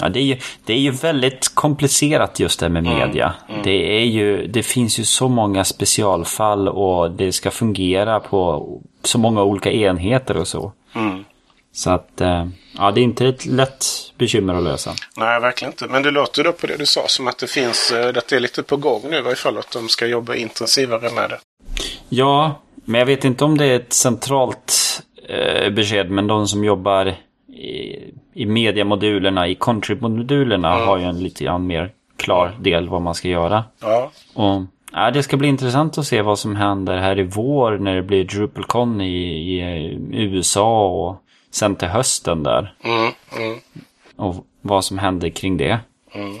Ja, 0.00 0.08
det 0.08 0.20
är 0.20 0.24
ju, 0.24 0.36
det 0.64 0.72
är 0.72 0.78
ju 0.78 0.90
väldigt 0.90 1.54
komplicerat 1.54 2.40
just 2.40 2.60
det 2.60 2.68
med 2.68 2.86
mm, 2.86 2.98
media. 2.98 3.34
Mm, 3.48 3.52
mm. 3.52 3.62
Det, 3.64 4.00
är 4.00 4.04
ju, 4.04 4.46
det 4.46 4.62
finns 4.62 4.98
ju 4.98 5.04
så 5.04 5.28
många 5.28 5.64
specialfall 5.64 6.68
och 6.68 7.10
det 7.10 7.32
ska 7.32 7.50
fungera 7.50 8.20
på 8.20 8.68
så 9.02 9.18
många 9.18 9.42
olika 9.42 9.70
enheter 9.70 10.36
och 10.36 10.48
så. 10.48 10.72
Mm. 10.94 11.24
Så 11.72 11.90
att, 11.90 12.20
eh, 12.20 12.46
ja 12.78 12.90
det 12.90 13.00
är 13.00 13.02
inte 13.02 13.26
ett 13.26 13.46
lätt 13.46 13.84
bekymmer 14.18 14.54
att 14.54 14.62
lösa. 14.62 14.92
Nej, 15.16 15.40
verkligen 15.40 15.72
inte. 15.72 15.86
Men 15.86 16.02
det 16.02 16.10
låter 16.10 16.44
då 16.44 16.52
på 16.52 16.66
det 16.66 16.76
du 16.76 16.86
sa 16.86 17.04
som 17.06 17.28
att 17.28 17.38
det 17.38 17.46
finns, 17.46 17.92
eh, 17.92 18.08
att 18.08 18.28
det 18.28 18.36
är 18.36 18.40
lite 18.40 18.62
på 18.62 18.76
gång 18.76 19.02
nu 19.10 19.16
i 19.16 19.20
varje 19.20 19.36
fall, 19.36 19.58
att 19.58 19.72
de 19.72 19.88
ska 19.88 20.06
jobba 20.06 20.34
intensivare 20.34 21.10
med 21.14 21.30
det. 21.30 21.38
Ja, 22.08 22.60
men 22.84 22.98
jag 22.98 23.06
vet 23.06 23.24
inte 23.24 23.44
om 23.44 23.58
det 23.58 23.64
är 23.64 23.76
ett 23.76 23.92
centralt 23.92 25.02
eh, 25.28 25.70
besked. 25.70 26.10
Men 26.10 26.26
de 26.26 26.48
som 26.48 26.64
jobbar 26.64 27.06
i, 27.48 27.96
i 28.34 28.46
mediamodulerna, 28.46 29.48
i 29.48 29.54
contrib-modulerna 29.54 30.74
mm. 30.74 30.88
har 30.88 30.98
ju 30.98 31.04
en 31.04 31.22
lite 31.22 31.44
grann 31.44 31.66
mer 31.66 31.92
klar 32.16 32.56
del 32.60 32.88
vad 32.88 33.02
man 33.02 33.14
ska 33.14 33.28
göra. 33.28 33.64
Ja. 33.80 34.10
Och 34.34 34.62
ja, 34.92 35.10
Det 35.10 35.22
ska 35.22 35.36
bli 35.36 35.48
intressant 35.48 35.98
att 35.98 36.06
se 36.06 36.22
vad 36.22 36.38
som 36.38 36.56
händer 36.56 36.98
här 36.98 37.18
i 37.18 37.22
vår 37.22 37.78
när 37.78 37.96
det 37.96 38.02
blir 38.02 38.24
DrupalCon 38.24 39.00
i, 39.00 39.60
i 40.12 40.22
USA 40.22 40.86
och 40.86 41.22
sen 41.50 41.76
till 41.76 41.88
hösten 41.88 42.42
där. 42.42 42.74
Mm, 42.84 43.12
mm. 43.36 43.58
Och 44.16 44.46
vad 44.60 44.84
som 44.84 44.98
händer 44.98 45.28
kring 45.28 45.56
det. 45.56 45.78
Mm. 46.12 46.38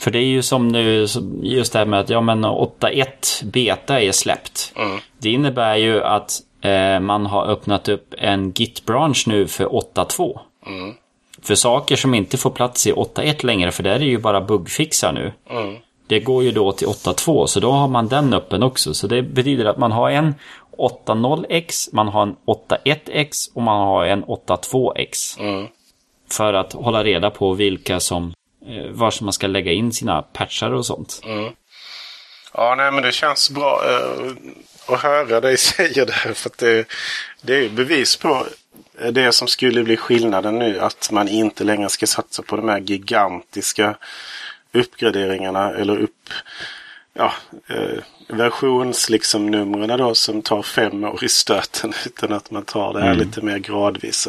För 0.00 0.10
det 0.10 0.18
är 0.18 0.26
ju 0.26 0.42
som 0.42 0.68
nu, 0.68 1.06
just 1.42 1.72
det 1.72 1.78
här 1.78 1.86
med 1.86 2.00
att 2.00 2.10
ja, 2.10 2.20
men 2.20 2.44
8.1 2.44 3.44
beta 3.44 4.00
är 4.00 4.12
släppt. 4.12 4.72
Mm. 4.76 4.98
Det 5.18 5.30
innebär 5.30 5.76
ju 5.76 6.02
att 6.02 6.40
Eh, 6.64 7.00
man 7.00 7.26
har 7.26 7.46
öppnat 7.46 7.88
upp 7.88 8.14
en 8.18 8.52
Git-bransch 8.52 9.24
nu 9.26 9.46
för 9.46 9.64
8.2. 9.64 10.40
Mm. 10.66 10.94
För 11.42 11.54
saker 11.54 11.96
som 11.96 12.14
inte 12.14 12.36
får 12.36 12.50
plats 12.50 12.86
i 12.86 12.92
8.1 12.92 13.46
längre, 13.46 13.72
för 13.72 13.82
där 13.82 13.94
är 13.94 14.00
ju 14.00 14.18
bara 14.18 14.40
bugfixar 14.40 15.12
nu. 15.12 15.32
Mm. 15.50 15.76
Det 16.06 16.20
går 16.20 16.42
ju 16.42 16.50
då 16.50 16.72
till 16.72 16.86
8.2, 16.88 17.46
så 17.46 17.60
då 17.60 17.70
har 17.70 17.88
man 17.88 18.08
den 18.08 18.34
öppen 18.34 18.62
också. 18.62 18.94
Så 18.94 19.06
det 19.06 19.22
betyder 19.22 19.64
att 19.64 19.78
man 19.78 19.92
har 19.92 20.10
en 20.10 20.34
8.0x, 20.78 21.88
man 21.92 22.08
har 22.08 22.22
en 22.22 22.36
8.1x 22.46 23.50
och 23.54 23.62
man 23.62 23.88
har 23.88 24.04
en 24.04 24.24
8.2x. 24.24 25.40
Mm. 25.40 25.66
För 26.30 26.54
att 26.54 26.72
hålla 26.72 27.04
reda 27.04 27.30
på 27.30 27.52
vilka 27.52 28.00
som, 28.00 28.34
eh, 28.66 28.90
var 28.90 29.22
man 29.22 29.32
ska 29.32 29.46
lägga 29.46 29.72
in 29.72 29.92
sina 29.92 30.22
patchar 30.22 30.70
och 30.70 30.86
sånt. 30.86 31.20
Mm. 31.24 31.52
Ja, 32.54 32.74
nej 32.74 32.92
men 32.92 33.02
det 33.02 33.12
känns 33.12 33.50
bra. 33.50 33.80
Eh, 33.88 34.32
att 34.94 35.00
höra 35.00 35.40
dig 35.40 35.56
säga 35.58 36.04
det. 36.04 36.12
För 36.12 36.50
att 36.50 36.58
det, 36.58 36.88
det 37.40 37.54
är 37.54 37.68
bevis 37.68 38.16
på 38.16 38.46
det 39.12 39.32
som 39.32 39.48
skulle 39.48 39.84
bli 39.84 39.96
skillnaden 39.96 40.58
nu. 40.58 40.80
Att 40.80 41.10
man 41.10 41.28
inte 41.28 41.64
längre 41.64 41.88
ska 41.88 42.06
satsa 42.06 42.42
på 42.42 42.56
de 42.56 42.68
här 42.68 42.80
gigantiska 42.80 43.96
uppgraderingarna 44.72 45.70
eller 45.74 45.98
upp 45.98 46.30
ja, 47.14 47.32
eh, 47.66 48.02
versions 48.28 49.10
liksom 49.10 49.50
då 49.98 50.14
som 50.14 50.42
tar 50.42 50.62
fem 50.62 51.04
år 51.04 51.24
i 51.24 51.28
stöten. 51.28 51.92
Utan 52.06 52.32
att 52.32 52.50
man 52.50 52.64
tar 52.64 52.92
det 52.92 53.00
här 53.00 53.12
mm. 53.12 53.18
lite 53.18 53.42
mer 53.42 53.58
gradvis. 53.58 54.28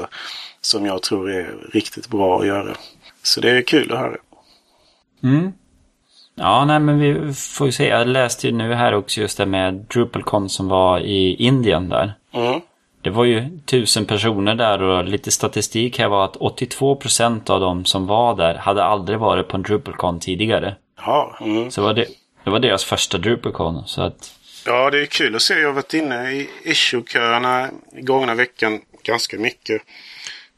Som 0.62 0.86
jag 0.86 1.02
tror 1.02 1.32
är 1.32 1.56
riktigt 1.74 2.08
bra 2.08 2.39
att 2.39 2.48
göra. 2.48 2.76
Så 3.24 3.41
det 3.41 3.50
är 3.50 3.62
kul 3.62 3.91
att 3.91 4.00
höra. 4.00 4.17
Mm. 5.24 5.54
Ja, 6.36 6.65
nej 6.65 6.80
men 6.80 7.00
vi 7.00 7.34
får 7.34 7.67
ju 7.67 7.71
se. 7.71 7.88
Jag 7.88 8.08
läste 8.08 8.48
ju 8.48 8.54
nu 8.54 8.74
här 8.74 8.93
också 8.93 9.21
just 9.21 9.38
det 9.38 9.45
med 9.45 9.74
DrupalCon 9.74 10.50
som 10.50 10.67
var 10.67 11.00
i 11.00 11.36
Indien 11.36 11.89
där. 11.89 12.13
Mm. 12.32 12.62
Det 13.02 13.10
var 13.10 13.25
ju 13.25 13.60
tusen 13.65 14.06
personer 14.06 14.56
där 14.56 14.81
och 14.81 15.06
lite 15.06 15.31
statistik 15.31 16.00
här 16.00 16.08
var 16.08 16.25
att 16.25 16.38
82% 16.38 17.50
av 17.52 17.60
de 17.60 17.86
som 17.86 18.08
var 18.08 18.36
där 18.36 18.56
hade 18.56 18.83
aldrig 18.83 19.19
varit 19.19 19.48
på 19.48 19.58
en 19.58 19.63
DrupalCon 19.63 20.19
tidigare. 20.19 20.75
Ja, 20.98 21.38
mm. 21.42 21.71
Så 21.71 21.81
var 21.81 21.94
det, 21.94 22.06
det 22.46 22.52
var 22.52 22.60
deras 22.60 22.83
första 22.83 23.17
DrupalCon. 23.17 23.87
Så 23.87 24.02
att... 24.02 24.31
Ja, 24.65 24.89
det 24.89 25.02
är 25.02 25.06
kul 25.06 25.35
att 25.35 25.41
se. 25.41 25.60
Jag 25.60 25.67
har 25.67 25.73
varit 25.73 25.93
inne 25.93 26.31
i 26.31 26.50
issue-köerna 26.63 27.69
gångna 27.91 28.35
veckan 28.35 28.81
ganska 29.04 29.39
mycket. 29.39 29.81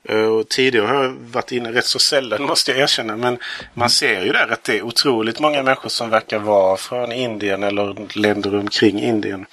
Eh, 0.09 0.25
och 0.25 0.49
tidigare 0.49 0.87
har 0.87 1.03
jag 1.03 1.11
varit 1.11 1.51
inne 1.51 1.71
rätt 1.71 1.85
så 1.85 1.99
sällan 1.99 2.43
måste 2.47 2.71
jag 2.71 2.79
erkänna. 2.79 3.17
Men 3.17 3.37
man 3.73 3.89
ser 3.89 4.25
ju 4.25 4.31
där 4.31 4.47
att 4.51 4.63
det 4.63 4.77
är 4.77 4.81
otroligt 4.81 5.39
många 5.39 5.63
människor 5.63 5.89
som 5.89 6.09
verkar 6.09 6.39
vara 6.39 6.77
från 6.77 7.11
Indien 7.11 7.63
eller 7.63 8.17
länder 8.17 8.55
omkring 8.55 8.99
Indien. 8.99 9.45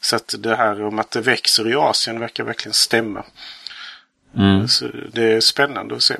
Så 0.00 0.16
att 0.16 0.34
det 0.38 0.56
här 0.56 0.82
om 0.82 0.98
att 0.98 1.10
det 1.10 1.20
växer 1.20 1.70
i 1.70 1.74
Asien 1.74 2.20
verkar 2.20 2.44
verkligen 2.44 2.74
stämma. 2.74 3.24
Mm. 4.36 4.68
Så 4.68 4.86
det 5.12 5.32
är 5.32 5.40
spännande 5.40 5.94
att 5.94 6.02
se. 6.02 6.16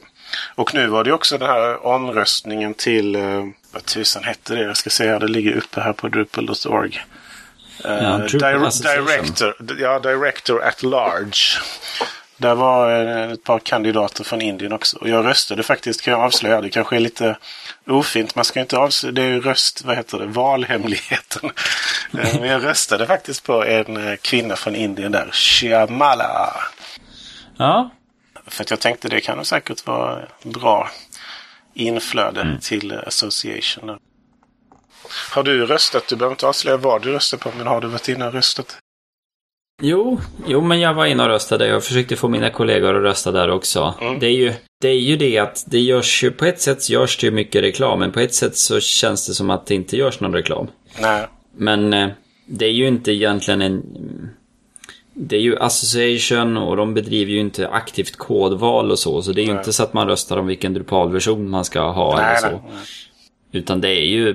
Och 0.55 0.75
nu 0.75 0.87
var 0.87 1.05
det 1.05 1.13
också 1.13 1.39
den 1.39 1.49
här 1.49 1.87
omröstningen 1.87 2.75
till, 2.75 3.17
uh, 3.17 3.47
vad 3.73 3.85
tusan 3.85 4.25
hette 4.25 4.55
det? 4.55 4.63
Jag 4.63 4.77
ska 4.77 4.91
säga, 4.91 5.19
det 5.19 5.29
ligger 5.29 5.57
uppe 5.57 5.81
här 5.81 5.93
på 5.93 6.09
drupal.org. 6.09 7.05
Uh, 7.85 7.93
ja, 7.93 8.19
director, 8.19 9.55
ja, 9.79 9.99
director 9.99 10.63
at 10.63 10.83
large. 10.83 11.61
Där 12.37 12.55
var 12.55 12.91
ett 13.33 13.45
par 13.45 13.59
kandidater 13.59 14.25
från 14.25 14.43
Indien 14.43 14.73
också. 14.73 14.99
Och 14.99 15.09
jag 15.09 15.27
röstade 15.27 15.63
faktiskt, 15.63 16.03
kan 16.03 16.13
jag 16.13 16.21
avslöja. 16.21 16.61
Det 16.61 16.71
kanske 16.71 16.97
är 16.97 17.01
lite 17.01 17.37
ofint. 17.87 18.35
Man 18.35 18.45
ska 18.45 18.61
inte 18.61 18.79
avslöja. 18.79 19.13
Det 19.13 19.23
är 19.23 19.27
ju 19.27 19.41
röst, 19.41 19.85
vad 19.85 19.97
heter 19.97 20.19
det, 20.19 20.27
valhemligheten. 20.27 21.51
Eh, 22.19 22.41
men 22.41 22.49
jag 22.49 22.65
röstade 22.65 23.07
faktiskt 23.07 23.45
på 23.45 23.65
en 23.65 24.09
eh, 24.09 24.17
kvinna 24.17 24.57
från 24.57 24.75
Indien 24.75 25.13
där. 25.13 25.31
Shyamala. 25.33 26.57
Ja. 27.57 27.91
För 28.47 28.63
att 28.63 28.71
jag 28.71 28.81
tänkte 28.81 29.09
det 29.09 29.21
kan 29.21 29.37
nog 29.37 29.47
säkert 29.47 29.87
vara 29.87 30.19
bra 30.43 30.91
inflöde 31.75 32.41
mm. 32.41 32.59
till 32.61 32.93
association. 32.93 33.99
Har 35.31 35.43
du 35.43 35.67
röstat? 35.67 36.09
Du 36.09 36.17
behöver 36.17 36.35
inte 36.35 36.47
avslöja 36.47 36.77
vad 36.77 37.03
du 37.03 37.13
röstar 37.13 37.39
på, 37.39 37.51
men 37.59 37.67
har 37.67 37.81
du 37.81 37.89
varit 37.89 38.09
inne 38.09 38.27
och 38.27 38.33
röstat? 38.33 38.79
Jo, 39.83 40.21
jo, 40.47 40.61
men 40.61 40.81
jag 40.81 40.95
var 40.95 41.07
inne 41.07 41.23
och 41.23 41.29
röstade. 41.29 41.67
Jag 41.67 41.85
försökte 41.85 42.17
få 42.17 42.29
mina 42.29 42.51
kollegor 42.51 42.97
att 42.97 43.03
rösta 43.03 43.33
där 43.33 43.51
också. 43.51 43.95
Mm. 44.01 44.19
Det, 44.19 44.27
är 44.27 44.37
ju, 44.37 44.55
det 44.81 44.89
är 44.89 45.01
ju 45.01 45.17
det 45.17 45.39
att 45.39 45.65
det 45.67 45.81
görs 45.81 46.25
ju, 46.25 46.31
på 46.31 46.45
ett 46.45 46.61
sätt 46.61 46.91
görs 46.91 47.19
det 47.19 47.27
ju 47.27 47.31
mycket 47.31 47.63
reklam, 47.63 47.99
men 47.99 48.13
på 48.13 48.21
ett 48.21 48.35
sätt 48.35 48.57
så 48.57 48.81
känns 48.81 49.27
det 49.27 49.35
som 49.35 49.51
att 49.51 49.67
det 49.67 49.75
inte 49.75 49.97
görs 49.97 50.21
någon 50.21 50.35
reklam. 50.35 50.67
Nej. 51.01 51.27
Men 51.57 51.93
eh, 51.93 52.09
det 52.47 52.65
är 52.65 52.73
ju 52.73 52.89
inte 52.89 53.13
egentligen 53.13 53.63
en... 53.63 53.83
Det 55.15 55.37
är 55.37 55.41
ju 55.41 55.59
association 55.59 56.57
och 56.57 56.77
de 56.77 56.95
bedriver 56.95 57.33
ju 57.33 57.41
inte 57.41 57.69
aktivt 57.69 58.17
kodval 58.17 58.91
och 58.91 58.99
så. 58.99 59.23
Så 59.23 59.33
det 59.33 59.43
är 59.43 59.47
ju 59.47 59.53
inte 59.53 59.73
så 59.73 59.83
att 59.83 59.95
man 59.95 60.09
röstar 60.09 60.37
om 60.37 60.47
vilken 60.47 60.75
Drupal-version 60.75 61.51
man 61.51 61.65
ska 61.65 61.91
ha 61.91 62.17
nej, 62.17 62.37
eller 62.37 62.51
så. 62.51 62.57
Nej. 62.57 62.63
Utan 63.53 63.81
det 63.81 63.89
är 63.89 64.07
ju 64.07 64.35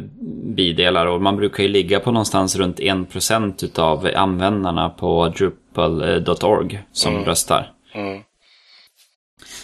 bidelar 0.56 1.06
och 1.06 1.22
man 1.22 1.36
brukar 1.36 1.64
ju 1.64 1.70
ligga 1.70 2.00
på 2.00 2.12
någonstans 2.12 2.56
runt 2.56 2.80
1% 2.80 3.66
utav 3.66 4.10
användarna 4.16 4.90
på 4.90 5.30
drupal.org 5.30 6.84
som 6.92 7.14
mm. 7.14 7.26
röstar. 7.26 7.72
Mm. 7.94 8.22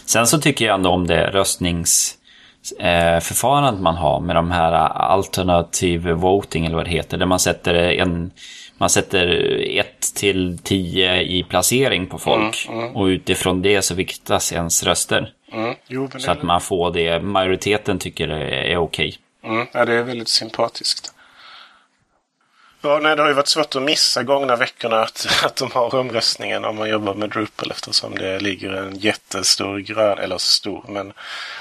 Sen 0.05 0.27
så 0.27 0.39
tycker 0.39 0.65
jag 0.65 0.75
ändå 0.75 0.89
om 0.89 1.07
det 1.07 1.27
röstningsförfarandet 1.27 3.81
man 3.81 3.95
har 3.95 4.19
med 4.19 4.35
de 4.35 4.51
här 4.51 4.71
alternative 4.87 6.13
voting 6.13 6.65
eller 6.65 6.75
vad 6.75 6.85
det 6.85 6.91
heter. 6.91 7.17
Där 7.17 7.25
man 7.25 7.39
sätter 7.39 7.73
en 7.73 8.31
man 8.77 8.89
sätter 8.89 9.27
1 9.79 10.15
till 10.15 10.57
10 10.63 11.21
i 11.21 11.43
placering 11.43 12.07
på 12.07 12.19
folk. 12.19 12.65
Mm, 12.69 12.79
mm. 12.79 12.95
Och 12.95 13.05
utifrån 13.05 13.61
det 13.61 13.81
så 13.81 13.95
viktas 13.95 14.53
ens 14.53 14.83
röster. 14.83 15.33
Mm. 15.51 15.75
Jo, 15.87 16.09
så 16.17 16.31
att 16.31 16.43
man 16.43 16.61
får 16.61 16.91
det 16.91 17.19
majoriteten 17.19 17.99
tycker 17.99 18.27
är, 18.27 18.51
är 18.51 18.77
okej. 18.77 19.17
Okay. 19.41 19.55
Mm, 19.55 19.67
ja, 19.73 19.85
det 19.85 19.93
är 19.93 20.03
väldigt 20.03 20.29
sympatiskt. 20.29 21.13
Ja, 22.85 22.99
nej, 23.01 23.15
det 23.15 23.21
har 23.21 23.29
ju 23.29 23.35
varit 23.35 23.47
svårt 23.47 23.75
att 23.75 23.81
missa 23.81 24.23
gångna 24.23 24.55
veckorna 24.55 25.01
att, 25.01 25.27
att 25.45 25.55
de 25.55 25.71
har 25.71 25.95
omröstningen 25.95 26.65
om 26.65 26.75
man 26.75 26.89
jobbar 26.89 27.13
med 27.13 27.29
Drupal 27.29 27.71
eftersom 27.71 28.15
det 28.15 28.39
ligger 28.39 28.73
en 28.73 28.95
jättestor 28.95 29.79
grön, 29.79 30.17
eller 30.17 30.37
stor, 30.37 30.85
men 30.87 31.13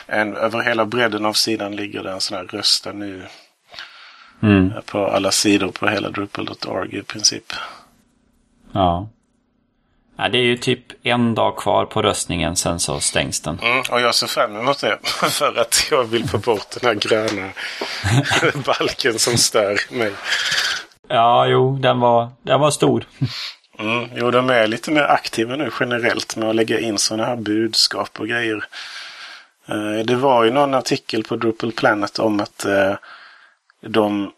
en, 0.07 0.37
över 0.37 0.61
hela 0.61 0.87
bredden 0.87 1.25
av 1.25 1.33
sidan 1.33 1.77
ligger 1.77 2.03
det 2.03 2.11
en 2.11 2.21
sån 2.21 2.37
här 2.37 2.45
rösta 2.45 2.93
nu 2.93 3.23
mm. 4.43 4.73
på 4.87 5.07
alla 5.07 5.31
sidor 5.31 5.69
på 5.69 5.89
hela 5.89 6.11
Drupal.org 6.11 6.99
i 6.99 7.03
princip. 7.03 7.53
Ja. 8.73 9.09
Ja, 10.17 10.29
det 10.29 10.39
är 10.39 10.43
ju 10.43 10.57
typ 10.57 10.83
en 11.03 11.35
dag 11.35 11.57
kvar 11.57 11.85
på 11.85 12.03
röstningen, 12.03 12.57
sen 12.57 12.81
så 12.81 13.01
stängs 13.01 13.41
den. 13.41 13.59
Mm, 13.63 13.83
och 13.91 14.01
jag 14.01 14.15
ser 14.15 14.27
fram 14.27 14.57
emot 14.57 14.81
det. 14.81 14.99
För 15.31 15.59
att 15.59 15.89
jag 15.91 16.05
vill 16.05 16.29
få 16.29 16.39
bort 16.39 16.77
den 16.81 16.89
här 16.89 16.95
gröna 16.95 17.51
balken 18.67 19.19
som 19.19 19.37
stör 19.37 19.81
mig. 19.91 20.13
Ja, 21.09 21.47
jo, 21.47 21.79
den 21.79 22.01
var, 22.01 22.29
den 22.43 22.61
var 22.61 22.71
stor. 22.71 23.05
Mm, 23.79 24.09
jo, 24.15 24.31
de 24.31 24.51
är 24.51 24.67
lite 24.67 24.91
mer 24.91 25.03
aktiva 25.03 25.57
nu 25.57 25.71
generellt 25.81 26.37
med 26.37 26.49
att 26.49 26.57
lägga 26.57 26.81
in 26.81 26.99
sådana 26.99 27.25
här 27.25 27.37
budskap 27.37 28.21
och 28.21 28.29
grejer. 28.29 28.65
Eh, 29.69 30.05
det 30.05 30.17
var 30.17 30.45
ju 30.45 30.51
någon 30.51 30.75
artikel 30.75 31.25
på 31.25 31.37
Drupal 31.37 31.73
Planet 31.73 32.19
om 32.19 32.41
att 32.41 32.65
eh, 32.65 32.95
de, 33.83 34.33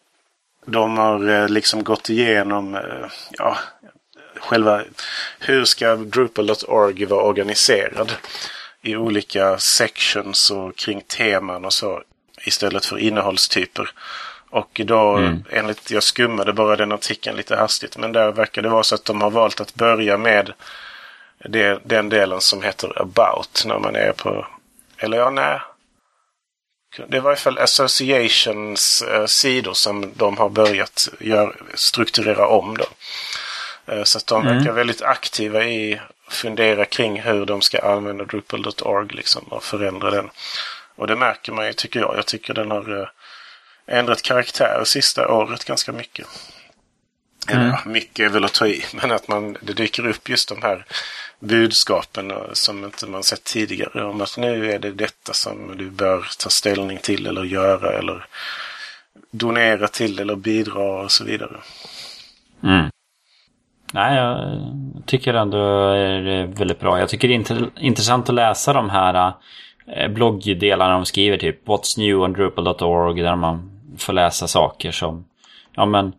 de 0.67 0.99
har 0.99 1.29
eh, 1.29 1.49
liksom 1.49 1.85
gått 1.85 2.11
igenom, 2.11 2.79
ja, 3.31 3.59
själva 4.41 4.83
hur 5.39 5.65
ska 5.65 5.97
Drupal.org 5.97 7.05
vara 7.05 7.23
organiserad 7.23 8.13
i 8.83 8.97
olika 8.97 9.59
sections 9.59 10.51
och 10.51 10.77
kring 10.77 11.01
teman 11.01 11.65
och 11.65 11.73
så 11.73 12.03
istället 12.45 12.87
för 12.87 12.99
innehållstyper. 12.99 13.91
Och 14.51 14.81
då, 14.85 15.17
mm. 15.17 15.45
enligt, 15.51 15.91
jag 15.91 16.03
skummade 16.03 16.53
bara 16.53 16.77
den 16.77 16.93
artikeln 16.93 17.37
lite 17.37 17.57
hastigt, 17.57 17.99
men 17.99 18.13
där 18.13 18.33
verkar 18.33 18.63
det 18.63 18.69
vara 18.69 18.83
så 18.83 18.95
att 18.95 19.05
de 19.05 19.21
har 19.21 19.31
valt 19.31 19.61
att 19.61 19.75
börja 19.75 20.19
med 20.19 20.53
det, 21.39 21.81
den 21.85 22.09
delen 22.09 22.41
som 22.41 22.63
heter 22.63 23.03
about 23.03 23.65
när 23.67 23.79
man 23.79 23.97
är 23.97 24.13
på, 24.13 24.47
eller 24.99 25.17
ja, 25.17 25.31
nej. 25.31 25.61
Det 27.09 27.21
var 27.21 27.31
i 27.31 27.33
alla 27.33 27.37
fall 27.37 27.59
Associations 27.59 29.03
eh, 29.03 29.27
sidor 29.27 29.75
som 29.75 30.13
de 30.17 30.39
har 30.39 30.49
börjat 30.49 31.09
gör, 31.21 31.57
strukturera 31.75 32.47
om 32.47 32.77
då. 32.77 32.87
Eh, 33.93 34.03
så 34.03 34.19
att 34.19 34.27
de 34.27 34.43
mm. 34.43 34.57
verkar 34.57 34.73
väldigt 34.73 35.03
aktiva 35.03 35.65
i 35.65 36.01
att 36.27 36.35
fundera 36.35 36.85
kring 36.85 37.21
hur 37.21 37.47
de 37.47 37.63
ska 37.63 37.79
använda 37.79 38.25
Drupal.org 38.25 39.09
liksom 39.09 39.45
och 39.45 39.65
förändra 39.65 40.11
den. 40.11 40.31
Och 40.97 41.07
det 41.07 41.17
märker 41.17 41.53
man 41.53 41.67
ju 41.67 41.73
tycker 41.73 42.01
jag. 42.01 42.17
Jag 42.17 42.27
tycker 42.27 42.55
den 42.55 42.71
har 42.71 43.01
eh, 43.01 43.09
ändrat 43.99 44.23
karaktär 44.23 44.83
sista 44.85 45.29
året 45.29 45.65
ganska 45.65 45.93
mycket. 45.93 46.27
Mm. 47.49 47.67
Eller, 47.67 47.79
mycket 47.85 48.27
är 48.27 48.29
väl 48.29 48.45
att 48.45 48.55
ta 48.55 48.67
i, 48.67 48.85
men 48.93 49.13
att 49.13 49.29
man, 49.29 49.57
det 49.61 49.73
dyker 49.73 50.07
upp 50.07 50.29
just 50.29 50.49
de 50.49 50.63
här 50.63 50.87
budskapen 51.41 52.31
eh, 52.31 52.37
som 52.53 52.85
inte 52.85 53.07
man 53.07 53.23
sett 53.23 53.45
tidigare. 53.45 54.05
Om 54.05 54.21
att 54.21 54.39
nu 54.39 54.73
är 54.73 54.79
det 54.79 54.91
detta 54.91 55.33
som 55.33 55.77
du 55.77 55.91
bör 55.91 56.27
ta 56.39 56.51
ställning 56.51 56.99
till 57.03 57.27
eller 57.27 57.45
göra 57.45 57.99
eller 57.99 58.27
donera 59.31 59.89
till 59.89 60.19
eller 60.19 60.37
bidra 60.37 61.03
och 61.03 61.11
så 61.11 61.25
vidare. 61.25 61.57
Mm. 62.63 62.91
Nej, 63.93 64.17
jag 64.17 64.63
tycker 65.07 65.35
ändå 65.35 65.59
det 65.93 66.33
är 66.33 66.47
väldigt 66.47 66.81
bra. 66.81 66.99
Jag 66.99 67.09
tycker 67.09 67.29
det 67.29 67.35
är 67.35 67.71
intressant 67.81 68.29
att 68.29 68.35
läsa 68.35 68.73
de 68.73 68.91
här 68.91 69.33
eh, 69.87 70.09
bloggdelarna 70.09 70.93
de 70.93 71.05
skriver, 71.05 71.37
typ 71.37 71.67
What's 71.67 71.99
new 71.99 72.21
on 72.21 72.33
Drupal.org, 72.33 73.23
där 73.23 73.37
man 73.37 73.81
får 73.99 74.13
läsa 74.13 74.49
saker 74.49 74.93
som, 74.93 75.25
ja 75.73 75.87
men, 75.87 76.13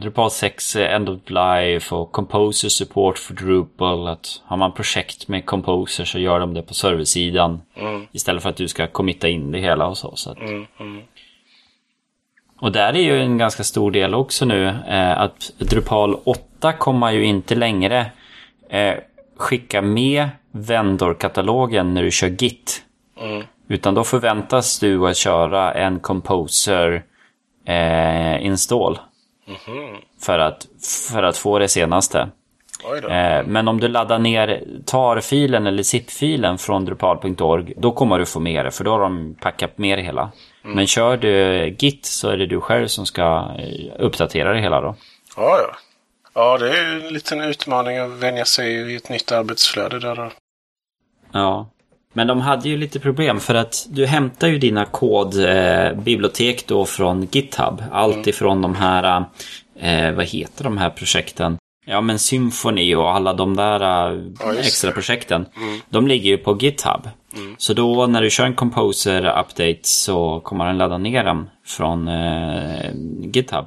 Drupal 0.00 0.30
6 0.30 0.76
End 0.76 1.08
of 1.08 1.20
Life 1.26 1.94
och 1.94 2.12
Composer 2.12 2.68
Support 2.68 3.18
för 3.18 3.34
Drupal. 3.34 4.08
Att 4.08 4.42
har 4.44 4.56
man 4.56 4.72
projekt 4.72 5.28
med 5.28 5.46
Composer 5.46 6.04
så 6.04 6.18
gör 6.18 6.40
de 6.40 6.54
det 6.54 6.62
på 6.62 6.74
serversidan. 6.74 7.60
Mm. 7.74 8.06
Istället 8.12 8.42
för 8.42 8.50
att 8.50 8.56
du 8.56 8.68
ska 8.68 8.86
committa 8.86 9.28
in 9.28 9.52
det 9.52 9.58
hela 9.58 9.86
och 9.86 9.98
så. 9.98 10.16
så 10.16 10.30
att, 10.30 10.38
mm, 10.38 10.66
mm. 10.80 11.02
Och 12.60 12.72
där 12.72 12.92
är 12.92 13.00
ju 13.00 13.20
en 13.20 13.38
ganska 13.38 13.64
stor 13.64 13.90
del 13.90 14.14
också 14.14 14.44
nu 14.44 14.66
eh, 14.88 15.20
att 15.20 15.52
Drupal 15.58 16.16
8 16.24 16.72
kommer 16.72 17.10
ju 17.10 17.24
inte 17.24 17.54
längre 17.54 18.06
eh, 18.70 18.94
skicka 19.36 19.82
med 19.82 20.28
vendorkatalogen 20.50 21.94
när 21.94 22.02
du 22.02 22.10
kör 22.10 22.28
Git. 22.28 22.82
Mm. 23.20 23.42
Utan 23.68 23.94
då 23.94 24.04
förväntas 24.04 24.78
du 24.78 25.08
att 25.08 25.16
köra 25.16 25.72
en 25.72 26.00
Composer 26.00 27.04
eh, 27.66 28.46
install. 28.46 28.98
Mm. 29.46 29.96
För, 30.20 30.38
att, 30.38 30.66
för 31.10 31.22
att 31.22 31.36
få 31.36 31.58
det 31.58 31.68
senaste. 31.68 32.28
Eh, 33.08 33.46
men 33.46 33.68
om 33.68 33.80
du 33.80 33.88
laddar 33.88 34.18
ner 34.18 34.64
tar-filen 34.86 35.66
eller 35.66 35.82
zip-filen 35.82 36.58
från 36.58 36.84
drupal.org, 36.84 37.74
då 37.76 37.92
kommer 37.92 38.18
du 38.18 38.26
få 38.26 38.40
med 38.40 38.64
det, 38.64 38.70
för 38.70 38.84
då 38.84 38.90
har 38.90 39.00
de 39.00 39.36
packat 39.40 39.78
med 39.78 39.98
det 39.98 40.02
hela. 40.02 40.30
Mm. 40.64 40.76
Men 40.76 40.86
kör 40.86 41.16
du 41.16 41.66
Git 41.78 42.06
så 42.06 42.28
är 42.28 42.36
det 42.36 42.46
du 42.46 42.60
själv 42.60 42.86
som 42.86 43.06
ska 43.06 43.50
eh, 43.58 43.92
uppdatera 43.98 44.52
det 44.52 44.60
hela 44.60 44.80
då. 44.80 44.96
Ja, 45.36 45.58
ja. 45.58 45.76
Ja, 46.34 46.58
det 46.58 46.78
är 46.78 47.06
en 47.06 47.12
liten 47.12 47.40
utmaning 47.40 47.98
att 47.98 48.10
vänja 48.10 48.44
sig 48.44 48.92
i 48.92 48.96
ett 48.96 49.08
nytt 49.08 49.32
arbetsflöde 49.32 49.98
där 49.98 50.16
då. 50.16 50.30
Ja. 51.32 51.66
Men 52.16 52.26
de 52.26 52.40
hade 52.40 52.68
ju 52.68 52.76
lite 52.76 53.00
problem 53.00 53.40
för 53.40 53.54
att 53.54 53.86
du 53.90 54.06
hämtar 54.06 54.48
ju 54.48 54.58
dina 54.58 54.84
kodbibliotek 54.84 56.62
eh, 56.62 56.64
då 56.68 56.86
från 56.86 57.28
GitHub. 57.30 57.82
Allt 57.92 58.14
mm. 58.14 58.28
ifrån 58.28 58.62
de 58.62 58.74
här, 58.74 59.24
eh, 59.80 60.12
vad 60.12 60.26
heter 60.26 60.64
de 60.64 60.78
här 60.78 60.90
projekten? 60.90 61.58
Ja 61.86 62.00
men 62.00 62.18
Symfony 62.18 62.94
och 62.94 63.10
alla 63.10 63.32
de 63.32 63.56
där 63.56 63.80
eh, 63.80 64.20
ja, 64.40 64.54
extra 64.54 64.92
projekten. 64.92 65.46
Mm. 65.56 65.80
De 65.88 66.06
ligger 66.06 66.30
ju 66.30 66.38
på 66.38 66.58
GitHub. 66.60 67.08
Mm. 67.36 67.54
Så 67.58 67.72
då 67.74 68.06
när 68.06 68.22
du 68.22 68.30
kör 68.30 68.44
en 68.44 68.54
Composer 68.54 69.20
update 69.20 69.80
så 69.82 70.40
kommer 70.40 70.66
den 70.66 70.78
ladda 70.78 70.98
ner 70.98 71.24
den 71.24 71.50
från 71.66 72.08
eh, 72.08 72.90
GitHub. 73.32 73.66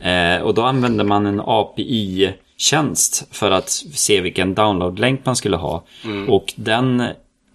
Eh, 0.00 0.42
och 0.42 0.54
då 0.54 0.62
använder 0.62 1.04
man 1.04 1.26
en 1.26 1.40
API-tjänst 1.44 3.28
för 3.30 3.50
att 3.50 3.70
se 3.94 4.20
vilken 4.20 4.54
download-länk 4.54 5.20
man 5.24 5.36
skulle 5.36 5.56
ha. 5.56 5.84
Mm. 6.04 6.28
Och 6.28 6.54
den, 6.56 7.02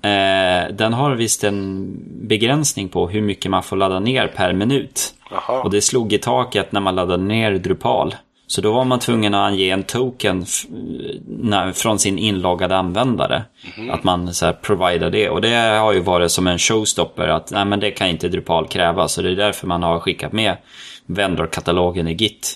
eh, 0.04 0.76
den 0.76 0.94
har 0.94 1.16
visst 1.16 1.44
en 1.44 1.94
begränsning 2.28 2.90
på 2.90 3.10
hur 3.10 3.22
mycket 3.22 3.52
man 3.52 3.64
får 3.64 3.76
ladda 3.76 4.00
ner 4.00 4.28
per 4.28 4.54
minut. 4.54 5.14
Aha. 5.32 5.62
Och 5.64 5.72
det 5.72 5.82
slog 5.82 6.14
i 6.14 6.18
taket 6.18 6.72
när 6.72 6.82
man 6.82 6.96
laddade 6.96 7.24
ner 7.24 7.52
Drupal. 7.52 8.16
Så 8.48 8.62
då 8.62 8.74
var 8.74 8.86
man 8.86 9.00
tvungen 9.00 9.34
att 9.34 9.52
ange 9.52 9.64
en 9.64 9.84
token 9.84 10.46
från 11.74 12.00
sin 12.00 12.18
inloggade 12.18 12.78
användare. 12.78 13.44
Mm. 13.78 13.90
Att 13.90 14.04
man 14.04 14.34
så 14.34 14.46
här 14.46 14.54
providar 14.54 15.10
det. 15.10 15.30
Och 15.30 15.42
det 15.42 15.56
har 15.56 15.94
ju 15.94 16.00
varit 16.00 16.32
som 16.32 16.48
en 16.48 16.60
showstopper 16.60 17.28
att 17.28 17.52
nej, 17.52 17.66
men 17.66 17.80
det 17.80 17.92
kan 17.92 18.08
inte 18.08 18.30
Drupal 18.30 18.68
kräva. 18.68 19.08
Så 19.08 19.22
det 19.22 19.30
är 19.30 19.36
därför 19.36 19.68
man 19.68 19.84
har 19.84 20.00
skickat 20.00 20.32
med 20.32 20.58
vendor-katalogen 21.06 22.08
i 22.08 22.14
Git. 22.14 22.56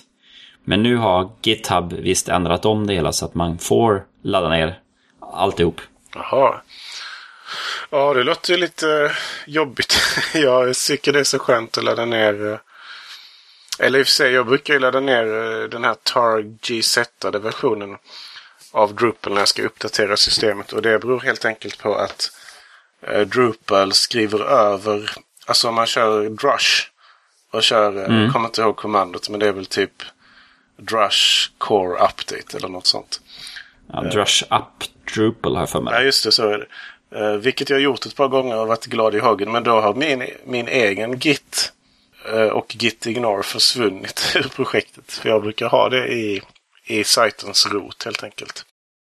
Men 0.64 0.82
nu 0.82 0.96
har 0.96 1.30
GitHub 1.42 1.92
visst 1.92 2.28
ändrat 2.28 2.64
om 2.64 2.86
det 2.86 2.94
hela 2.94 3.12
så 3.12 3.24
att 3.24 3.34
man 3.34 3.58
får 3.58 4.02
ladda 4.22 4.48
ner 4.48 4.78
alltihop. 5.32 5.80
Jaha. 6.14 6.54
Ja, 7.90 8.14
det 8.14 8.22
låter 8.22 8.52
ju 8.52 8.58
lite 8.58 9.16
jobbigt. 9.46 9.96
jag 10.34 10.76
tycker 10.76 11.12
det 11.12 11.20
är 11.20 11.24
så 11.24 11.38
skönt 11.38 11.78
att 11.78 11.84
ladda 11.84 12.04
ner. 12.04 12.46
Eh, 12.52 12.58
eller 13.78 13.98
i 13.98 14.02
och 14.02 14.06
för 14.06 14.12
sig, 14.12 14.32
jag 14.32 14.46
brukar 14.46 14.74
ju 14.74 14.80
ladda 14.80 15.00
ner 15.00 15.26
eh, 15.26 15.68
den 15.68 15.84
här 15.84 15.94
tar 15.94 16.40
GZ 16.40 16.98
versionen 17.42 17.96
av 18.72 18.94
Drupal 18.94 19.32
när 19.32 19.40
jag 19.40 19.48
ska 19.48 19.62
uppdatera 19.62 20.16
systemet. 20.16 20.72
Och 20.72 20.82
det 20.82 20.98
beror 20.98 21.20
helt 21.20 21.44
enkelt 21.44 21.78
på 21.78 21.94
att 21.94 22.30
eh, 23.00 23.20
Drupal 23.20 23.92
skriver 23.92 24.40
över, 24.40 25.10
alltså 25.46 25.68
om 25.68 25.74
man 25.74 25.86
kör 25.86 26.28
Drush 26.28 26.88
och 27.50 27.62
kör, 27.62 27.96
eh, 27.96 28.04
mm. 28.04 28.22
jag 28.22 28.32
kommer 28.32 28.46
inte 28.46 28.60
ihåg 28.60 28.76
kommandot, 28.76 29.28
men 29.28 29.40
det 29.40 29.48
är 29.48 29.52
väl 29.52 29.66
typ 29.66 30.02
Drush 30.76 31.50
Core 31.58 31.94
Update 31.94 32.56
eller 32.56 32.68
något 32.68 32.86
sånt. 32.86 33.20
Ja, 33.92 34.02
Drush 34.02 34.42
Up 34.50 34.84
Drupal 35.14 35.54
har 35.54 35.62
jag 35.62 35.70
för 35.70 35.80
mig. 35.80 35.94
Ja, 35.94 36.02
just 36.02 36.24
det, 36.24 36.32
så 36.32 36.48
är 36.48 36.58
det. 36.58 36.66
Uh, 37.16 37.32
vilket 37.32 37.70
jag 37.70 37.76
har 37.76 37.82
gjort 37.82 38.06
ett 38.06 38.16
par 38.16 38.28
gånger 38.28 38.56
och 38.56 38.68
varit 38.68 38.86
glad 38.86 39.14
i 39.14 39.20
hagen. 39.20 39.52
Men 39.52 39.64
då 39.64 39.80
har 39.80 39.94
min, 39.94 40.24
min 40.44 40.68
egen 40.68 41.18
Git 41.18 41.72
uh, 42.32 42.46
och 42.46 42.76
Git 42.78 43.06
Ignore 43.06 43.42
försvunnit 43.42 44.32
ur 44.36 44.48
projektet. 44.48 45.12
För 45.12 45.28
jag 45.28 45.42
brukar 45.42 45.68
ha 45.68 45.88
det 45.88 46.08
i, 46.08 46.42
i 46.84 47.04
sajtens 47.04 47.66
rot 47.66 48.04
helt 48.04 48.24
enkelt. 48.24 48.64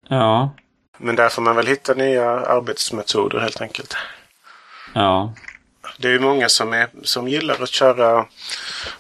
Ja. 0.09 0.51
Men 0.99 1.17
där 1.17 1.29
får 1.29 1.43
man 1.43 1.57
väl 1.57 1.67
hitta 1.67 1.95
nya 1.95 2.31
arbetsmetoder 2.31 3.39
helt 3.39 3.61
enkelt. 3.61 3.97
Ja. 4.93 5.33
Det 5.99 6.09
är 6.09 6.13
ju 6.13 6.21
många 6.21 6.49
som, 6.49 6.73
är, 6.73 6.89
som 7.03 7.29
gillar 7.29 7.63
att 7.63 7.69
köra, 7.69 8.27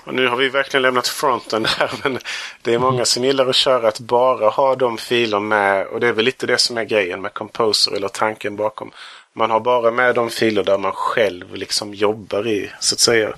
och 0.05 0.14
nu 0.14 0.28
har 0.28 0.36
vi 0.36 0.49
verkligen 0.49 0.82
lämnat 0.82 1.09
fronten 1.09 1.64
här, 1.64 1.90
men 2.03 2.18
det 2.62 2.74
är 2.74 2.78
många 2.78 3.05
som 3.05 3.24
gillar 3.24 3.47
att 3.47 3.57
köra 3.57 3.88
att 3.88 4.01
bara 4.01 4.49
ha 4.49 4.76
de 4.76 4.99
filer 4.99 5.40
med, 5.40 5.86
och 5.86 6.01
det 6.01 6.09
är 6.09 6.12
väl 6.12 6.24
lite 6.24 6.47
det 6.47 6.59
som 6.59 6.78
är 6.78 6.84
grejen 6.84 7.22
med 7.22 7.34
Composer 7.34 7.92
eller 7.92 8.09
tanken 8.09 8.57
bakom. 8.57 8.90
Man 9.32 9.51
har 9.51 9.61
bara 9.61 9.90
med 9.90 10.14
de 10.14 10.30
filer 10.30 10.62
där 10.62 10.78
man 10.78 10.92
själv 10.92 11.55
liksom 11.55 11.94
jobbar 11.94 12.47
i, 12.47 12.70
så 12.80 12.94
att 12.94 13.01
säga. 13.01 13.32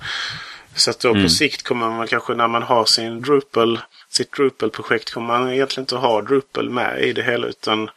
Så 0.75 0.91
att 0.91 0.99
då 0.99 1.09
mm. 1.09 1.23
på 1.23 1.29
sikt 1.29 1.63
kommer 1.63 1.89
man 1.89 2.07
kanske 2.07 2.33
när 2.33 2.47
man 2.47 2.63
har 2.63 2.85
sin 2.85 3.21
Drupal, 3.21 3.79
sitt 4.09 4.31
Drupal-projekt 4.31 5.13
kommer 5.13 5.27
man 5.27 5.53
egentligen 5.53 5.83
inte 5.83 5.95
ha 5.95 6.21
Drupal 6.21 6.69
med 6.69 7.03
i 7.03 7.13
det 7.13 7.23
hela 7.23 7.47
utan 7.47 7.89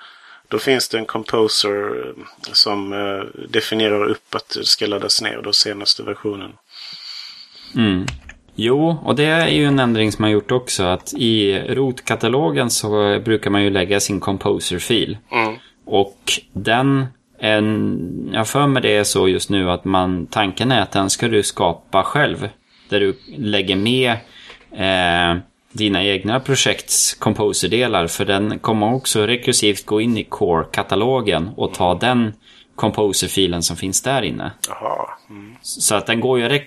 då 0.52 0.58
finns 0.58 0.88
det 0.88 0.98
en 0.98 1.06
composer 1.06 2.06
eh, 2.06 2.52
som 2.52 2.92
eh, 2.92 3.42
definierar 3.48 4.04
upp 4.04 4.34
att 4.34 4.48
det 4.48 4.64
ska 4.64 4.86
laddas 4.86 5.22
ner 5.22 5.40
då 5.44 5.52
senaste 5.52 6.02
versionen. 6.02 6.52
Mm. 7.74 8.06
Jo, 8.54 8.96
och 9.04 9.16
det 9.16 9.24
är 9.24 9.48
ju 9.48 9.64
en 9.64 9.78
ändring 9.78 10.12
som 10.12 10.22
man 10.22 10.30
gjort 10.30 10.50
också. 10.50 10.82
Att 10.82 11.12
i 11.14 11.58
rotkatalogen 11.68 12.70
så 12.70 13.20
brukar 13.24 13.50
man 13.50 13.62
ju 13.62 13.70
lägga 13.70 14.00
sin 14.00 14.20
composer-fil. 14.20 15.18
Mm. 15.30 15.54
Och 15.84 16.18
den, 16.52 17.06
en, 17.38 18.30
jag 18.32 18.48
för 18.48 18.66
mig 18.66 18.82
det 18.82 18.96
är 18.96 19.04
så 19.04 19.28
just 19.28 19.50
nu 19.50 19.70
att 19.70 19.84
man, 19.84 20.26
tanken 20.26 20.72
är 20.72 20.82
att 20.82 20.92
den 20.92 21.10
ska 21.10 21.28
du 21.28 21.42
skapa 21.42 22.02
själv. 22.02 22.48
Där 22.88 23.00
du 23.00 23.18
lägger 23.36 23.76
med 23.76 24.10
eh, 24.72 25.42
dina 25.72 26.04
egna 26.04 26.40
projekts 26.40 27.14
composer-delar. 27.14 28.06
För 28.06 28.24
den 28.24 28.58
kommer 28.58 28.94
också 28.94 29.26
rekursivt 29.26 29.86
gå 29.86 30.00
in 30.00 30.18
i 30.18 30.24
core-katalogen 30.24 31.50
och 31.56 31.74
ta 31.74 31.94
den 31.94 32.32
composer-filen 32.74 33.62
som 33.62 33.76
finns 33.76 34.02
där 34.02 34.22
inne. 34.22 34.52
Mm. 35.30 35.56
Så 35.62 35.94
att 35.94 36.06
den 36.06 36.20
går 36.20 36.40
ju, 36.40 36.62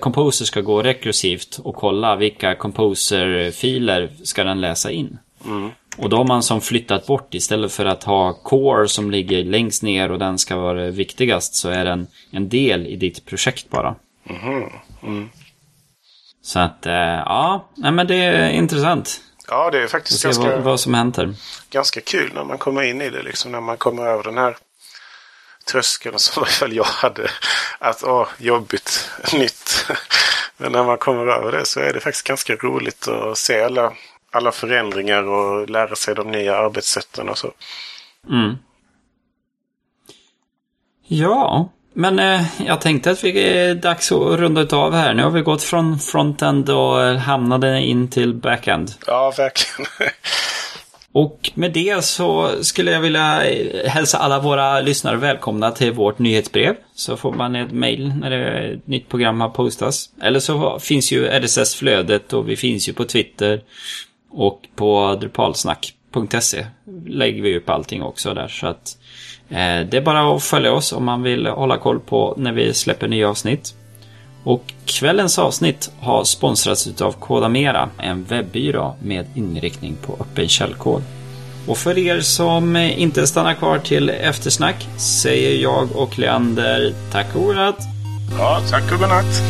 composer 0.00 0.44
ska 0.44 0.60
gå 0.60 0.82
rekursivt 0.82 1.60
och 1.64 1.74
kolla 1.74 2.16
vilka 2.16 2.54
composer-filer 2.54 4.10
ska 4.22 4.44
den 4.44 4.60
läsa 4.60 4.90
in. 4.90 5.18
Mm. 5.46 5.70
Och 5.96 6.08
då 6.08 6.16
har 6.16 6.24
man 6.24 6.42
som 6.42 6.60
flyttat 6.60 7.06
bort 7.06 7.34
istället 7.34 7.72
för 7.72 7.86
att 7.86 8.04
ha 8.04 8.32
core 8.32 8.88
som 8.88 9.10
ligger 9.10 9.44
längst 9.44 9.82
ner 9.82 10.10
och 10.10 10.18
den 10.18 10.38
ska 10.38 10.56
vara 10.56 10.90
viktigast 10.90 11.54
så 11.54 11.68
är 11.68 11.84
den 11.84 12.06
en 12.30 12.48
del 12.48 12.86
i 12.86 12.96
ditt 12.96 13.24
projekt 13.26 13.70
bara. 13.70 13.94
Mm-hmm. 14.24 14.70
Mm. 15.02 15.28
Så 16.44 16.58
att, 16.58 16.86
eh, 16.86 16.92
ja, 16.92 17.68
nej, 17.74 17.92
men 17.92 18.06
det 18.06 18.14
är 18.14 18.50
intressant. 18.50 19.20
Ja, 19.48 19.70
det 19.70 19.82
är 19.82 19.86
faktiskt 19.86 20.22
ganska, 20.22 20.42
vad, 20.42 20.60
vad 20.60 20.80
som 20.80 20.94
händer. 20.94 21.34
ganska 21.70 22.00
kul 22.00 22.32
när 22.34 22.44
man 22.44 22.58
kommer 22.58 22.82
in 22.82 23.00
i 23.00 23.10
det. 23.10 23.22
Liksom 23.22 23.52
när 23.52 23.60
man 23.60 23.76
kommer 23.76 24.06
över 24.06 24.22
den 24.22 24.38
här 24.38 24.56
tröskeln 25.66 26.18
som 26.18 26.40
i 26.40 26.44
alla 26.44 26.50
fall 26.50 26.72
jag 26.72 26.84
hade. 26.84 27.30
Att, 27.78 28.04
åh, 28.04 28.28
jobbigt, 28.38 29.10
nytt. 29.32 29.86
Men 30.56 30.72
när 30.72 30.84
man 30.84 30.98
kommer 30.98 31.26
över 31.26 31.52
det 31.52 31.66
så 31.66 31.80
är 31.80 31.92
det 31.92 32.00
faktiskt 32.00 32.26
ganska 32.26 32.56
roligt 32.56 33.08
att 33.08 33.38
se 33.38 33.62
alla, 33.62 33.92
alla 34.32 34.52
förändringar 34.52 35.22
och 35.22 35.70
lära 35.70 35.96
sig 35.96 36.14
de 36.14 36.30
nya 36.30 36.56
arbetssätten 36.56 37.28
och 37.28 37.38
så. 37.38 37.52
Mm. 38.30 38.56
Ja, 41.06 41.70
men 41.94 42.18
eh, 42.18 42.40
jag 42.66 42.80
tänkte 42.80 43.10
att 43.10 43.20
det 43.20 43.58
är 43.58 43.74
dags 43.74 44.12
att 44.12 44.38
runda 44.38 44.76
av 44.76 44.94
här. 44.94 45.14
Nu 45.14 45.22
har 45.22 45.30
vi 45.30 45.40
gått 45.40 45.62
från 45.62 45.98
frontend 45.98 46.70
och 46.70 46.96
hamnade 47.00 47.80
in 47.80 48.08
till 48.08 48.34
backend. 48.34 48.92
Ja, 49.06 49.32
verkligen. 49.36 49.90
och 51.12 51.50
med 51.54 51.72
det 51.72 52.04
så 52.04 52.50
skulle 52.62 52.90
jag 52.90 53.00
vilja 53.00 53.42
hälsa 53.86 54.18
alla 54.18 54.40
våra 54.40 54.80
lyssnare 54.80 55.16
välkomna 55.16 55.70
till 55.70 55.92
vårt 55.92 56.18
nyhetsbrev. 56.18 56.74
Så 56.94 57.16
får 57.16 57.32
man 57.32 57.56
ett 57.56 57.72
mail 57.72 58.12
när 58.20 58.30
ett 58.30 58.86
nytt 58.86 59.08
program 59.08 59.40
har 59.40 59.48
postats. 59.48 60.10
Eller 60.22 60.40
så 60.40 60.78
finns 60.78 61.12
ju 61.12 61.26
RSS-flödet 61.26 62.32
och 62.32 62.48
vi 62.48 62.56
finns 62.56 62.88
ju 62.88 62.92
på 62.92 63.04
Twitter. 63.04 63.62
Och 64.30 64.60
på 64.76 65.18
drupalsnack.se 65.20 66.66
lägger 67.06 67.42
vi 67.42 67.56
upp 67.56 67.70
allting 67.70 68.02
också 68.02 68.34
där. 68.34 68.48
Så 68.48 68.66
att 68.66 68.96
Eh, 68.96 69.03
Eh, 69.54 69.86
det 69.86 69.96
är 69.96 70.00
bara 70.00 70.36
att 70.36 70.42
följa 70.42 70.72
oss 70.72 70.92
om 70.92 71.04
man 71.04 71.22
vill 71.22 71.46
hålla 71.46 71.78
koll 71.78 72.00
på 72.00 72.34
när 72.36 72.52
vi 72.52 72.74
släpper 72.74 73.08
nya 73.08 73.28
avsnitt. 73.28 73.74
Och 74.44 74.72
kvällens 74.84 75.38
avsnitt 75.38 75.90
har 76.00 76.24
sponsrats 76.24 77.02
av 77.02 77.12
Kodamera, 77.12 77.88
en 77.98 78.24
webbyrå 78.24 78.96
med 79.02 79.26
inriktning 79.34 79.96
på 80.06 80.16
öppen 80.20 80.48
källkod. 80.48 81.02
Och 81.66 81.78
för 81.78 81.98
er 81.98 82.20
som 82.20 82.76
inte 82.76 83.26
stannar 83.26 83.54
kvar 83.54 83.78
till 83.78 84.10
eftersnack 84.10 84.88
säger 84.96 85.62
jag 85.62 85.96
och 85.96 86.18
Leander 86.18 86.94
tack 87.12 87.26
och 87.34 87.42
godnatt. 87.42 87.78
Ja, 88.38 88.60
tack 88.70 88.92
och 88.92 88.98
godnatt. 88.98 89.42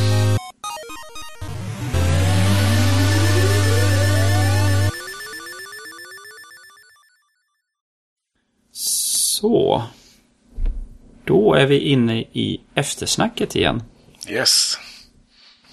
Då 11.24 11.54
är 11.54 11.66
vi 11.66 11.78
inne 11.78 12.18
i 12.20 12.60
eftersnacket 12.74 13.56
igen. 13.56 13.82
Yes. 14.28 14.78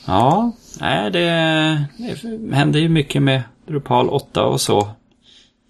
Ja, 0.05 0.51
nej, 0.79 1.11
det, 1.11 1.19
det 1.97 2.55
händer 2.55 2.79
ju 2.79 2.89
mycket 2.89 3.21
med 3.21 3.43
Drupal 3.67 4.09
8 4.09 4.43
och 4.43 4.61
så. 4.61 4.89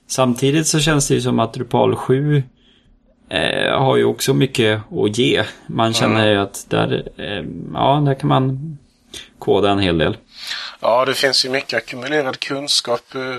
Samtidigt 0.07 0.67
så 0.67 0.79
känns 0.79 1.07
det 1.07 1.13
ju 1.13 1.21
som 1.21 1.39
att 1.39 1.53
Drupal 1.53 1.95
7 1.95 2.43
eh, 3.29 3.79
har 3.79 3.97
ju 3.97 4.05
också 4.05 4.33
mycket 4.33 4.81
att 4.91 5.17
ge. 5.17 5.43
Man 5.67 5.93
känner 5.93 6.27
ju 6.27 6.37
att 6.37 6.65
där, 6.69 7.09
eh, 7.17 7.43
ja, 7.73 8.03
där 8.05 8.13
kan 8.13 8.29
man 8.29 8.77
koda 9.39 9.71
en 9.71 9.79
hel 9.79 9.97
del. 9.97 10.17
Ja, 10.79 11.05
det 11.05 11.13
finns 11.13 11.45
ju 11.45 11.49
mycket 11.49 11.77
ackumulerad 11.77 12.39
kunskap 12.39 13.15
eh, 13.15 13.37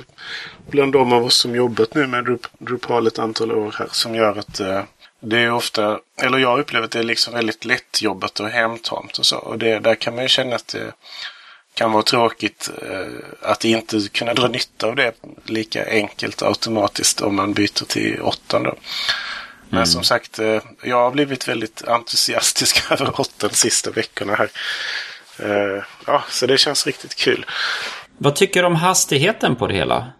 bland 0.70 0.92
de 0.92 1.12
av 1.12 1.24
oss 1.24 1.36
som 1.36 1.54
jobbat 1.54 1.94
nu 1.94 2.06
med 2.06 2.38
Drupal 2.58 3.06
ett 3.06 3.18
antal 3.18 3.52
år 3.52 3.74
här 3.78 3.88
som 3.90 4.14
gör 4.14 4.38
att 4.38 4.60
eh, 4.60 4.82
det 5.24 5.38
är 5.38 5.52
ofta, 5.52 6.00
eller 6.22 6.38
jag 6.38 6.60
upplever 6.60 6.84
att 6.84 6.90
det 6.90 6.98
är 6.98 7.02
liksom 7.02 7.34
väldigt 7.34 7.64
lättjobbat 7.64 8.40
och 8.40 8.48
hemtamt 8.48 9.18
och 9.18 9.26
så. 9.26 9.36
Och 9.36 9.58
det, 9.58 9.78
där 9.78 9.94
kan 9.94 10.14
man 10.14 10.24
ju 10.24 10.28
känna 10.28 10.56
att 10.56 10.68
det 10.68 10.92
kan 11.74 11.92
vara 11.92 12.02
tråkigt 12.02 12.70
eh, 12.82 13.50
att 13.50 13.64
inte 13.64 14.00
kunna 14.12 14.34
dra 14.34 14.48
nytta 14.48 14.86
av 14.86 14.96
det 14.96 15.12
lika 15.44 15.90
enkelt 15.90 16.42
automatiskt 16.42 17.20
om 17.20 17.36
man 17.36 17.52
byter 17.52 17.84
till 17.84 18.20
åttan 18.22 18.62
då. 18.62 18.74
Men 19.68 19.78
mm. 19.78 19.86
som 19.86 20.04
sagt, 20.04 20.38
eh, 20.38 20.62
jag 20.82 20.96
har 20.96 21.10
blivit 21.10 21.48
väldigt 21.48 21.82
entusiastisk 21.88 22.90
över 22.90 23.20
åttan 23.20 23.50
sista 23.50 23.90
veckorna 23.90 24.34
här. 24.34 24.50
Eh, 25.38 25.84
ja, 26.06 26.24
så 26.28 26.46
det 26.46 26.58
känns 26.58 26.86
riktigt 26.86 27.14
kul. 27.14 27.46
Vad 28.18 28.34
tycker 28.36 28.60
du 28.60 28.66
om 28.66 28.76
hastigheten 28.76 29.56
på 29.56 29.66
det 29.66 29.74
hela? 29.74 30.12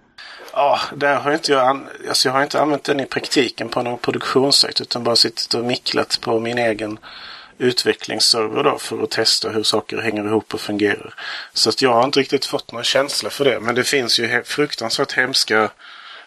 Ja, 0.53 0.81
där 0.97 1.15
har 1.15 1.33
inte 1.33 1.53
jag, 1.53 1.81
alltså 2.09 2.29
jag 2.29 2.33
har 2.33 2.43
inte 2.43 2.61
använt 2.61 2.85
den 2.85 3.01
i 3.01 3.07
praktiken 3.07 3.69
på 3.69 3.83
någon 3.83 3.99
produktionssajt 3.99 4.81
utan 4.81 5.05
bara 5.05 5.17
suttit 5.17 5.55
och 5.55 5.65
micklat 5.65 6.19
på 6.21 6.41
min 6.41 6.59
egen 6.59 6.99
utvecklingsserver 7.59 8.63
då 8.63 8.79
för 8.79 9.03
att 9.03 9.11
testa 9.11 9.51
hur 9.51 9.63
saker 9.63 9.99
hänger 9.99 10.25
ihop 10.25 10.55
och 10.55 10.61
fungerar. 10.61 11.15
Så 11.53 11.69
att 11.69 11.83
jag 11.83 11.93
har 11.93 12.05
inte 12.05 12.21
riktigt 12.21 12.47
fått 12.47 12.73
någon 12.73 12.85
känsla 12.85 13.31
för 13.31 13.45
det. 13.45 13.61
Men 13.61 13.75
det 13.75 13.85
finns 13.85 14.21
ju 14.21 14.43
fruktansvärt 14.45 15.13
hemska 15.13 15.71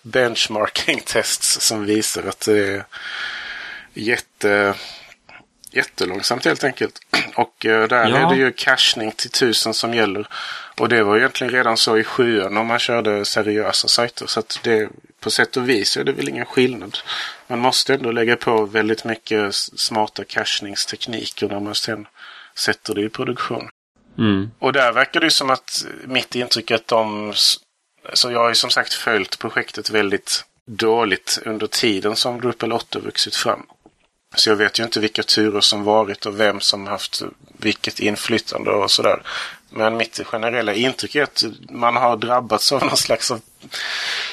benchmarking-tests 0.01 1.59
som 1.61 1.85
visar 1.85 2.23
att 2.23 2.39
det 2.39 2.67
är 2.67 2.85
jätte, 3.93 4.73
jättelångsamt 5.71 6.45
helt 6.45 6.63
enkelt. 6.63 6.99
Och 7.35 7.65
eh, 7.65 7.87
där 7.87 8.09
ja. 8.09 8.17
är 8.17 8.29
det 8.29 8.35
ju 8.35 8.51
cachning 8.51 9.11
till 9.11 9.29
tusen 9.31 9.73
som 9.73 9.93
gäller. 9.93 10.27
Och 10.77 10.89
det 10.89 11.03
var 11.03 11.17
egentligen 11.17 11.53
redan 11.53 11.77
så 11.77 11.97
i 11.97 12.03
sjuan 12.03 12.57
om 12.57 12.67
man 12.67 12.79
körde 12.79 13.25
seriösa 13.25 13.87
sajter. 13.87 14.27
Så 14.27 14.39
att 14.39 14.59
det, 14.63 14.89
på 15.19 15.31
sätt 15.31 15.57
och 15.57 15.69
vis 15.69 15.97
är 15.97 16.03
det 16.03 16.11
väl 16.11 16.29
ingen 16.29 16.45
skillnad. 16.45 16.97
Man 17.47 17.59
måste 17.59 17.93
ändå 17.93 18.11
lägga 18.11 18.35
på 18.35 18.65
väldigt 18.65 19.03
mycket 19.03 19.55
smarta 19.55 20.23
cachningstekniker 20.23 21.47
när 21.47 21.59
man 21.59 21.75
sen 21.75 22.07
sätter 22.55 22.93
det 22.93 23.01
i 23.01 23.09
produktion. 23.09 23.69
Mm. 24.17 24.51
Och 24.59 24.73
där 24.73 24.91
verkar 24.91 25.19
det 25.19 25.29
som 25.29 25.49
att 25.49 25.85
mitt 26.03 26.35
intryck 26.35 26.71
är 26.71 26.75
att 26.75 26.87
de... 26.87 27.33
Så 28.13 28.31
jag 28.31 28.39
har 28.39 28.49
ju 28.49 28.55
som 28.55 28.69
sagt 28.69 28.93
följt 28.93 29.39
projektet 29.39 29.89
väldigt 29.89 30.45
dåligt 30.67 31.39
under 31.45 31.67
tiden 31.67 32.15
som 32.15 32.41
Drupal 32.41 32.71
8 32.71 32.99
vuxit 32.99 33.35
fram. 33.35 33.65
Så 34.35 34.49
jag 34.49 34.55
vet 34.55 34.79
ju 34.79 34.83
inte 34.83 34.99
vilka 34.99 35.23
turer 35.23 35.61
som 35.61 35.83
varit 35.83 36.25
och 36.25 36.39
vem 36.39 36.59
som 36.59 36.87
haft 36.87 37.21
vilket 37.57 37.99
inflytande 37.99 38.71
och 38.71 38.91
sådär. 38.91 39.21
Men 39.69 39.97
mitt 39.97 40.19
generella 40.25 40.73
intryck 40.73 41.15
är 41.15 41.23
att 41.23 41.43
man 41.69 41.95
har 41.95 42.17
drabbats 42.17 42.71
av 42.71 42.85
någon 42.85 42.97
slags 42.97 43.31
av 43.31 43.41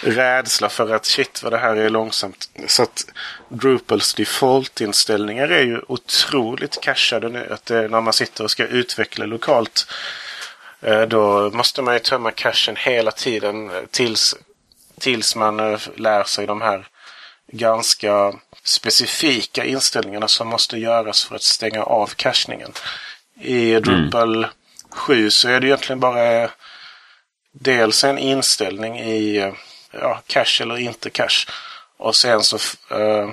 rädsla 0.00 0.68
för 0.68 0.94
att 0.94 1.04
shit 1.04 1.42
vad 1.42 1.52
det 1.52 1.58
här 1.58 1.76
är 1.76 1.90
långsamt. 1.90 2.50
Så 2.66 2.82
att 2.82 3.06
Drupals 3.48 4.14
default-inställningar 4.14 5.48
är 5.48 5.62
ju 5.62 5.80
otroligt 5.88 6.80
cashade 6.80 7.28
nu. 7.28 7.52
Att 7.52 7.66
det, 7.66 7.88
när 7.88 8.00
man 8.00 8.12
sitter 8.12 8.44
och 8.44 8.50
ska 8.50 8.66
utveckla 8.66 9.26
lokalt 9.26 9.86
eh, 10.80 11.02
då 11.02 11.50
måste 11.50 11.82
man 11.82 11.94
ju 11.94 12.00
tömma 12.00 12.30
cachen 12.30 12.76
hela 12.76 13.10
tiden 13.10 13.70
tills, 13.90 14.36
tills 15.00 15.36
man 15.36 15.60
eh, 15.60 15.80
lär 15.96 16.24
sig 16.24 16.46
de 16.46 16.60
här 16.60 16.86
ganska 17.52 18.32
specifika 18.64 19.64
inställningarna 19.64 20.28
som 20.28 20.48
måste 20.48 20.78
göras 20.78 21.24
för 21.24 21.34
att 21.34 21.42
stänga 21.42 21.82
av 21.82 22.06
cachningen. 22.06 22.72
I 23.40 23.74
Drupal 23.80 24.36
mm. 24.36 24.50
7 24.94 25.30
så 25.30 25.48
är 25.48 25.60
det 25.60 25.66
egentligen 25.66 26.00
bara 26.00 26.50
dels 27.52 28.04
en 28.04 28.18
inställning 28.18 29.00
i 29.00 29.36
eh, 29.36 29.52
ja, 29.90 30.22
cache 30.26 30.62
eller 30.62 30.78
inte 30.78 31.10
cache. 31.10 31.48
Och 31.96 32.16
sen 32.16 32.42
så 32.42 32.56
uh, 32.94 33.30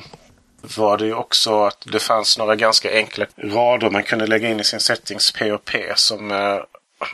var 0.62 0.98
det 0.98 1.06
ju 1.06 1.14
också 1.14 1.64
att 1.64 1.84
det 1.86 2.00
fanns 2.00 2.38
några 2.38 2.56
ganska 2.56 2.92
enkla 2.94 3.26
rader 3.38 3.90
man 3.90 4.04
kunde 4.04 4.28
lägga 4.28 4.50
in 4.50 4.60
i 4.60 4.64
sin 4.64 4.80
settings 4.80 5.32
POP 5.32 5.70
som 5.96 6.32
uh, 6.32 6.62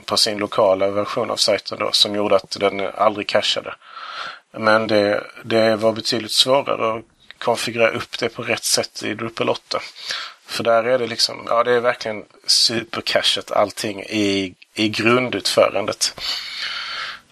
på 0.05 0.17
sin 0.17 0.37
lokala 0.37 0.89
version 0.89 1.31
av 1.31 1.35
sajten 1.35 1.79
då 1.79 1.91
som 1.91 2.15
gjorde 2.15 2.35
att 2.35 2.57
den 2.59 2.87
aldrig 2.95 3.27
cachade. 3.27 3.75
Men 4.57 4.87
det, 4.87 5.23
det 5.43 5.75
var 5.75 5.91
betydligt 5.91 6.31
svårare 6.31 6.97
att 6.97 7.05
konfigurera 7.37 7.89
upp 7.89 8.19
det 8.19 8.29
på 8.29 8.43
rätt 8.43 8.63
sätt 8.63 9.03
i 9.03 9.13
Drupal 9.13 9.49
8. 9.49 9.79
För 10.47 10.63
där 10.63 10.83
är 10.83 10.99
det 10.99 11.07
liksom, 11.07 11.45
ja 11.49 11.63
det 11.63 11.71
är 11.71 11.79
verkligen 11.79 12.25
supercachat 12.47 13.51
allting 13.51 14.01
i, 14.01 14.55
i 14.73 14.89
grundutförandet. 14.89 16.21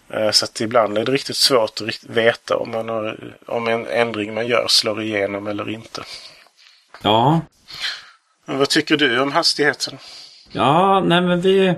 Eh, 0.09 0.31
så 0.31 0.45
att 0.45 0.61
ibland 0.61 0.97
är 0.97 1.05
det 1.05 1.11
riktigt 1.11 1.35
svårt 1.35 1.81
att 1.81 2.03
veta 2.03 2.57
om, 2.57 2.71
man 2.71 2.89
har, 2.89 3.35
om 3.45 3.67
en 3.67 3.87
ändring 3.87 4.33
man 4.33 4.47
gör 4.47 4.65
slår 4.67 5.01
igenom 5.01 5.47
eller 5.47 5.69
inte. 5.69 6.01
Ja. 7.01 7.41
Men 8.45 8.57
vad 8.57 8.69
tycker 8.69 8.97
du 8.97 9.19
om 9.19 9.31
hastigheten? 9.31 9.97
Ja, 10.51 10.99
nej 11.05 11.21
men 11.21 11.41
vi, 11.41 11.75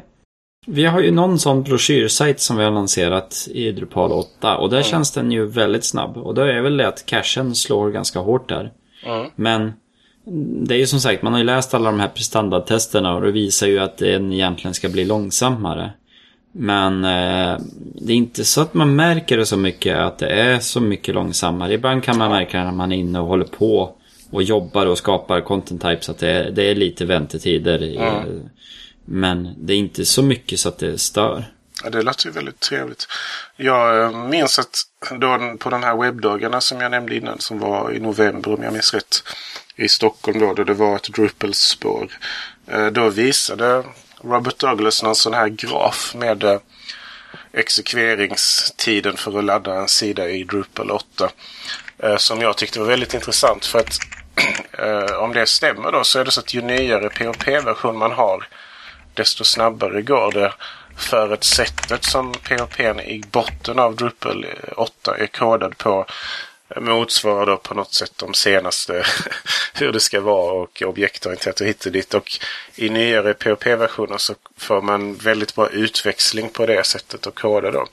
vi 0.65 0.85
har 0.85 0.99
ju 0.99 1.11
någon 1.11 1.39
sån 1.39 1.63
broschyrsajt 1.63 2.39
som 2.39 2.57
vi 2.57 2.63
har 2.63 2.71
lanserat 2.71 3.47
i 3.51 3.71
Drupal 3.71 4.11
8 4.11 4.57
och 4.57 4.69
där 4.69 4.77
mm. 4.77 4.89
känns 4.89 5.11
den 5.11 5.31
ju 5.31 5.45
väldigt 5.45 5.85
snabb. 5.85 6.17
Och 6.17 6.33
då 6.33 6.41
är 6.41 6.61
väl 6.61 6.77
det 6.77 6.87
att 6.87 7.05
cachen 7.05 7.55
slår 7.55 7.89
ganska 7.89 8.19
hårt 8.19 8.49
där. 8.49 8.71
Mm. 9.05 9.29
Men 9.35 9.73
det 10.27 10.75
är 10.75 10.79
ju 10.79 10.87
som 10.87 10.99
sagt, 10.99 11.21
man 11.21 11.33
har 11.33 11.39
ju 11.39 11.45
läst 11.45 11.73
alla 11.73 11.91
de 11.91 11.99
här 11.99 12.07
prestandadtesterna 12.07 13.15
och 13.15 13.21
det 13.21 13.31
visar 13.31 13.67
ju 13.67 13.79
att 13.79 13.97
den 13.97 14.33
egentligen 14.33 14.73
ska 14.73 14.89
bli 14.89 15.05
långsammare. 15.05 15.91
Men 16.51 17.03
eh, 17.03 17.59
det 17.95 18.13
är 18.13 18.17
inte 18.17 18.45
så 18.45 18.61
att 18.61 18.73
man 18.73 18.95
märker 18.95 19.37
det 19.37 19.45
så 19.45 19.57
mycket 19.57 19.97
att 19.97 20.17
det 20.17 20.27
är 20.27 20.59
så 20.59 20.81
mycket 20.81 21.15
långsammare. 21.15 21.73
Ibland 21.73 22.03
kan 22.03 22.17
man 22.17 22.31
märka 22.31 22.63
när 22.63 22.71
man 22.71 22.91
är 22.91 22.95
inne 22.95 23.19
och 23.19 23.27
håller 23.27 23.45
på 23.45 23.95
och 24.29 24.43
jobbar 24.43 24.85
och 24.85 24.97
skapar 24.97 25.41
content 25.41 25.81
types 25.81 26.09
att 26.09 26.17
det 26.17 26.31
är, 26.31 26.51
det 26.51 26.63
är 26.63 26.75
lite 26.75 27.05
väntetider. 27.05 27.83
Mm. 27.83 28.49
Men 29.05 29.49
det 29.57 29.73
är 29.73 29.77
inte 29.77 30.05
så 30.05 30.23
mycket 30.23 30.59
så 30.59 30.69
att 30.69 30.77
det 30.77 30.97
stör. 30.97 31.45
Ja, 31.85 31.91
det 31.91 32.01
låter 32.01 32.25
ju 32.25 32.31
väldigt 32.31 32.59
trevligt. 32.59 33.07
Jag 33.55 34.03
eh, 34.03 34.11
minns 34.11 34.59
att 34.59 34.81
då 35.19 35.57
på 35.59 35.69
de 35.69 35.83
här 35.83 35.95
webbdagarna 35.95 36.61
som 36.61 36.81
jag 36.81 36.91
nämnde 36.91 37.15
innan 37.15 37.39
som 37.39 37.59
var 37.59 37.91
i 37.91 37.99
november 37.99 38.53
om 38.53 38.63
jag 38.63 38.73
minns 38.73 38.93
rätt 38.93 39.23
i 39.75 39.87
Stockholm 39.87 40.39
då, 40.39 40.53
då 40.53 40.63
det 40.63 40.73
var 40.73 40.95
ett 40.95 41.09
Drupal-spår. 41.09 42.11
Eh, 42.67 42.87
då 42.87 43.09
visade 43.09 43.83
Robert 44.21 44.59
Douglas 44.59 45.03
någon 45.03 45.15
sån 45.15 45.33
här 45.33 45.47
graf 45.47 46.15
med 46.15 46.43
eh, 46.43 46.59
exekveringstiden 47.53 49.17
för 49.17 49.37
att 49.37 49.43
ladda 49.43 49.75
en 49.75 49.87
sida 49.87 50.29
i 50.29 50.43
Drupal 50.43 50.91
8. 50.91 51.29
Som 52.17 52.41
jag 52.41 52.57
tyckte 52.57 52.79
var 52.79 52.87
väldigt 52.87 53.13
intressant 53.13 53.65
för 53.65 53.79
att 53.79 53.99
om 55.19 55.33
det 55.33 55.45
stämmer 55.45 55.91
då 55.91 56.03
så 56.03 56.19
är 56.19 56.25
det 56.25 56.31
så 56.31 56.39
att 56.39 56.53
ju 56.53 56.61
nyare 56.61 57.09
POP-version 57.09 57.97
man 57.97 58.11
har 58.11 58.47
desto 59.13 59.43
snabbare 59.43 60.01
går 60.01 60.31
det 60.31 60.53
för 60.97 61.33
att 61.33 61.43
sättet 61.43 62.03
som 62.03 62.33
PHP 62.33 62.83
i 62.83 63.23
botten 63.31 63.79
av 63.79 63.95
Drupal 63.95 64.45
8 64.75 65.17
är 65.17 65.27
kodad 65.27 65.77
på 65.77 66.05
eh, 66.69 66.81
motsvarar 66.81 67.45
då 67.45 67.57
på 67.57 67.73
något 67.73 67.93
sätt 67.93 68.11
de 68.15 68.33
senaste 68.33 69.05
hur 69.73 69.91
det 69.91 69.99
ska 69.99 70.21
vara 70.21 70.51
och 70.51 70.81
objektorienterat 70.85 71.61
och 71.61 71.67
hit 71.67 71.85
och 71.85 71.91
dit. 71.91 72.13
Och 72.13 72.31
i 72.75 72.89
nyare 72.89 73.33
PHP-versioner 73.33 74.17
så 74.17 74.35
får 74.57 74.81
man 74.81 75.15
väldigt 75.15 75.55
bra 75.55 75.69
utväxling 75.69 76.49
på 76.49 76.65
det 76.65 76.85
sättet 76.85 77.27
att 77.27 77.35
koda 77.35 77.71
då. 77.71 77.87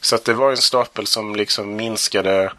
Så 0.00 0.14
att 0.14 0.24
det 0.24 0.34
var 0.34 0.50
en 0.50 0.56
stapel 0.56 1.06
som 1.06 1.36
liksom 1.36 1.76
minskade 1.76 2.52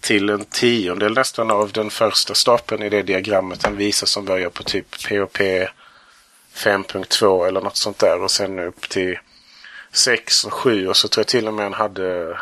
till 0.00 0.30
en 0.30 0.44
tiondel 0.44 1.14
nästan 1.14 1.50
av 1.50 1.72
den 1.72 1.90
första 1.90 2.34
stapeln 2.34 2.82
i 2.82 2.88
det 2.88 3.02
diagrammet 3.02 3.62
han 3.62 3.76
visar 3.76 4.06
som 4.06 4.24
börjar 4.24 4.50
på 4.50 4.62
typ 4.62 4.90
PHP 4.90 5.40
5.2 6.54 7.48
eller 7.48 7.60
något 7.60 7.76
sånt 7.76 7.98
där 7.98 8.22
och 8.22 8.30
sen 8.30 8.58
upp 8.58 8.88
till 8.88 9.18
6 9.92 10.44
och 10.44 10.52
7 10.52 10.88
och 10.88 10.96
så 10.96 11.08
tror 11.08 11.20
jag 11.20 11.28
till 11.28 11.48
och 11.48 11.54
med 11.54 11.64
han 11.64 11.74
hade 11.74 12.38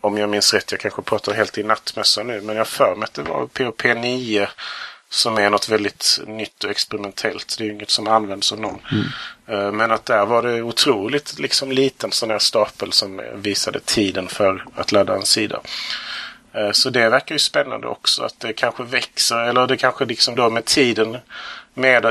om 0.00 0.18
jag 0.18 0.28
minns 0.28 0.54
rätt, 0.54 0.72
jag 0.72 0.80
kanske 0.80 1.02
pratar 1.02 1.32
helt 1.32 1.58
i 1.58 1.62
nattmössa 1.62 2.22
nu, 2.22 2.40
men 2.40 2.56
jag 2.56 2.68
för 2.68 2.94
mig 2.94 3.04
att 3.04 3.14
det 3.14 3.22
var 3.22 3.46
POP 3.46 3.84
9 3.84 4.48
som 5.08 5.38
är 5.38 5.50
något 5.50 5.68
väldigt 5.68 6.20
nytt 6.26 6.64
och 6.64 6.70
experimentellt. 6.70 7.54
Det 7.58 7.64
är 7.64 7.66
ju 7.66 7.72
inget 7.72 7.90
som 7.90 8.08
används 8.08 8.52
av 8.52 8.60
någon. 8.60 8.80
Mm. 8.92 9.06
Eh, 9.46 9.72
men 9.72 9.90
att 9.90 10.06
där 10.06 10.26
var 10.26 10.42
det 10.42 10.62
otroligt 10.62 11.38
liksom 11.38 11.72
liten 11.72 12.12
sån 12.12 12.30
här 12.30 12.38
stapel 12.38 12.92
som 12.92 13.22
visade 13.34 13.80
tiden 13.80 14.28
för 14.28 14.64
att 14.74 14.92
ladda 14.92 15.14
en 15.14 15.26
sida. 15.26 15.60
Eh, 16.52 16.72
så 16.72 16.90
det 16.90 17.08
verkar 17.08 17.34
ju 17.34 17.38
spännande 17.38 17.86
också 17.86 18.22
att 18.22 18.40
det 18.40 18.52
kanske 18.52 18.82
växer 18.82 19.38
eller 19.38 19.66
det 19.66 19.76
kanske 19.76 20.04
liksom 20.04 20.34
då 20.34 20.50
med 20.50 20.64
tiden 20.64 21.18
med, 21.74 22.06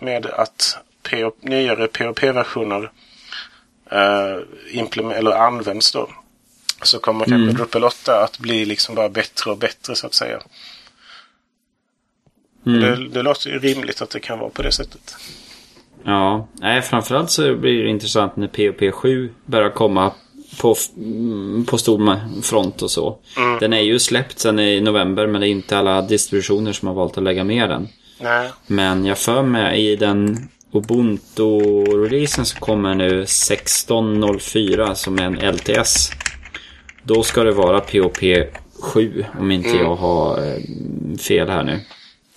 med 0.00 0.26
att 0.26 0.78
PO, 1.02 1.32
nyare 1.40 1.86
POP-versioner 1.86 2.90
eh, 3.90 5.16
eller 5.16 5.30
används 5.30 5.92
då. 5.92 6.08
Så 6.82 6.98
kommer 6.98 7.26
mm. 7.26 7.38
kanske 7.38 7.56
Drupal 7.56 7.84
8 7.84 8.24
att 8.24 8.38
bli 8.38 8.64
liksom 8.64 8.94
bara 8.94 9.08
bättre 9.08 9.50
och 9.50 9.58
bättre 9.58 9.94
så 9.94 10.06
att 10.06 10.14
säga. 10.14 10.40
Mm. 12.66 12.80
Det, 12.80 13.08
det 13.08 13.22
låter 13.22 13.50
ju 13.50 13.58
rimligt 13.58 14.02
att 14.02 14.10
det 14.10 14.20
kan 14.20 14.38
vara 14.38 14.50
på 14.50 14.62
det 14.62 14.72
sättet. 14.72 15.16
Ja, 16.04 16.48
nej 16.52 16.82
framförallt 16.82 17.30
så 17.30 17.54
blir 17.54 17.84
det 17.84 17.90
intressant 17.90 18.36
när 18.36 18.48
POP 18.48 18.94
7 18.94 19.30
börjar 19.46 19.70
komma 19.70 20.12
på, 20.60 20.74
mm, 20.96 21.64
på 21.64 21.78
stor 21.78 22.42
front 22.42 22.82
och 22.82 22.90
så. 22.90 23.18
Mm. 23.36 23.58
Den 23.58 23.72
är 23.72 23.80
ju 23.80 23.98
släppt 23.98 24.38
sen 24.38 24.58
i 24.58 24.80
november 24.80 25.26
men 25.26 25.40
det 25.40 25.48
är 25.48 25.50
inte 25.50 25.78
alla 25.78 26.02
distributioner 26.02 26.72
som 26.72 26.88
har 26.88 26.94
valt 26.94 27.18
att 27.18 27.24
lägga 27.24 27.44
med 27.44 27.68
den. 27.68 27.88
Nej. 28.18 28.50
Men 28.66 29.04
jag 29.04 29.18
för 29.18 29.42
mig 29.42 29.92
i 29.92 29.96
den 29.96 30.48
Ubuntu-releasen 30.72 32.44
som 32.44 32.60
kommer 32.60 32.94
nu 32.94 33.24
16.04 33.24 34.94
som 34.94 35.18
är 35.18 35.22
en 35.22 35.54
LTS. 35.54 36.10
Då 37.02 37.22
ska 37.22 37.44
det 37.44 37.52
vara 37.52 37.80
POP 37.80 38.18
7 38.80 39.24
om 39.38 39.50
inte 39.50 39.68
mm. 39.68 39.82
jag 39.82 39.96
har 39.96 40.46
eh, 40.46 41.18
fel 41.18 41.48
här 41.48 41.62
nu. 41.62 41.80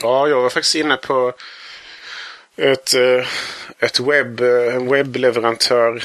Ja, 0.02 0.28
jag 0.28 0.42
var 0.42 0.50
faktiskt 0.50 0.76
inne 0.76 0.98
på 0.98 1.34
ett, 2.58 2.94
eh, 2.96 3.28
ett 3.80 4.00
webb, 4.00 4.42
eh, 4.42 4.76
en 4.76 4.92
webbleverantör 4.92 6.04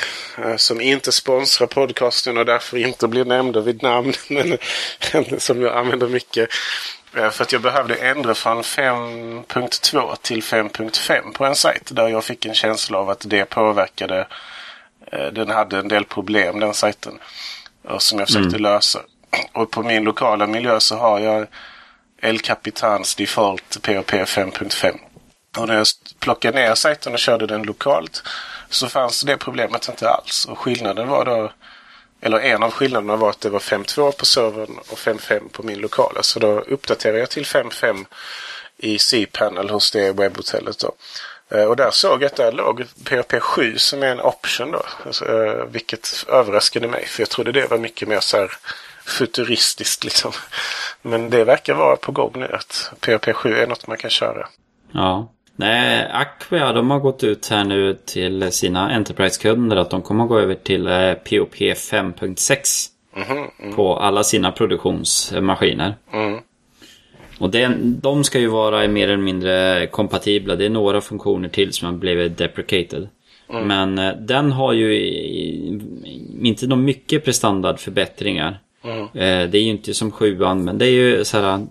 som 0.56 0.80
inte 0.80 1.12
sponsrar 1.12 1.66
podcasten 1.66 2.38
och 2.38 2.46
därför 2.46 2.76
inte 2.76 3.08
blir 3.08 3.24
nämnda 3.24 3.60
vid 3.60 3.82
namn. 3.82 4.12
Men 4.30 5.40
som 5.40 5.62
jag 5.62 5.76
använder 5.76 6.08
mycket. 6.08 6.48
För 7.16 7.42
att 7.42 7.52
jag 7.52 7.62
behövde 7.62 7.94
ändra 7.94 8.34
från 8.34 8.62
5.2 8.62 10.16
till 10.22 10.42
5.5 10.42 11.32
på 11.32 11.44
en 11.44 11.56
sajt. 11.56 11.90
Där 11.94 12.08
jag 12.08 12.24
fick 12.24 12.46
en 12.46 12.54
känsla 12.54 12.98
av 12.98 13.10
att 13.10 13.24
det 13.26 13.44
påverkade. 13.44 14.26
Den 15.32 15.50
hade 15.50 15.78
en 15.78 15.88
del 15.88 16.04
problem 16.04 16.60
den 16.60 16.74
sajten. 16.74 17.18
Som 17.98 18.18
jag 18.18 18.28
försökte 18.28 18.48
mm. 18.48 18.62
lösa. 18.62 19.00
Och 19.52 19.70
på 19.70 19.82
min 19.82 20.04
lokala 20.04 20.46
miljö 20.46 20.80
så 20.80 20.96
har 20.96 21.20
jag 21.20 21.46
El 22.22 22.40
Capitans 22.40 23.14
Default 23.14 23.82
POP 23.82 24.12
5.5. 24.12 24.98
Och 25.58 25.68
när 25.68 25.74
jag 25.74 25.86
plockade 26.18 26.58
ner 26.58 26.74
sajten 26.74 27.12
och 27.12 27.18
körde 27.18 27.46
den 27.46 27.62
lokalt 27.62 28.22
så 28.70 28.88
fanns 28.88 29.22
det 29.22 29.36
problemet 29.36 29.88
inte 29.88 30.10
alls. 30.10 30.46
Och 30.46 30.58
skillnaden 30.58 31.08
var 31.08 31.24
då, 31.24 31.52
eller 32.20 32.40
en 32.40 32.62
av 32.62 32.70
skillnaderna 32.70 33.16
var 33.16 33.30
att 33.30 33.40
det 33.40 33.50
var 33.50 33.58
5.2 33.58 34.12
på 34.18 34.24
servern 34.24 34.78
och 34.78 34.98
5.5 34.98 35.48
på 35.52 35.62
min 35.62 35.78
lokala. 35.78 36.12
Så 36.12 36.16
alltså 36.18 36.40
då 36.40 36.60
uppdaterade 36.60 37.18
jag 37.18 37.30
till 37.30 37.44
5.5 37.44 38.04
i 38.78 38.98
cPanel 38.98 39.70
hos 39.70 39.90
det 39.90 40.12
webbhotellet 40.12 40.78
då. 40.78 40.92
Eh, 41.56 41.64
och 41.64 41.76
där 41.76 41.90
såg 41.90 42.22
jag 42.22 42.26
att 42.26 42.36
där 42.36 42.52
låg 42.52 42.84
PHP 43.04 43.40
7 43.40 43.78
som 43.78 44.02
är 44.02 44.06
en 44.06 44.20
option 44.20 44.70
då. 44.70 44.82
Alltså, 45.06 45.24
eh, 45.24 45.64
vilket 45.64 46.24
överraskade 46.28 46.88
mig 46.88 47.06
för 47.06 47.22
jag 47.22 47.30
trodde 47.30 47.52
det 47.52 47.70
var 47.70 47.78
mycket 47.78 48.08
mer 48.08 48.20
så 48.20 48.36
här 48.36 48.52
futuristiskt 49.04 50.04
liksom. 50.04 50.32
Men 51.02 51.30
det 51.30 51.44
verkar 51.44 51.74
vara 51.74 51.96
på 51.96 52.12
gång 52.12 52.32
nu 52.34 52.46
att 52.52 52.92
PHP 53.00 53.32
7 53.32 53.54
är 53.54 53.66
något 53.66 53.86
man 53.86 53.96
kan 53.96 54.10
köra. 54.10 54.48
Ja. 54.92 55.32
Nej, 55.56 56.08
Aquia 56.12 56.72
de 56.72 56.90
har 56.90 57.00
gått 57.00 57.24
ut 57.24 57.48
här 57.48 57.64
nu 57.64 57.94
till 58.04 58.52
sina 58.52 58.90
Enterprise-kunder 58.90 59.76
att 59.76 59.90
de 59.90 60.02
kommer 60.02 60.24
att 60.24 60.30
gå 60.30 60.38
över 60.38 60.54
till 60.54 60.84
POP 61.24 61.54
5.6. 61.54 62.90
Mm 63.16 63.28
-hmm, 63.28 63.74
På 63.74 63.96
alla 63.96 64.24
sina 64.24 64.52
produktionsmaskiner. 64.52 65.94
Mm. 66.12 66.38
Och 67.38 67.50
det, 67.50 67.72
de 67.80 68.24
ska 68.24 68.38
ju 68.38 68.48
vara 68.48 68.88
mer 68.88 69.08
eller 69.08 69.22
mindre 69.22 69.86
kompatibla. 69.86 70.56
Det 70.56 70.64
är 70.64 70.70
några 70.70 71.00
funktioner 71.00 71.48
till 71.48 71.72
som 71.72 71.86
har 71.86 71.94
blivit 71.94 72.38
deprecated. 72.38 73.08
Mm. 73.50 73.66
Men 73.66 73.98
eh, 73.98 74.16
den 74.20 74.52
har 74.52 74.72
ju 74.72 74.98
inte 76.42 76.66
någon 76.66 76.84
mycket 76.84 77.24
prestandardförbättringar. 77.24 78.58
Mm. 78.84 79.02
Eh, 79.02 79.50
det 79.50 79.58
är 79.58 79.62
ju 79.62 79.70
inte 79.70 79.94
som 79.94 80.10
sjuan, 80.10 80.64
men 80.64 80.78
det 80.78 80.86
är 80.86 80.90
ju 80.90 81.24
så 81.24 81.38
här. 81.38 81.66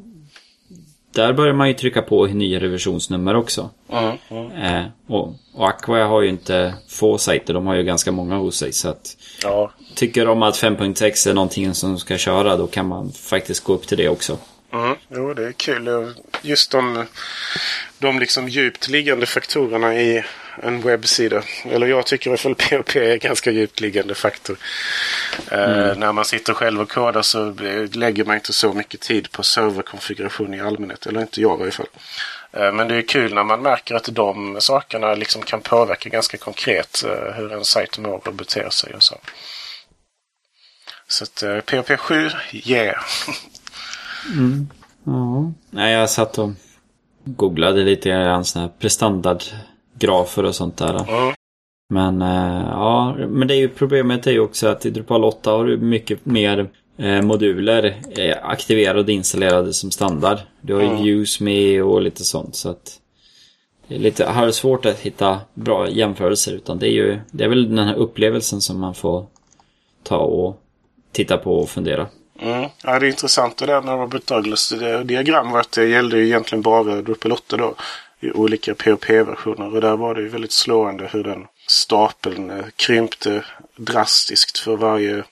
Där 1.16 1.34
börjar 1.34 1.54
man 1.54 1.68
ju 1.68 1.74
trycka 1.74 2.02
på 2.02 2.26
nya 2.26 2.60
revisionsnummer 2.60 3.36
också. 3.36 3.70
Mm. 3.92 4.18
Mm. 4.30 4.52
Eh, 4.52 4.86
och, 5.08 5.36
och 5.54 5.70
Aqua 5.70 6.06
har 6.06 6.22
ju 6.22 6.30
inte 6.30 6.74
få 6.88 7.18
sajter, 7.18 7.54
de 7.54 7.68
har 7.68 7.76
ju 7.76 7.84
ganska 7.84 8.12
många 8.12 8.36
hos 8.36 8.58
sig. 8.58 8.74
Så 8.74 8.90
att 8.90 9.18
ja. 9.44 9.72
Tycker 9.96 10.26
de 10.26 10.44
att 10.44 10.56
5.6 10.56 11.30
är 11.30 11.34
någonting 11.34 11.74
som 11.74 12.00
ska 12.00 12.18
köra, 12.18 12.58
då 12.58 12.68
kan 12.68 12.88
man 12.88 13.12
faktiskt 13.12 13.64
gå 13.64 13.74
upp 13.74 13.88
till 13.88 13.98
det 13.98 14.10
också. 14.10 14.38
Mm, 14.74 14.96
jo, 15.10 15.34
det 15.34 15.48
är 15.48 15.52
kul. 15.52 16.14
Just 16.42 16.72
de, 16.72 17.06
de 18.00 18.20
liksom 18.20 18.50
djupt 18.50 18.90
liggande 18.90 19.26
faktorerna 19.26 19.96
i 19.96 20.24
en 20.64 20.82
webbsida. 20.82 21.44
Eller 21.64 21.88
jag 21.88 22.06
tycker 22.06 22.30
i 22.30 22.32
alla 22.32 22.38
fall 22.38 22.56
PHP 22.56 23.00
är 23.00 23.18
ganska 23.18 23.52
djupt 23.52 23.82
liggande 23.82 24.16
faktor. 24.16 24.58
Eh, 25.52 25.80
mm. 25.80 26.00
När 26.00 26.12
man 26.12 26.26
sitter 26.26 26.54
själv 26.54 26.82
och 26.82 26.92
kodar 26.92 27.22
så 27.22 27.54
lägger 27.94 28.26
man 28.26 28.36
inte 28.36 28.54
så 28.54 28.74
mycket 28.74 29.02
tid 29.02 29.32
på 29.32 29.44
serverkonfiguration 29.44 30.54
i 30.54 30.62
allmänhet. 30.62 31.06
Eller 31.06 31.22
inte 31.22 31.42
jag 31.42 31.60
i 31.60 31.64
alla 31.64 31.72
fall. 31.72 31.86
Uh, 32.58 32.72
men 32.72 32.88
det 32.88 32.96
är 32.96 33.02
kul 33.02 33.34
när 33.34 33.44
man 33.44 33.62
märker 33.62 33.96
att 33.96 34.10
de 34.12 34.58
sakerna 34.60 35.16
liksom 35.16 35.42
kan 35.42 35.62
påverka 35.62 36.10
ganska 36.10 36.38
konkret 36.38 37.04
hur 37.36 37.54
en 37.54 37.66
sajt 37.66 37.98
mår 37.98 38.28
och 38.28 38.34
beter 38.34 38.70
sig 38.70 38.94
och 38.94 39.04
så. 39.04 39.16
Så 41.08 41.24
att 41.24 41.66
PHP 41.66 41.98
7, 41.98 42.30
yeah! 42.52 43.04
Mm. 44.34 44.70
Ja. 45.06 45.52
Nej, 45.70 45.94
jag 45.94 46.10
satt 46.10 46.38
och 46.38 46.50
googlade 47.26 47.84
lite 47.84 48.10
grann 48.10 48.46
sådana 48.46 48.68
här 48.68 48.76
prestandardgrafer 48.80 50.46
och 50.46 50.56
sånt 50.56 50.78
där. 50.78 51.10
Mm. 51.10 51.34
Men 51.88 52.22
äh, 52.22 52.68
ja, 52.70 53.16
men 53.28 53.48
det 53.48 53.56
är 53.56 53.60
ju 53.60 53.70
problemet 53.70 54.28
är 54.28 54.32
ju 54.32 54.40
också 54.40 54.68
att 54.68 54.86
i 54.86 54.90
Drupal 54.90 55.24
8 55.24 55.52
har 55.52 55.66
du 55.66 55.78
mycket 55.78 56.26
mer 56.26 56.70
eh, 56.98 57.22
moduler 57.22 57.96
eh, 58.18 58.38
aktiverade 58.42 59.00
och 59.00 59.10
installerade 59.10 59.74
som 59.74 59.92
standard. 59.92 60.38
Du 60.62 60.74
har 60.74 60.82
ju 60.82 60.88
mm. 60.88 61.06
Use 61.06 61.44
Me 61.44 61.82
och 61.82 62.02
lite 62.02 62.24
sånt 62.24 62.56
så 62.56 62.70
att 62.70 63.00
det 63.88 63.96
är 63.96 64.00
lite 64.00 64.26
har 64.26 64.52
svårt 64.52 64.86
att 64.86 65.00
hitta 65.00 65.40
bra 65.54 65.90
jämförelser 65.90 66.52
utan 66.52 66.80
det 66.80 66.88
är 66.88 66.92
ju 66.92 67.20
det 67.32 67.44
är 67.44 67.48
väl 67.48 67.76
den 67.76 67.88
här 67.88 67.96
upplevelsen 67.96 68.62
som 68.62 68.80
man 68.80 68.96
får 68.96 69.26
ta 70.04 70.18
och 70.18 70.62
titta 71.12 71.38
på 71.38 71.60
och 71.60 71.70
fundera. 71.70 72.08
Mm. 72.40 72.70
Ja, 72.84 73.00
det 73.00 73.06
är 73.06 73.10
intressant 73.10 73.58
det 73.58 73.66
där 73.66 73.82
med 73.82 74.00
Robert 74.00 74.28
Douglas 74.28 74.74
diagram 75.06 75.52
var 75.52 75.60
att 75.60 75.72
det 75.72 75.86
gällde 75.86 76.18
ju 76.18 76.26
egentligen 76.26 76.62
bara 76.62 77.02
Drupal 77.02 77.32
8 77.32 77.58
då. 77.58 77.76
I 78.20 78.32
olika 78.32 78.76
POP-versioner 78.76 79.76
och 79.76 79.82
där 79.82 79.98
var 79.98 80.16
det 80.16 80.22
ju 80.22 80.30
väldigt 80.30 80.52
slående 80.52 81.10
hur 81.14 81.24
den 81.24 81.46
stapeln 81.68 82.50
eh, 82.50 82.66
krympte 82.76 83.46
drastiskt 83.76 84.58
för 84.58 84.76
varje 84.76 85.24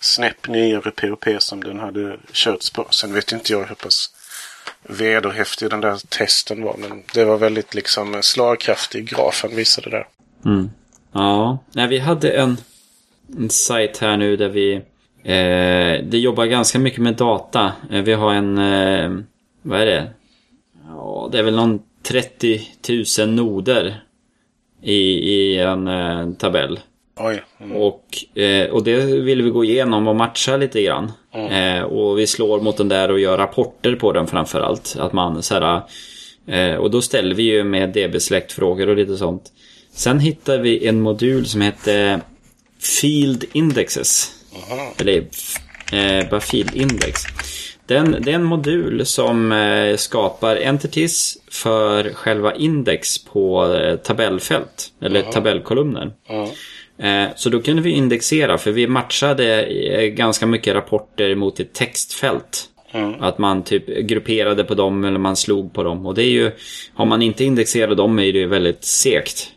snäpp 0.00 0.48
nyare 0.48 0.90
POP 0.90 1.24
som 1.38 1.64
den 1.64 1.78
hade 1.78 2.16
körts 2.32 2.70
på. 2.70 2.86
Sen 2.90 3.14
vet 3.14 3.32
inte 3.32 3.52
jag 3.52 3.66
hur 3.66 3.74
pass 3.74 4.10
vederhäftig 4.82 5.70
den 5.70 5.80
där 5.80 5.96
testen 6.08 6.62
var. 6.62 6.76
Men 6.76 7.02
det 7.14 7.24
var 7.24 7.38
väldigt 7.38 7.74
liksom 7.74 8.14
eh, 8.14 8.20
slagkraftig 8.20 9.08
graf 9.08 9.42
han 9.42 9.56
visade 9.56 9.90
där. 9.90 10.06
Mm. 10.44 10.70
Ja, 11.12 11.58
Nej, 11.72 11.88
vi 11.88 11.98
hade 11.98 12.30
en, 12.30 12.56
en 13.38 13.50
sajt 13.50 13.98
här 13.98 14.16
nu 14.16 14.36
där 14.36 14.48
vi 14.48 14.82
Eh, 15.22 16.04
det 16.04 16.18
jobbar 16.18 16.46
ganska 16.46 16.78
mycket 16.78 17.02
med 17.02 17.14
data. 17.14 17.72
Eh, 17.90 18.02
vi 18.02 18.12
har 18.12 18.34
en, 18.34 18.58
eh, 18.58 19.10
vad 19.62 19.80
är 19.80 19.86
det? 19.86 20.10
Ja, 20.88 21.28
det 21.32 21.38
är 21.38 21.42
väl 21.42 21.56
någon 21.56 21.82
30 22.02 22.60
000 23.18 23.28
noder 23.28 24.02
i, 24.82 24.94
i 25.34 25.58
en 25.58 25.88
eh, 25.88 26.30
tabell. 26.30 26.80
Mm. 27.60 27.76
Och, 27.76 28.38
eh, 28.40 28.70
och 28.70 28.84
det 28.84 28.96
vill 29.04 29.42
vi 29.42 29.50
gå 29.50 29.64
igenom 29.64 30.08
och 30.08 30.16
matcha 30.16 30.56
lite 30.56 30.82
grann. 30.82 31.12
Mm. 31.34 31.78
Eh, 31.78 31.82
och 31.82 32.18
vi 32.18 32.26
slår 32.26 32.60
mot 32.60 32.76
den 32.76 32.88
där 32.88 33.10
och 33.10 33.20
gör 33.20 33.38
rapporter 33.38 33.94
på 33.96 34.12
den 34.12 34.26
framförallt. 34.26 34.96
Att 34.98 35.12
man 35.12 35.42
så 35.42 35.54
här, 35.54 35.82
eh, 36.46 36.74
och 36.74 36.90
då 36.90 37.02
ställer 37.02 37.34
vi 37.34 37.42
ju 37.42 37.64
med 37.64 37.88
DB-släktfrågor 37.88 38.88
och 38.88 38.96
lite 38.96 39.16
sånt. 39.16 39.52
Sen 39.92 40.20
hittar 40.20 40.58
vi 40.58 40.86
en 40.86 41.00
modul 41.00 41.46
som 41.46 41.60
heter 41.60 42.20
Field 43.00 43.44
Indexes. 43.52 44.32
Aha. 44.54 44.92
Eller 44.98 45.24
eh, 45.92 46.30
bara 46.30 46.40
filindex. 46.40 47.22
Den, 47.90 48.16
det 48.20 48.30
är 48.30 48.34
en 48.34 48.44
modul 48.44 49.06
som 49.06 49.52
eh, 49.52 49.96
skapar 49.96 50.56
entities 50.56 51.38
för 51.50 52.12
själva 52.12 52.54
index 52.54 53.24
på 53.24 53.74
eh, 53.74 53.96
tabellfält. 53.96 54.92
Eller 55.00 55.22
Aha. 55.22 55.32
tabellkolumner. 55.32 56.12
Aha. 56.28 56.48
Eh, 56.98 57.28
så 57.36 57.48
då 57.48 57.60
kunde 57.62 57.82
vi 57.82 57.90
indexera 57.90 58.58
för 58.58 58.70
vi 58.72 58.86
matchade 58.86 59.68
ganska 60.08 60.46
mycket 60.46 60.74
rapporter 60.74 61.34
mot 61.34 61.60
ett 61.60 61.72
textfält. 61.72 62.64
Mm. 62.92 63.14
Att 63.20 63.38
man 63.38 63.62
typ 63.62 63.86
grupperade 63.86 64.64
på 64.64 64.74
dem 64.74 65.04
eller 65.04 65.18
man 65.18 65.36
slog 65.36 65.72
på 65.72 65.82
dem. 65.82 66.06
Och 66.06 66.14
det 66.14 66.22
är 66.22 66.30
ju, 66.30 66.50
har 66.94 67.06
man 67.06 67.22
inte 67.22 67.44
indexerat 67.44 67.96
dem 67.96 68.18
är 68.18 68.32
det 68.32 68.38
ju 68.38 68.46
väldigt 68.46 68.84
segt. 68.84 69.48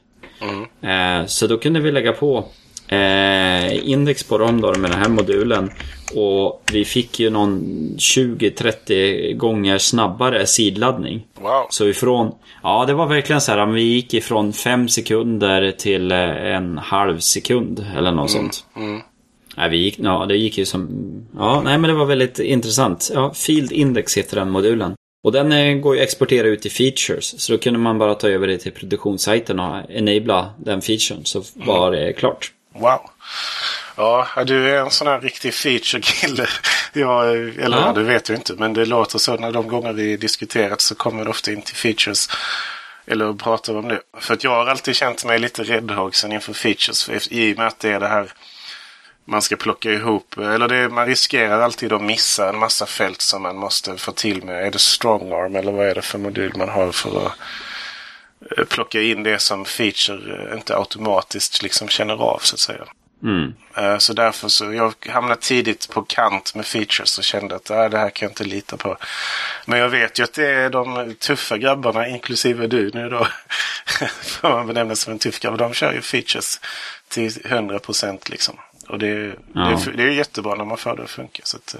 Mm. 0.82 1.28
Så 1.28 1.48
då 1.48 1.58
kunde 1.58 1.80
vi 1.80 1.92
lägga 1.92 2.12
på 2.12 2.46
eh, 2.94 3.90
index 3.90 4.24
på 4.24 4.38
dem 4.38 4.62
då 4.62 4.74
med 4.74 4.92
den 4.92 5.00
här 5.00 5.10
modulen. 5.10 5.72
Och 6.16 6.64
vi 6.72 6.86
fick 6.86 7.20
ju 7.20 7.30
någon 7.30 7.62
20-30 7.98 9.34
gånger 9.34 9.78
snabbare 9.78 10.46
sidladdning. 10.46 11.26
Wow. 11.42 11.66
Så 11.70 11.88
ifrån, 11.88 12.36
ja 12.64 12.86
det 12.86 12.94
var 12.94 13.08
verkligen 13.08 13.42
så 13.42 13.52
här, 13.52 13.66
vi 13.66 13.82
gick 13.82 14.14
ifrån 14.14 14.54
5 14.54 14.88
sekunder 14.88 15.72
till 15.72 16.12
eh, 16.12 16.56
en 16.56 16.78
halv 16.78 17.20
sekund 17.20 17.86
eller 17.98 18.12
något 18.12 18.36
mm. 18.36 18.42
sånt. 18.42 18.66
Mm. 18.76 19.02
Nej, 19.58 19.70
vi 19.70 19.78
gick, 19.78 20.00
ja, 20.00 20.26
det 20.26 20.38
gick 20.38 20.58
ju 20.58 20.66
som... 20.66 20.90
Ja, 21.38 21.62
nej 21.62 21.78
men 21.78 21.90
det 21.90 21.96
var 21.96 22.06
väldigt 22.06 22.40
intressant. 22.40 23.12
Ja, 23.14 23.34
Field 23.34 23.72
Index 23.72 24.18
heter 24.18 24.36
den 24.36 24.50
modulen. 24.50 24.96
Och 25.24 25.32
den 25.32 25.52
eh, 25.52 25.78
går 25.78 25.96
ju 25.96 26.02
att 26.02 26.08
exportera 26.08 26.48
ut 26.48 26.66
i 26.66 26.70
features. 26.70 27.42
Så 27.42 27.52
då 27.52 27.58
kunde 27.58 27.80
man 27.80 27.98
bara 27.98 28.16
ta 28.16 28.30
över 28.30 28.48
det 28.48 28.58
till 28.58 28.72
produktionssajten 28.72 29.60
och 29.60 29.92
enabla 29.92 30.54
den 30.58 30.82
featuren 30.82 31.26
så 31.26 31.44
var 31.54 31.92
det 31.92 32.14
klart. 32.14 32.52
Wow. 32.74 33.10
Ja, 33.96 34.28
du 34.46 34.70
är 34.70 34.82
en 34.82 34.92
sån 34.92 35.08
här 35.08 35.22
riktig 35.22 35.54
feature-kille. 35.54 36.48
Ja, 36.96 37.26
eller 37.26 37.78
ja. 37.78 37.94
det 37.94 38.04
vet 38.04 38.30
jag 38.30 38.38
inte, 38.38 38.54
men 38.54 38.74
det 38.74 38.86
låter 38.86 39.20
så 39.20 39.38
när 39.38 39.52
de 39.52 39.68
gånger 39.68 39.94
vi 39.94 40.18
diskuterat 40.18 40.82
så 40.82 40.96
kommer 40.96 41.24
det 41.24 41.30
ofta 41.30 41.52
in 41.52 41.62
till 41.62 41.76
features. 41.76 42.30
Eller 43.06 43.34
pratar 43.34 43.76
om 43.76 43.88
det. 43.88 44.02
För 44.20 44.34
att 44.34 44.44
jag 44.44 44.52
har 44.52 44.66
alltid 44.66 44.96
känt 44.96 45.26
mig 45.26 45.40
lite 45.40 45.64
räddhågsen 45.64 46.32
inför 46.32 46.54
features. 46.54 47.04
För 47.04 47.34
I 47.34 47.54
och 47.54 47.58
med 47.58 47.68
att 47.68 47.80
det 47.80 47.90
är 47.90 48.00
det 48.00 48.08
här 48.08 48.34
man 49.26 49.42
ska 49.42 49.56
plocka 49.56 49.92
ihop. 49.92 50.38
Eller 50.38 50.68
det, 50.68 50.90
man 50.90 51.06
riskerar 51.06 51.62
alltid 51.62 51.94
att 51.94 52.02
missa 52.02 52.50
en 52.50 52.58
massa 52.58 52.86
fält 52.86 53.22
som 53.22 53.42
man 53.42 53.58
måste 53.58 53.98
få 53.98 54.12
till 54.12 54.44
med. 54.44 54.68
Är 54.68 54.72
det 54.72 54.80
strongarm 54.80 55.56
eller 55.56 55.72
vad 55.72 55.88
är 55.88 55.96
det 55.96 56.02
för 56.02 56.18
modul 56.18 56.58
man 56.58 56.70
har 56.70 56.92
för 56.92 57.26
att 57.26 57.34
eh, 58.58 58.64
plocka 58.66 59.02
in 59.02 59.24
det 59.24 59.40
som 59.40 59.66
feature 59.66 60.50
eh, 60.50 60.58
inte 60.58 60.78
automatiskt 60.78 61.64
liksom 61.64 61.88
känner 61.88 62.14
av 62.14 62.40
så 62.40 62.56
att 62.56 62.60
säga. 62.60 62.86
Mm. 63.24 63.54
Eh, 63.78 63.98
så 63.98 64.14
därför 64.14 64.48
så 64.48 64.74
jag 64.74 64.94
hamnade 65.10 65.42
tidigt 65.42 65.90
på 65.90 66.02
kant 66.02 66.56
med 66.56 66.66
features 66.66 67.18
och 67.18 67.24
kände 67.24 67.56
att 67.56 67.70
äh, 67.70 67.90
det 67.90 67.98
här 67.98 68.10
kan 68.10 68.26
jag 68.26 68.32
inte 68.32 68.44
lita 68.44 68.78
på. 68.78 68.98
Men 69.66 69.80
jag 69.80 69.90
vet 69.90 70.20
ju 70.20 70.24
att 70.24 70.34
det 70.34 70.48
är 70.48 70.70
de 70.70 71.16
tuffa 71.20 71.58
grabbarna, 71.58 72.08
inklusive 72.08 72.68
du 72.68 72.92
nu 72.94 73.10
då. 73.10 73.28
Får 74.22 74.50
man 74.50 74.68
benämna 74.68 74.96
som 74.96 75.14
en 75.14 75.20
tuff 75.20 75.40
grabb. 75.40 75.58
De 75.58 75.74
kör 75.74 75.94
ju 75.94 76.02
features 76.02 76.60
till 77.08 77.32
100 77.46 77.80
procent 77.80 78.30
liksom. 78.30 78.56
Och 78.88 79.00
det, 79.00 79.36
ja. 79.54 79.80
det, 79.86 79.92
det, 79.92 80.04
är 80.04 80.12
jättebra 80.12 80.56
när 80.56 80.66
man 80.66 80.78
får 80.78 80.96
det 80.96 81.04
att 81.04 81.10
funka. 81.10 81.42
Så 81.46 81.58
att. 81.58 81.76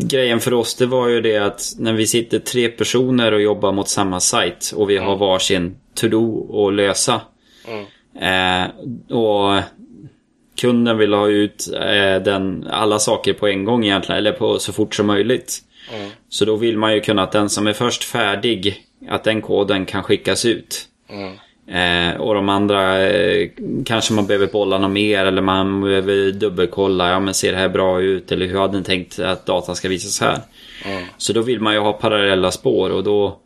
Grejen 0.00 0.40
för 0.40 0.54
oss 0.54 0.74
det 0.74 0.86
var 0.86 1.08
ju 1.08 1.20
det 1.20 1.36
att 1.36 1.74
när 1.78 1.92
vi 1.92 2.06
sitter 2.06 2.38
tre 2.38 2.68
personer 2.68 3.32
och 3.32 3.42
jobbar 3.42 3.72
mot 3.72 3.88
samma 3.88 4.20
sajt 4.20 4.72
och 4.76 4.90
vi 4.90 4.96
mm. 4.96 5.08
har 5.08 5.16
varsin 5.16 5.76
to-do 5.94 6.66
att 6.66 6.74
lösa. 6.74 7.20
Mm. 7.68 7.84
Eh, 8.14 8.70
och 9.16 9.62
kunden 10.60 10.98
vill 10.98 11.12
ha 11.12 11.28
ut 11.28 11.68
eh, 11.74 12.22
den, 12.22 12.66
alla 12.70 12.98
saker 12.98 13.32
på 13.32 13.48
en 13.48 13.64
gång 13.64 13.84
egentligen, 13.84 14.18
eller 14.18 14.32
på 14.32 14.58
så 14.58 14.72
fort 14.72 14.94
som 14.94 15.06
möjligt. 15.06 15.58
Mm. 15.94 16.10
Så 16.28 16.44
då 16.44 16.56
vill 16.56 16.78
man 16.78 16.94
ju 16.94 17.00
kunna 17.00 17.22
att 17.22 17.32
den 17.32 17.48
som 17.48 17.66
är 17.66 17.72
först 17.72 18.04
färdig, 18.04 18.84
att 19.08 19.24
den 19.24 19.42
koden 19.42 19.86
kan 19.86 20.02
skickas 20.02 20.44
ut. 20.44 20.88
Eh, 21.66 22.20
och 22.20 22.34
de 22.34 22.48
andra 22.48 23.08
eh, 23.10 23.48
kanske 23.86 24.12
man 24.12 24.26
behöver 24.26 24.46
bolla 24.46 24.78
något 24.78 24.90
mer 24.90 25.26
eller 25.26 25.42
man 25.42 25.80
behöver 25.80 26.32
dubbelkolla. 26.32 27.10
Ja 27.10 27.20
men 27.20 27.34
ser 27.34 27.52
det 27.52 27.58
här 27.58 27.68
bra 27.68 28.00
ut? 28.00 28.32
Eller 28.32 28.46
hur 28.46 28.58
hade 28.58 28.78
ni 28.78 28.84
tänkt 28.84 29.18
att 29.18 29.46
datan 29.46 29.76
ska 29.76 29.88
visas 29.88 30.20
här? 30.20 30.38
Mm. 30.84 31.04
Så 31.18 31.32
då 31.32 31.42
vill 31.42 31.60
man 31.60 31.74
ju 31.74 31.80
ha 31.80 31.92
parallella 31.92 32.50
spår 32.50 32.90
och 32.90 33.04
då 33.04 33.38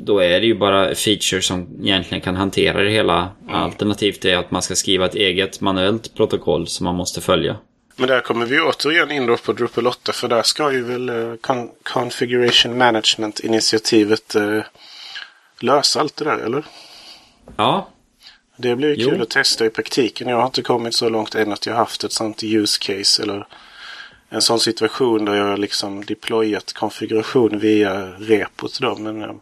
då 0.00 0.18
är 0.18 0.40
det 0.40 0.46
ju 0.46 0.54
bara 0.54 0.94
features 0.94 1.46
som 1.46 1.68
egentligen 1.82 2.20
kan 2.20 2.36
hantera 2.36 2.82
det 2.82 2.90
hela. 2.90 3.28
Mm. 3.42 3.54
Alternativt 3.54 4.24
är 4.24 4.36
att 4.36 4.50
man 4.50 4.62
ska 4.62 4.74
skriva 4.74 5.06
ett 5.06 5.14
eget 5.14 5.60
manuellt 5.60 6.14
protokoll 6.14 6.66
som 6.66 6.84
man 6.84 6.94
måste 6.94 7.20
följa. 7.20 7.56
Men 7.96 8.08
där 8.08 8.20
kommer 8.20 8.46
vi 8.46 8.60
återigen 8.60 9.10
in 9.10 9.26
då 9.26 9.36
på 9.36 9.52
Drupal 9.52 9.86
8 9.86 10.12
för 10.12 10.28
där 10.28 10.42
ska 10.42 10.72
ju 10.72 10.84
väl 10.84 11.10
uh, 11.10 11.34
Configuration 11.82 12.78
Management-initiativet 12.78 14.36
uh, 14.36 14.62
lösa 15.60 16.00
allt 16.00 16.16
det 16.16 16.24
där, 16.24 16.38
eller? 16.38 16.64
Ja. 17.56 17.88
Det 18.56 18.76
blir 18.76 18.94
jo. 18.98 19.10
kul 19.10 19.22
att 19.22 19.30
testa 19.30 19.66
i 19.66 19.70
praktiken. 19.70 20.28
Jag 20.28 20.36
har 20.36 20.46
inte 20.46 20.62
kommit 20.62 20.94
så 20.94 21.08
långt 21.08 21.34
än 21.34 21.52
att 21.52 21.66
jag 21.66 21.74
haft 21.74 22.04
ett 22.04 22.12
sånt 22.12 22.42
use 22.42 22.78
case 22.80 23.22
eller 23.22 23.46
en 24.28 24.42
sån 24.42 24.60
situation 24.60 25.24
där 25.24 25.34
jag 25.34 25.58
liksom 25.58 26.04
deployat 26.04 26.72
konfiguration 26.72 27.58
via 27.58 28.06
repot 28.06 28.78
då. 28.80 28.96
Men 28.96 29.22
uh, 29.22 29.34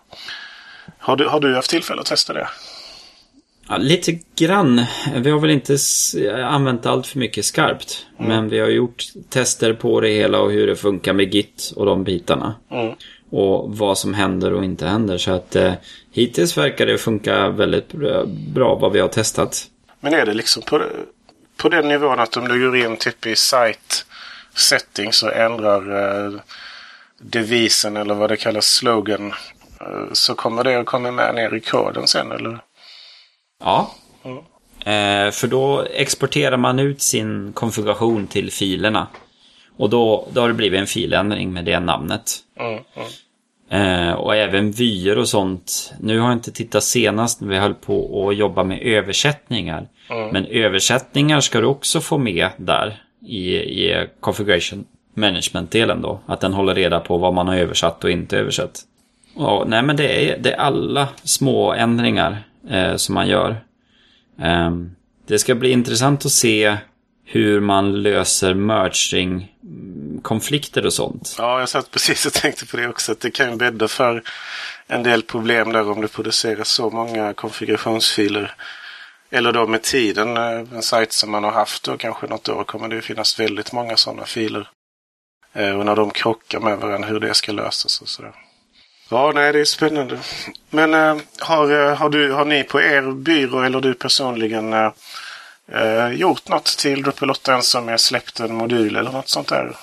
har, 0.99 1.17
du, 1.17 1.27
har 1.29 1.41
du 1.41 1.55
haft 1.55 1.71
tillfälle 1.71 2.01
att 2.01 2.07
testa 2.07 2.33
det? 2.33 2.49
Ja, 3.69 3.77
lite 3.77 4.19
grann. 4.37 4.85
Vi 5.17 5.31
har 5.31 5.41
väl 5.41 5.51
inte 5.51 5.77
använt 6.45 6.87
allt 6.87 7.07
för 7.07 7.19
mycket 7.19 7.45
skarpt. 7.45 8.07
Mm. 8.19 8.29
Men 8.29 8.49
vi 8.49 8.59
har 8.59 8.69
gjort 8.69 9.05
tester 9.29 9.73
på 9.73 10.01
det 10.01 10.09
hela 10.09 10.41
och 10.41 10.53
hur 10.53 10.67
det 10.67 10.77
funkar 10.77 11.13
med 11.13 11.35
Git 11.35 11.73
och 11.77 11.87
de 11.87 12.05
bitarna. 12.05 12.55
Mm. 12.71 12.95
Och 13.31 13.77
vad 13.77 13.99
som 13.99 14.15
händer 14.15 14.53
och 14.53 14.65
inte 14.65 14.87
händer. 14.87 15.19
Så 15.19 15.31
att 15.31 15.57
eh, 15.57 15.73
hittills 16.13 16.59
verkar 16.59 16.87
det 16.87 16.99
funka 16.99 17.49
väldigt 17.49 17.93
bra 18.55 18.75
vad 18.75 18.93
vi 18.93 19.01
har 19.01 19.09
testat. 19.09 19.65
Men 20.01 20.15
är 20.15 20.27
det 20.27 20.35
liksom 20.35 20.63
på, 20.63 20.83
på 21.57 21.69
den 21.69 21.89
nivån 21.89 22.21
att 22.21 22.37
om 22.37 22.49
du 22.49 22.61
går 22.61 22.77
in 22.77 22.97
typ 22.97 23.27
i 23.27 23.37
site 23.37 24.05
settings 24.55 25.23
och 25.23 25.37
ändrar 25.37 25.83
eh, 26.27 26.41
devisen 27.19 27.97
eller 27.97 28.15
vad 28.15 28.31
det 28.31 28.37
kallas 28.37 28.67
slogan. 28.67 29.33
Eh, 29.81 30.13
så 30.13 30.35
kommer 30.35 30.65
det 30.65 30.81
att 30.81 30.87
komma 30.87 31.11
med 31.11 31.35
ner 31.35 31.55
i 31.55 31.61
koden 31.61 32.07
sen 32.07 32.33
eller? 32.33 32.59
Ja. 33.61 33.95
Mm. 34.25 34.39
Eh, 34.79 35.33
för 35.33 35.47
då 35.47 35.87
exporterar 35.95 36.57
man 36.57 36.79
ut 36.79 37.03
sin 37.03 37.53
konfiguration 37.53 38.27
till 38.27 38.53
filerna. 38.53 39.07
Och 39.77 39.91
då, 39.91 40.29
då 40.33 40.41
har 40.41 40.49
det 40.49 40.55
blivit 40.55 40.81
en 40.81 40.87
filändring 40.87 41.53
med 41.53 41.65
det 41.65 41.81
namnet. 41.81 42.33
Mm, 42.61 42.73
mm. 42.73 43.09
Eh, 43.69 44.13
och 44.13 44.37
även 44.37 44.73
vyer 44.73 45.19
och 45.19 45.29
sånt. 45.29 45.95
Nu 46.01 46.19
har 46.19 46.29
jag 46.29 46.37
inte 46.37 46.53
tittat 46.53 46.85
senast 46.85 47.41
när 47.41 47.49
vi 47.49 47.59
höll 47.59 47.75
på 47.75 48.29
att 48.29 48.37
jobba 48.37 48.65
med 48.65 48.83
översättningar. 48.83 49.89
Mm. 50.11 50.29
Men 50.29 50.47
översättningar 50.47 51.41
ska 51.41 51.61
du 51.61 51.67
också 51.67 52.01
få 52.01 52.19
med 52.19 52.51
där 52.57 53.03
i, 53.27 53.57
i 53.57 54.07
configuration 54.21 54.85
management-delen 55.15 56.03
då. 56.03 56.21
Att 56.27 56.41
den 56.41 56.53
håller 56.53 56.75
reda 56.75 57.01
på 57.01 57.19
vad 57.19 57.35
man 57.35 57.49
har 57.49 57.57
översatt 57.57 58.05
och 58.05 58.11
inte 58.11 58.39
översatt. 58.39 58.81
Och, 59.35 59.69
nej 59.69 59.83
men 59.83 59.97
det 59.97 60.31
är, 60.31 60.39
det 60.39 60.53
är 60.53 60.57
alla 60.57 61.09
små 61.25 61.73
ändringar 61.73 62.43
eh, 62.71 62.97
som 62.97 63.15
man 63.15 63.29
gör. 63.29 63.57
Eh, 64.41 64.71
det 65.27 65.39
ska 65.39 65.55
bli 65.55 65.71
intressant 65.71 66.27
att 66.27 66.33
se 66.33 66.77
hur 67.29 67.61
man 67.61 68.03
löser 68.03 68.55
merging 68.55 69.53
mm, 69.63 70.21
konflikter 70.23 70.87
och 70.87 70.93
sånt. 70.93 71.35
Ja, 71.39 71.61
jag 71.61 71.69
satt 71.69 71.91
precis 71.91 72.27
och 72.27 72.33
tänkte 72.33 72.67
på 72.67 72.77
det 72.77 72.89
också. 72.89 73.13
Att 73.13 73.21
det 73.21 73.31
kan 73.31 73.51
ju 73.51 73.57
bädda 73.57 73.89
för 73.89 74.23
en 74.87 75.03
del 75.03 75.23
problem 75.23 75.73
där 75.73 75.91
om 75.91 76.01
du 76.01 76.09
producerar 76.09 76.65
så 76.65 76.91
många 76.91 77.35
konfigurationsfiler. 77.35 78.55
Eller 79.31 79.53
då 79.53 79.67
med 79.67 79.83
tiden, 79.83 80.37
eh, 80.37 80.75
en 80.75 80.83
sajt 80.83 81.13
som 81.13 81.31
man 81.31 81.45
har 81.45 81.53
haft 81.53 81.85
då 81.85 81.97
kanske 81.97 82.27
något 82.27 82.49
år 82.49 82.65
kommer 82.65 82.89
det 82.89 83.03
finnas 83.03 83.41
väldigt 83.41 83.73
många 83.73 83.97
sådana 83.97 84.25
filer. 84.25 84.69
Eh, 85.53 85.79
och 85.79 85.87
när 85.87 85.97
de 85.97 86.11
krockar 86.11 86.61
med 86.61 86.79
varandra, 86.79 87.09
hur 87.09 87.21
det 87.21 87.35
ska 87.35 87.53
lösas 87.53 88.01
och 88.01 88.09
sådär. 88.09 88.33
Ja, 89.09 89.33
nej, 89.35 89.53
det 89.53 89.61
är 89.61 89.65
spännande. 89.65 90.19
Men 90.71 90.95
eh, 90.95 91.17
har, 91.39 91.95
har, 91.95 92.11
du, 92.11 92.33
har 92.33 92.45
ni 92.45 92.65
på 92.65 92.81
er 92.81 93.13
byrå 93.13 93.61
eller 93.61 93.81
du 93.81 93.95
personligen 93.95 94.93
äh, 95.73 96.13
gjort 96.13 96.49
något 96.49 96.65
till 96.79 97.03
Drupal 97.03 97.31
8 97.31 97.63
som 97.63 97.89
är 97.89 97.97
släppt 97.97 98.41
en 98.41 98.55
modul 98.55 98.97
eller 98.97 99.13
något 99.13 99.29
sånt 99.29 99.49
där? 99.49 99.77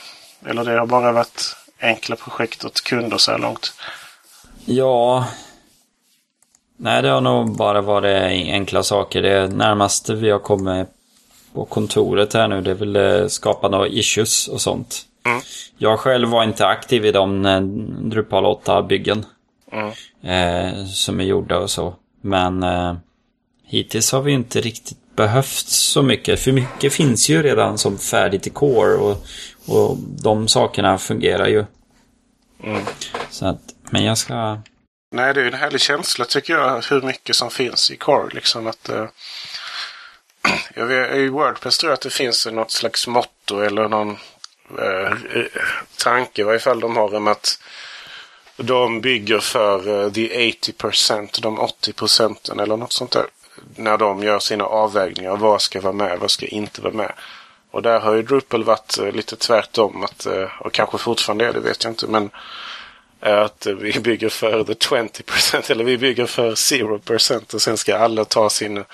Eller 0.45 0.63
det 0.63 0.79
har 0.79 0.85
bara 0.85 1.11
varit 1.11 1.55
enkla 1.79 2.15
projekt 2.15 2.65
åt 2.65 2.81
kunder 2.81 3.17
så 3.17 3.31
här 3.31 3.39
långt? 3.39 3.73
Ja. 4.65 5.27
Nej, 6.77 7.01
det 7.01 7.09
har 7.09 7.21
nog 7.21 7.55
bara 7.57 7.81
varit 7.81 8.23
enkla 8.47 8.83
saker. 8.83 9.21
Det 9.21 9.47
närmaste 9.47 10.15
vi 10.15 10.29
har 10.29 10.39
kommit 10.39 10.87
på 11.53 11.65
kontoret 11.65 12.33
här 12.33 12.47
nu, 12.47 12.61
det 12.61 12.71
är 12.71 12.75
väl 12.75 13.29
skapa 13.29 13.69
några 13.69 13.87
issues 13.87 14.47
och 14.47 14.61
sånt. 14.61 15.05
Mm. 15.25 15.41
Jag 15.77 15.99
själv 15.99 16.29
var 16.29 16.43
inte 16.43 16.67
aktiv 16.67 17.05
i 17.05 17.11
de 17.11 17.45
eh, 17.45 17.61
Drupal 18.09 18.45
8-byggen. 18.45 19.25
Mm. 19.71 19.91
Eh, 20.21 20.85
som 20.85 21.19
är 21.19 21.23
gjorda 21.23 21.57
och 21.57 21.69
så. 21.69 21.95
Men 22.21 22.63
eh, 22.63 22.95
hittills 23.63 24.11
har 24.11 24.21
vi 24.21 24.31
inte 24.31 24.61
riktigt 24.61 24.97
behövt 25.15 25.67
så 25.67 26.03
mycket. 26.03 26.39
För 26.39 26.51
mycket 26.51 26.93
finns 26.93 27.29
ju 27.29 27.43
redan 27.43 27.77
som 27.77 27.97
färdigt 27.97 28.47
i 28.47 28.49
Core 28.49 28.95
och, 28.95 29.25
och 29.65 29.97
de 29.97 30.47
sakerna 30.47 30.97
fungerar 30.97 31.47
ju. 31.47 31.65
Mm. 32.63 32.85
Så 33.29 33.45
att, 33.45 33.61
men 33.89 34.05
jag 34.05 34.17
ska... 34.17 34.57
Nej, 35.11 35.33
det 35.33 35.41
är 35.41 35.45
en 35.45 35.53
härlig 35.53 35.81
känsla 35.81 36.25
tycker 36.25 36.53
jag. 36.53 36.81
Hur 36.89 37.01
mycket 37.01 37.35
som 37.35 37.51
finns 37.51 37.91
i 37.91 37.97
Core. 37.97 38.33
Liksom 38.33 38.67
att... 38.67 38.89
Uh, 38.89 39.05
jag 40.75 40.85
vet, 40.85 41.15
I 41.15 41.27
Wordpress 41.27 41.77
tror 41.77 41.89
jag 41.89 41.93
att 41.93 42.01
det 42.01 42.09
finns 42.09 42.45
något 42.45 42.71
slags 42.71 43.07
motto 43.07 43.59
eller 43.59 43.87
någon 43.89 44.17
uh, 44.79 45.45
tanke 45.97 46.41
i 46.41 46.43
varje 46.43 46.59
fall 46.59 46.79
de 46.79 46.95
har 46.95 47.15
om 47.15 47.27
att 47.27 47.59
de 48.57 49.01
bygger 49.01 49.39
för 49.39 49.89
uh, 49.89 50.11
the 50.11 50.51
80%, 50.51 51.41
de 51.41 51.59
80 51.59 51.93
procenten 51.93 52.59
eller 52.59 52.77
något 52.77 52.93
sånt 52.93 53.11
där 53.11 53.25
när 53.75 53.97
de 53.97 54.23
gör 54.23 54.39
sina 54.39 54.63
avvägningar. 54.63 55.35
Vad 55.35 55.61
ska 55.61 55.81
vara 55.81 55.93
med, 55.93 56.19
vad 56.19 56.31
ska 56.31 56.45
inte 56.45 56.81
vara 56.81 56.93
med. 56.93 57.11
Och 57.71 57.81
där 57.81 57.99
har 57.99 58.13
ju 58.15 58.21
Drupal 58.21 58.63
varit 58.63 58.97
eh, 58.97 59.11
lite 59.11 59.35
tvärtom. 59.35 60.03
Att, 60.03 60.25
eh, 60.25 60.47
och 60.59 60.71
kanske 60.71 60.97
fortfarande 60.97 61.45
är 61.45 61.53
det, 61.53 61.59
vet 61.59 61.83
jag 61.83 61.91
inte. 61.91 62.07
Men 62.07 62.29
eh, 63.21 63.41
att 63.41 63.67
vi 63.79 63.99
bygger 63.99 64.29
för 64.29 64.63
the 64.63 64.73
20% 64.73 65.71
eller 65.71 65.83
vi 65.83 65.97
bygger 65.97 66.25
för 66.25 66.51
0% 66.51 67.53
och 67.53 67.61
sen 67.61 67.77
ska 67.77 67.97
alla 67.97 68.25
ta 68.25 68.49
sin 68.49 68.85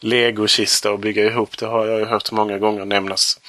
legokista 0.00 0.92
och 0.92 0.98
bygga 0.98 1.24
ihop. 1.24 1.58
Det 1.58 1.66
har 1.66 1.86
jag 1.86 1.98
ju 1.98 2.04
hört 2.04 2.32
många 2.32 2.58
gånger 2.58 2.84
nämnas 2.84 3.40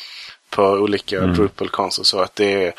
på 0.50 0.64
olika 0.64 1.18
mm. 1.18 1.36
Drupal-konst 1.36 2.06
så 2.06 2.20
att 2.20 2.36
det 2.36 2.66
är 2.66 2.74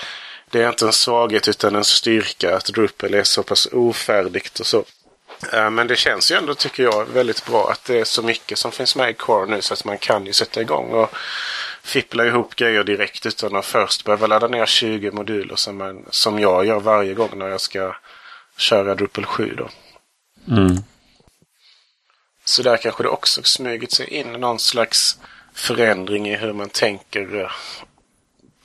det 0.51 0.63
är 0.63 0.69
inte 0.69 0.87
en 0.87 0.93
svaghet 0.93 1.49
utan 1.49 1.75
en 1.75 1.85
styrka 1.85 2.57
att 2.57 2.65
Drupal 2.65 3.15
är 3.15 3.23
så 3.23 3.43
pass 3.43 3.69
ofärdigt 3.73 4.61
och 4.61 4.67
så. 4.67 4.85
Eh, 5.53 5.71
men 5.71 5.87
det 5.87 5.97
känns 5.97 6.33
ju 6.33 6.37
ändå, 6.37 6.55
tycker 6.55 6.83
jag, 6.83 7.05
väldigt 7.05 7.47
bra 7.47 7.71
att 7.71 7.85
det 7.85 8.01
är 8.01 8.05
så 8.05 8.23
mycket 8.23 8.59
som 8.59 8.73
finns 8.73 8.97
med 8.97 9.11
i 9.11 9.15
Core 9.15 9.47
nu 9.47 9.63
så 9.63 9.75
att 9.75 9.85
man 9.85 9.99
kan 9.99 10.27
ju 10.27 10.33
sätta 10.33 10.61
igång 10.61 10.91
och 10.91 11.11
fippla 11.83 12.27
ihop 12.27 12.55
grejer 12.55 12.85
direkt 12.85 13.27
utan 13.27 13.57
att 13.57 13.67
först 13.67 14.05
behöva 14.05 14.27
ladda 14.27 14.49
ner 14.49 14.67
20 14.67 15.11
moduler 15.11 15.57
som, 15.57 15.77
man, 15.77 16.05
som 16.11 16.39
jag 16.39 16.67
gör 16.67 16.81
varje 16.81 17.15
gång 17.15 17.31
när 17.39 17.49
jag 17.49 17.61
ska 17.61 17.97
köra 18.57 18.95
Drupal 18.95 19.25
7 19.25 19.55
då. 19.59 19.69
Mm. 20.55 20.77
Så 22.45 22.63
där 22.63 22.77
kanske 22.77 23.03
det 23.03 23.09
också 23.09 23.43
smugit 23.43 23.93
sig 23.93 24.09
in 24.09 24.33
någon 24.33 24.59
slags 24.59 25.19
förändring 25.55 26.29
i 26.29 26.37
hur 26.37 26.53
man 26.53 26.69
tänker 26.69 27.41
eh, 27.41 27.51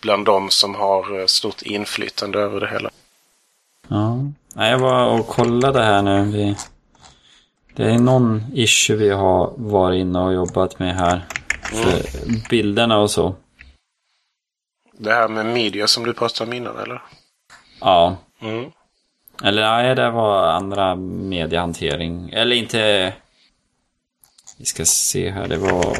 bland 0.01 0.25
de 0.25 0.49
som 0.49 0.75
har 0.75 1.19
eh, 1.19 1.25
stort 1.25 1.61
inflytande 1.61 2.39
över 2.39 2.59
det 2.59 2.67
hela. 2.67 2.89
Ja, 3.89 4.31
jag 4.55 4.79
var 4.79 5.19
och 5.19 5.27
kollade 5.27 5.83
här 5.83 6.01
nu. 6.01 6.23
Vi... 6.23 6.55
Det 7.75 7.91
är 7.91 7.99
någon 7.99 8.43
issue 8.53 8.95
vi 8.95 9.09
har 9.09 9.53
varit 9.57 10.01
inne 10.01 10.19
och 10.19 10.33
jobbat 10.33 10.79
med 10.79 10.95
här. 10.95 11.25
För 11.61 12.27
mm. 12.27 12.41
bilderna 12.49 12.97
och 12.97 13.11
så. 13.11 13.35
Det 14.97 15.13
här 15.13 15.27
med 15.27 15.45
media 15.45 15.87
som 15.87 16.03
du 16.03 16.13
pratade 16.13 16.49
om 16.49 16.57
innan 16.57 16.77
eller? 16.77 17.01
Ja. 17.81 18.17
Mm. 18.41 18.71
Eller 19.43 19.61
nej, 19.61 19.95
det 19.95 20.09
var 20.09 20.47
andra 20.47 20.95
mediehantering. 20.95 22.29
Eller 22.29 22.55
inte... 22.55 23.13
Vi 24.57 24.65
ska 24.65 24.85
se 24.85 25.29
här, 25.31 25.47
det 25.47 25.57
var... 25.57 25.97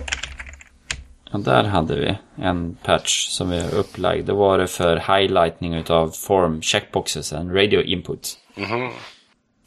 Ja, 1.32 1.38
där 1.38 1.64
hade 1.64 1.96
vi 1.96 2.18
en 2.36 2.76
patch 2.76 3.28
som 3.28 3.52
är 3.52 3.76
upplagd. 3.76 4.26
Det 4.26 4.34
var 4.34 4.58
det 4.58 4.68
för 4.68 5.18
highlightning 5.18 5.74
utav 5.74 6.10
form 6.10 6.62
checkboxes 6.62 7.34
and 7.34 7.56
radio 7.56 7.82
input. 7.82 8.38
Mm. 8.56 8.92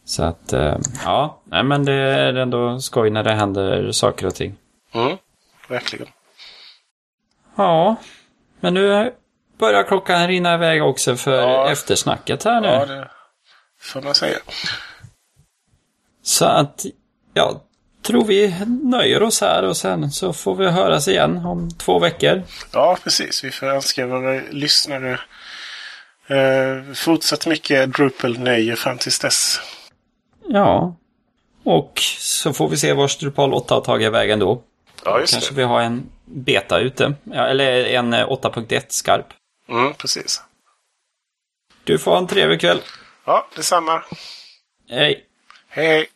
Så 0.04 0.22
att, 0.22 0.52
eh, 0.52 0.78
ja, 1.04 1.42
nej 1.44 1.62
men 1.64 1.84
det 1.84 1.92
är 1.92 2.34
ändå 2.34 2.80
skoj 2.80 3.10
när 3.10 3.22
det 3.22 3.32
händer 3.32 3.92
saker 3.92 4.26
och 4.26 4.34
ting. 4.34 4.54
Mm, 4.92 5.16
verkligen. 5.68 6.06
Ja, 7.56 7.96
men 8.60 8.74
nu 8.74 9.12
börjar 9.58 9.82
klockan 9.82 10.28
rinna 10.28 10.54
iväg 10.54 10.82
också 10.82 11.16
för 11.16 11.42
ja. 11.42 11.70
eftersnacket 11.70 12.44
här 12.44 12.60
nu. 12.60 12.68
Ja, 12.68 12.86
det 12.86 13.10
får 13.80 14.02
man 14.02 14.14
säga. 14.14 14.38
Så 16.22 16.44
att, 16.44 16.84
ja, 17.34 17.62
tror 18.02 18.24
vi 18.24 18.54
nöjer 18.82 19.22
oss 19.22 19.40
här 19.40 19.62
och 19.62 19.76
sen 19.76 20.10
så 20.10 20.32
får 20.32 20.54
vi 20.54 20.70
höras 20.70 21.08
igen 21.08 21.36
om 21.36 21.70
två 21.70 21.98
veckor. 21.98 22.42
Ja, 22.72 22.98
precis. 23.04 23.44
Vi 23.44 23.50
får 23.50 23.66
önska 23.66 24.06
våra 24.06 24.40
lyssnare 24.50 25.20
eh, 26.26 26.94
fortsatt 26.94 27.46
mycket 27.46 27.90
Drupal-nöje 27.96 28.76
fram 28.76 28.98
tills 28.98 29.18
dess. 29.18 29.60
Ja. 30.48 30.96
Och 31.64 31.92
så 32.18 32.52
får 32.52 32.68
vi 32.68 32.76
se 32.76 32.92
var 32.92 33.20
Drupal 33.20 33.54
8 33.54 33.74
har 33.74 33.80
tagit 33.80 34.12
vägen 34.12 34.38
då. 34.38 34.62
Ja, 35.04 35.20
just 35.20 35.32
Kanske 35.32 35.50
det. 35.50 35.56
vi 35.56 35.62
har 35.62 35.80
en 35.80 36.10
beta 36.24 36.78
ute. 36.78 37.14
Ja, 37.24 37.46
eller 37.46 37.84
en 37.84 38.14
8.1 38.14 38.72
eh, 38.74 38.82
skarp. 38.88 39.26
Mm, 39.68 39.94
precis. 39.94 40.42
Du 41.84 41.98
får 41.98 42.10
ha 42.10 42.18
en 42.18 42.26
trevlig 42.26 42.60
kväll. 42.60 42.80
Ja, 43.24 43.48
detsamma. 43.56 44.02
Hej. 44.90 45.24
Hej, 45.68 45.86
hej. 45.86 46.06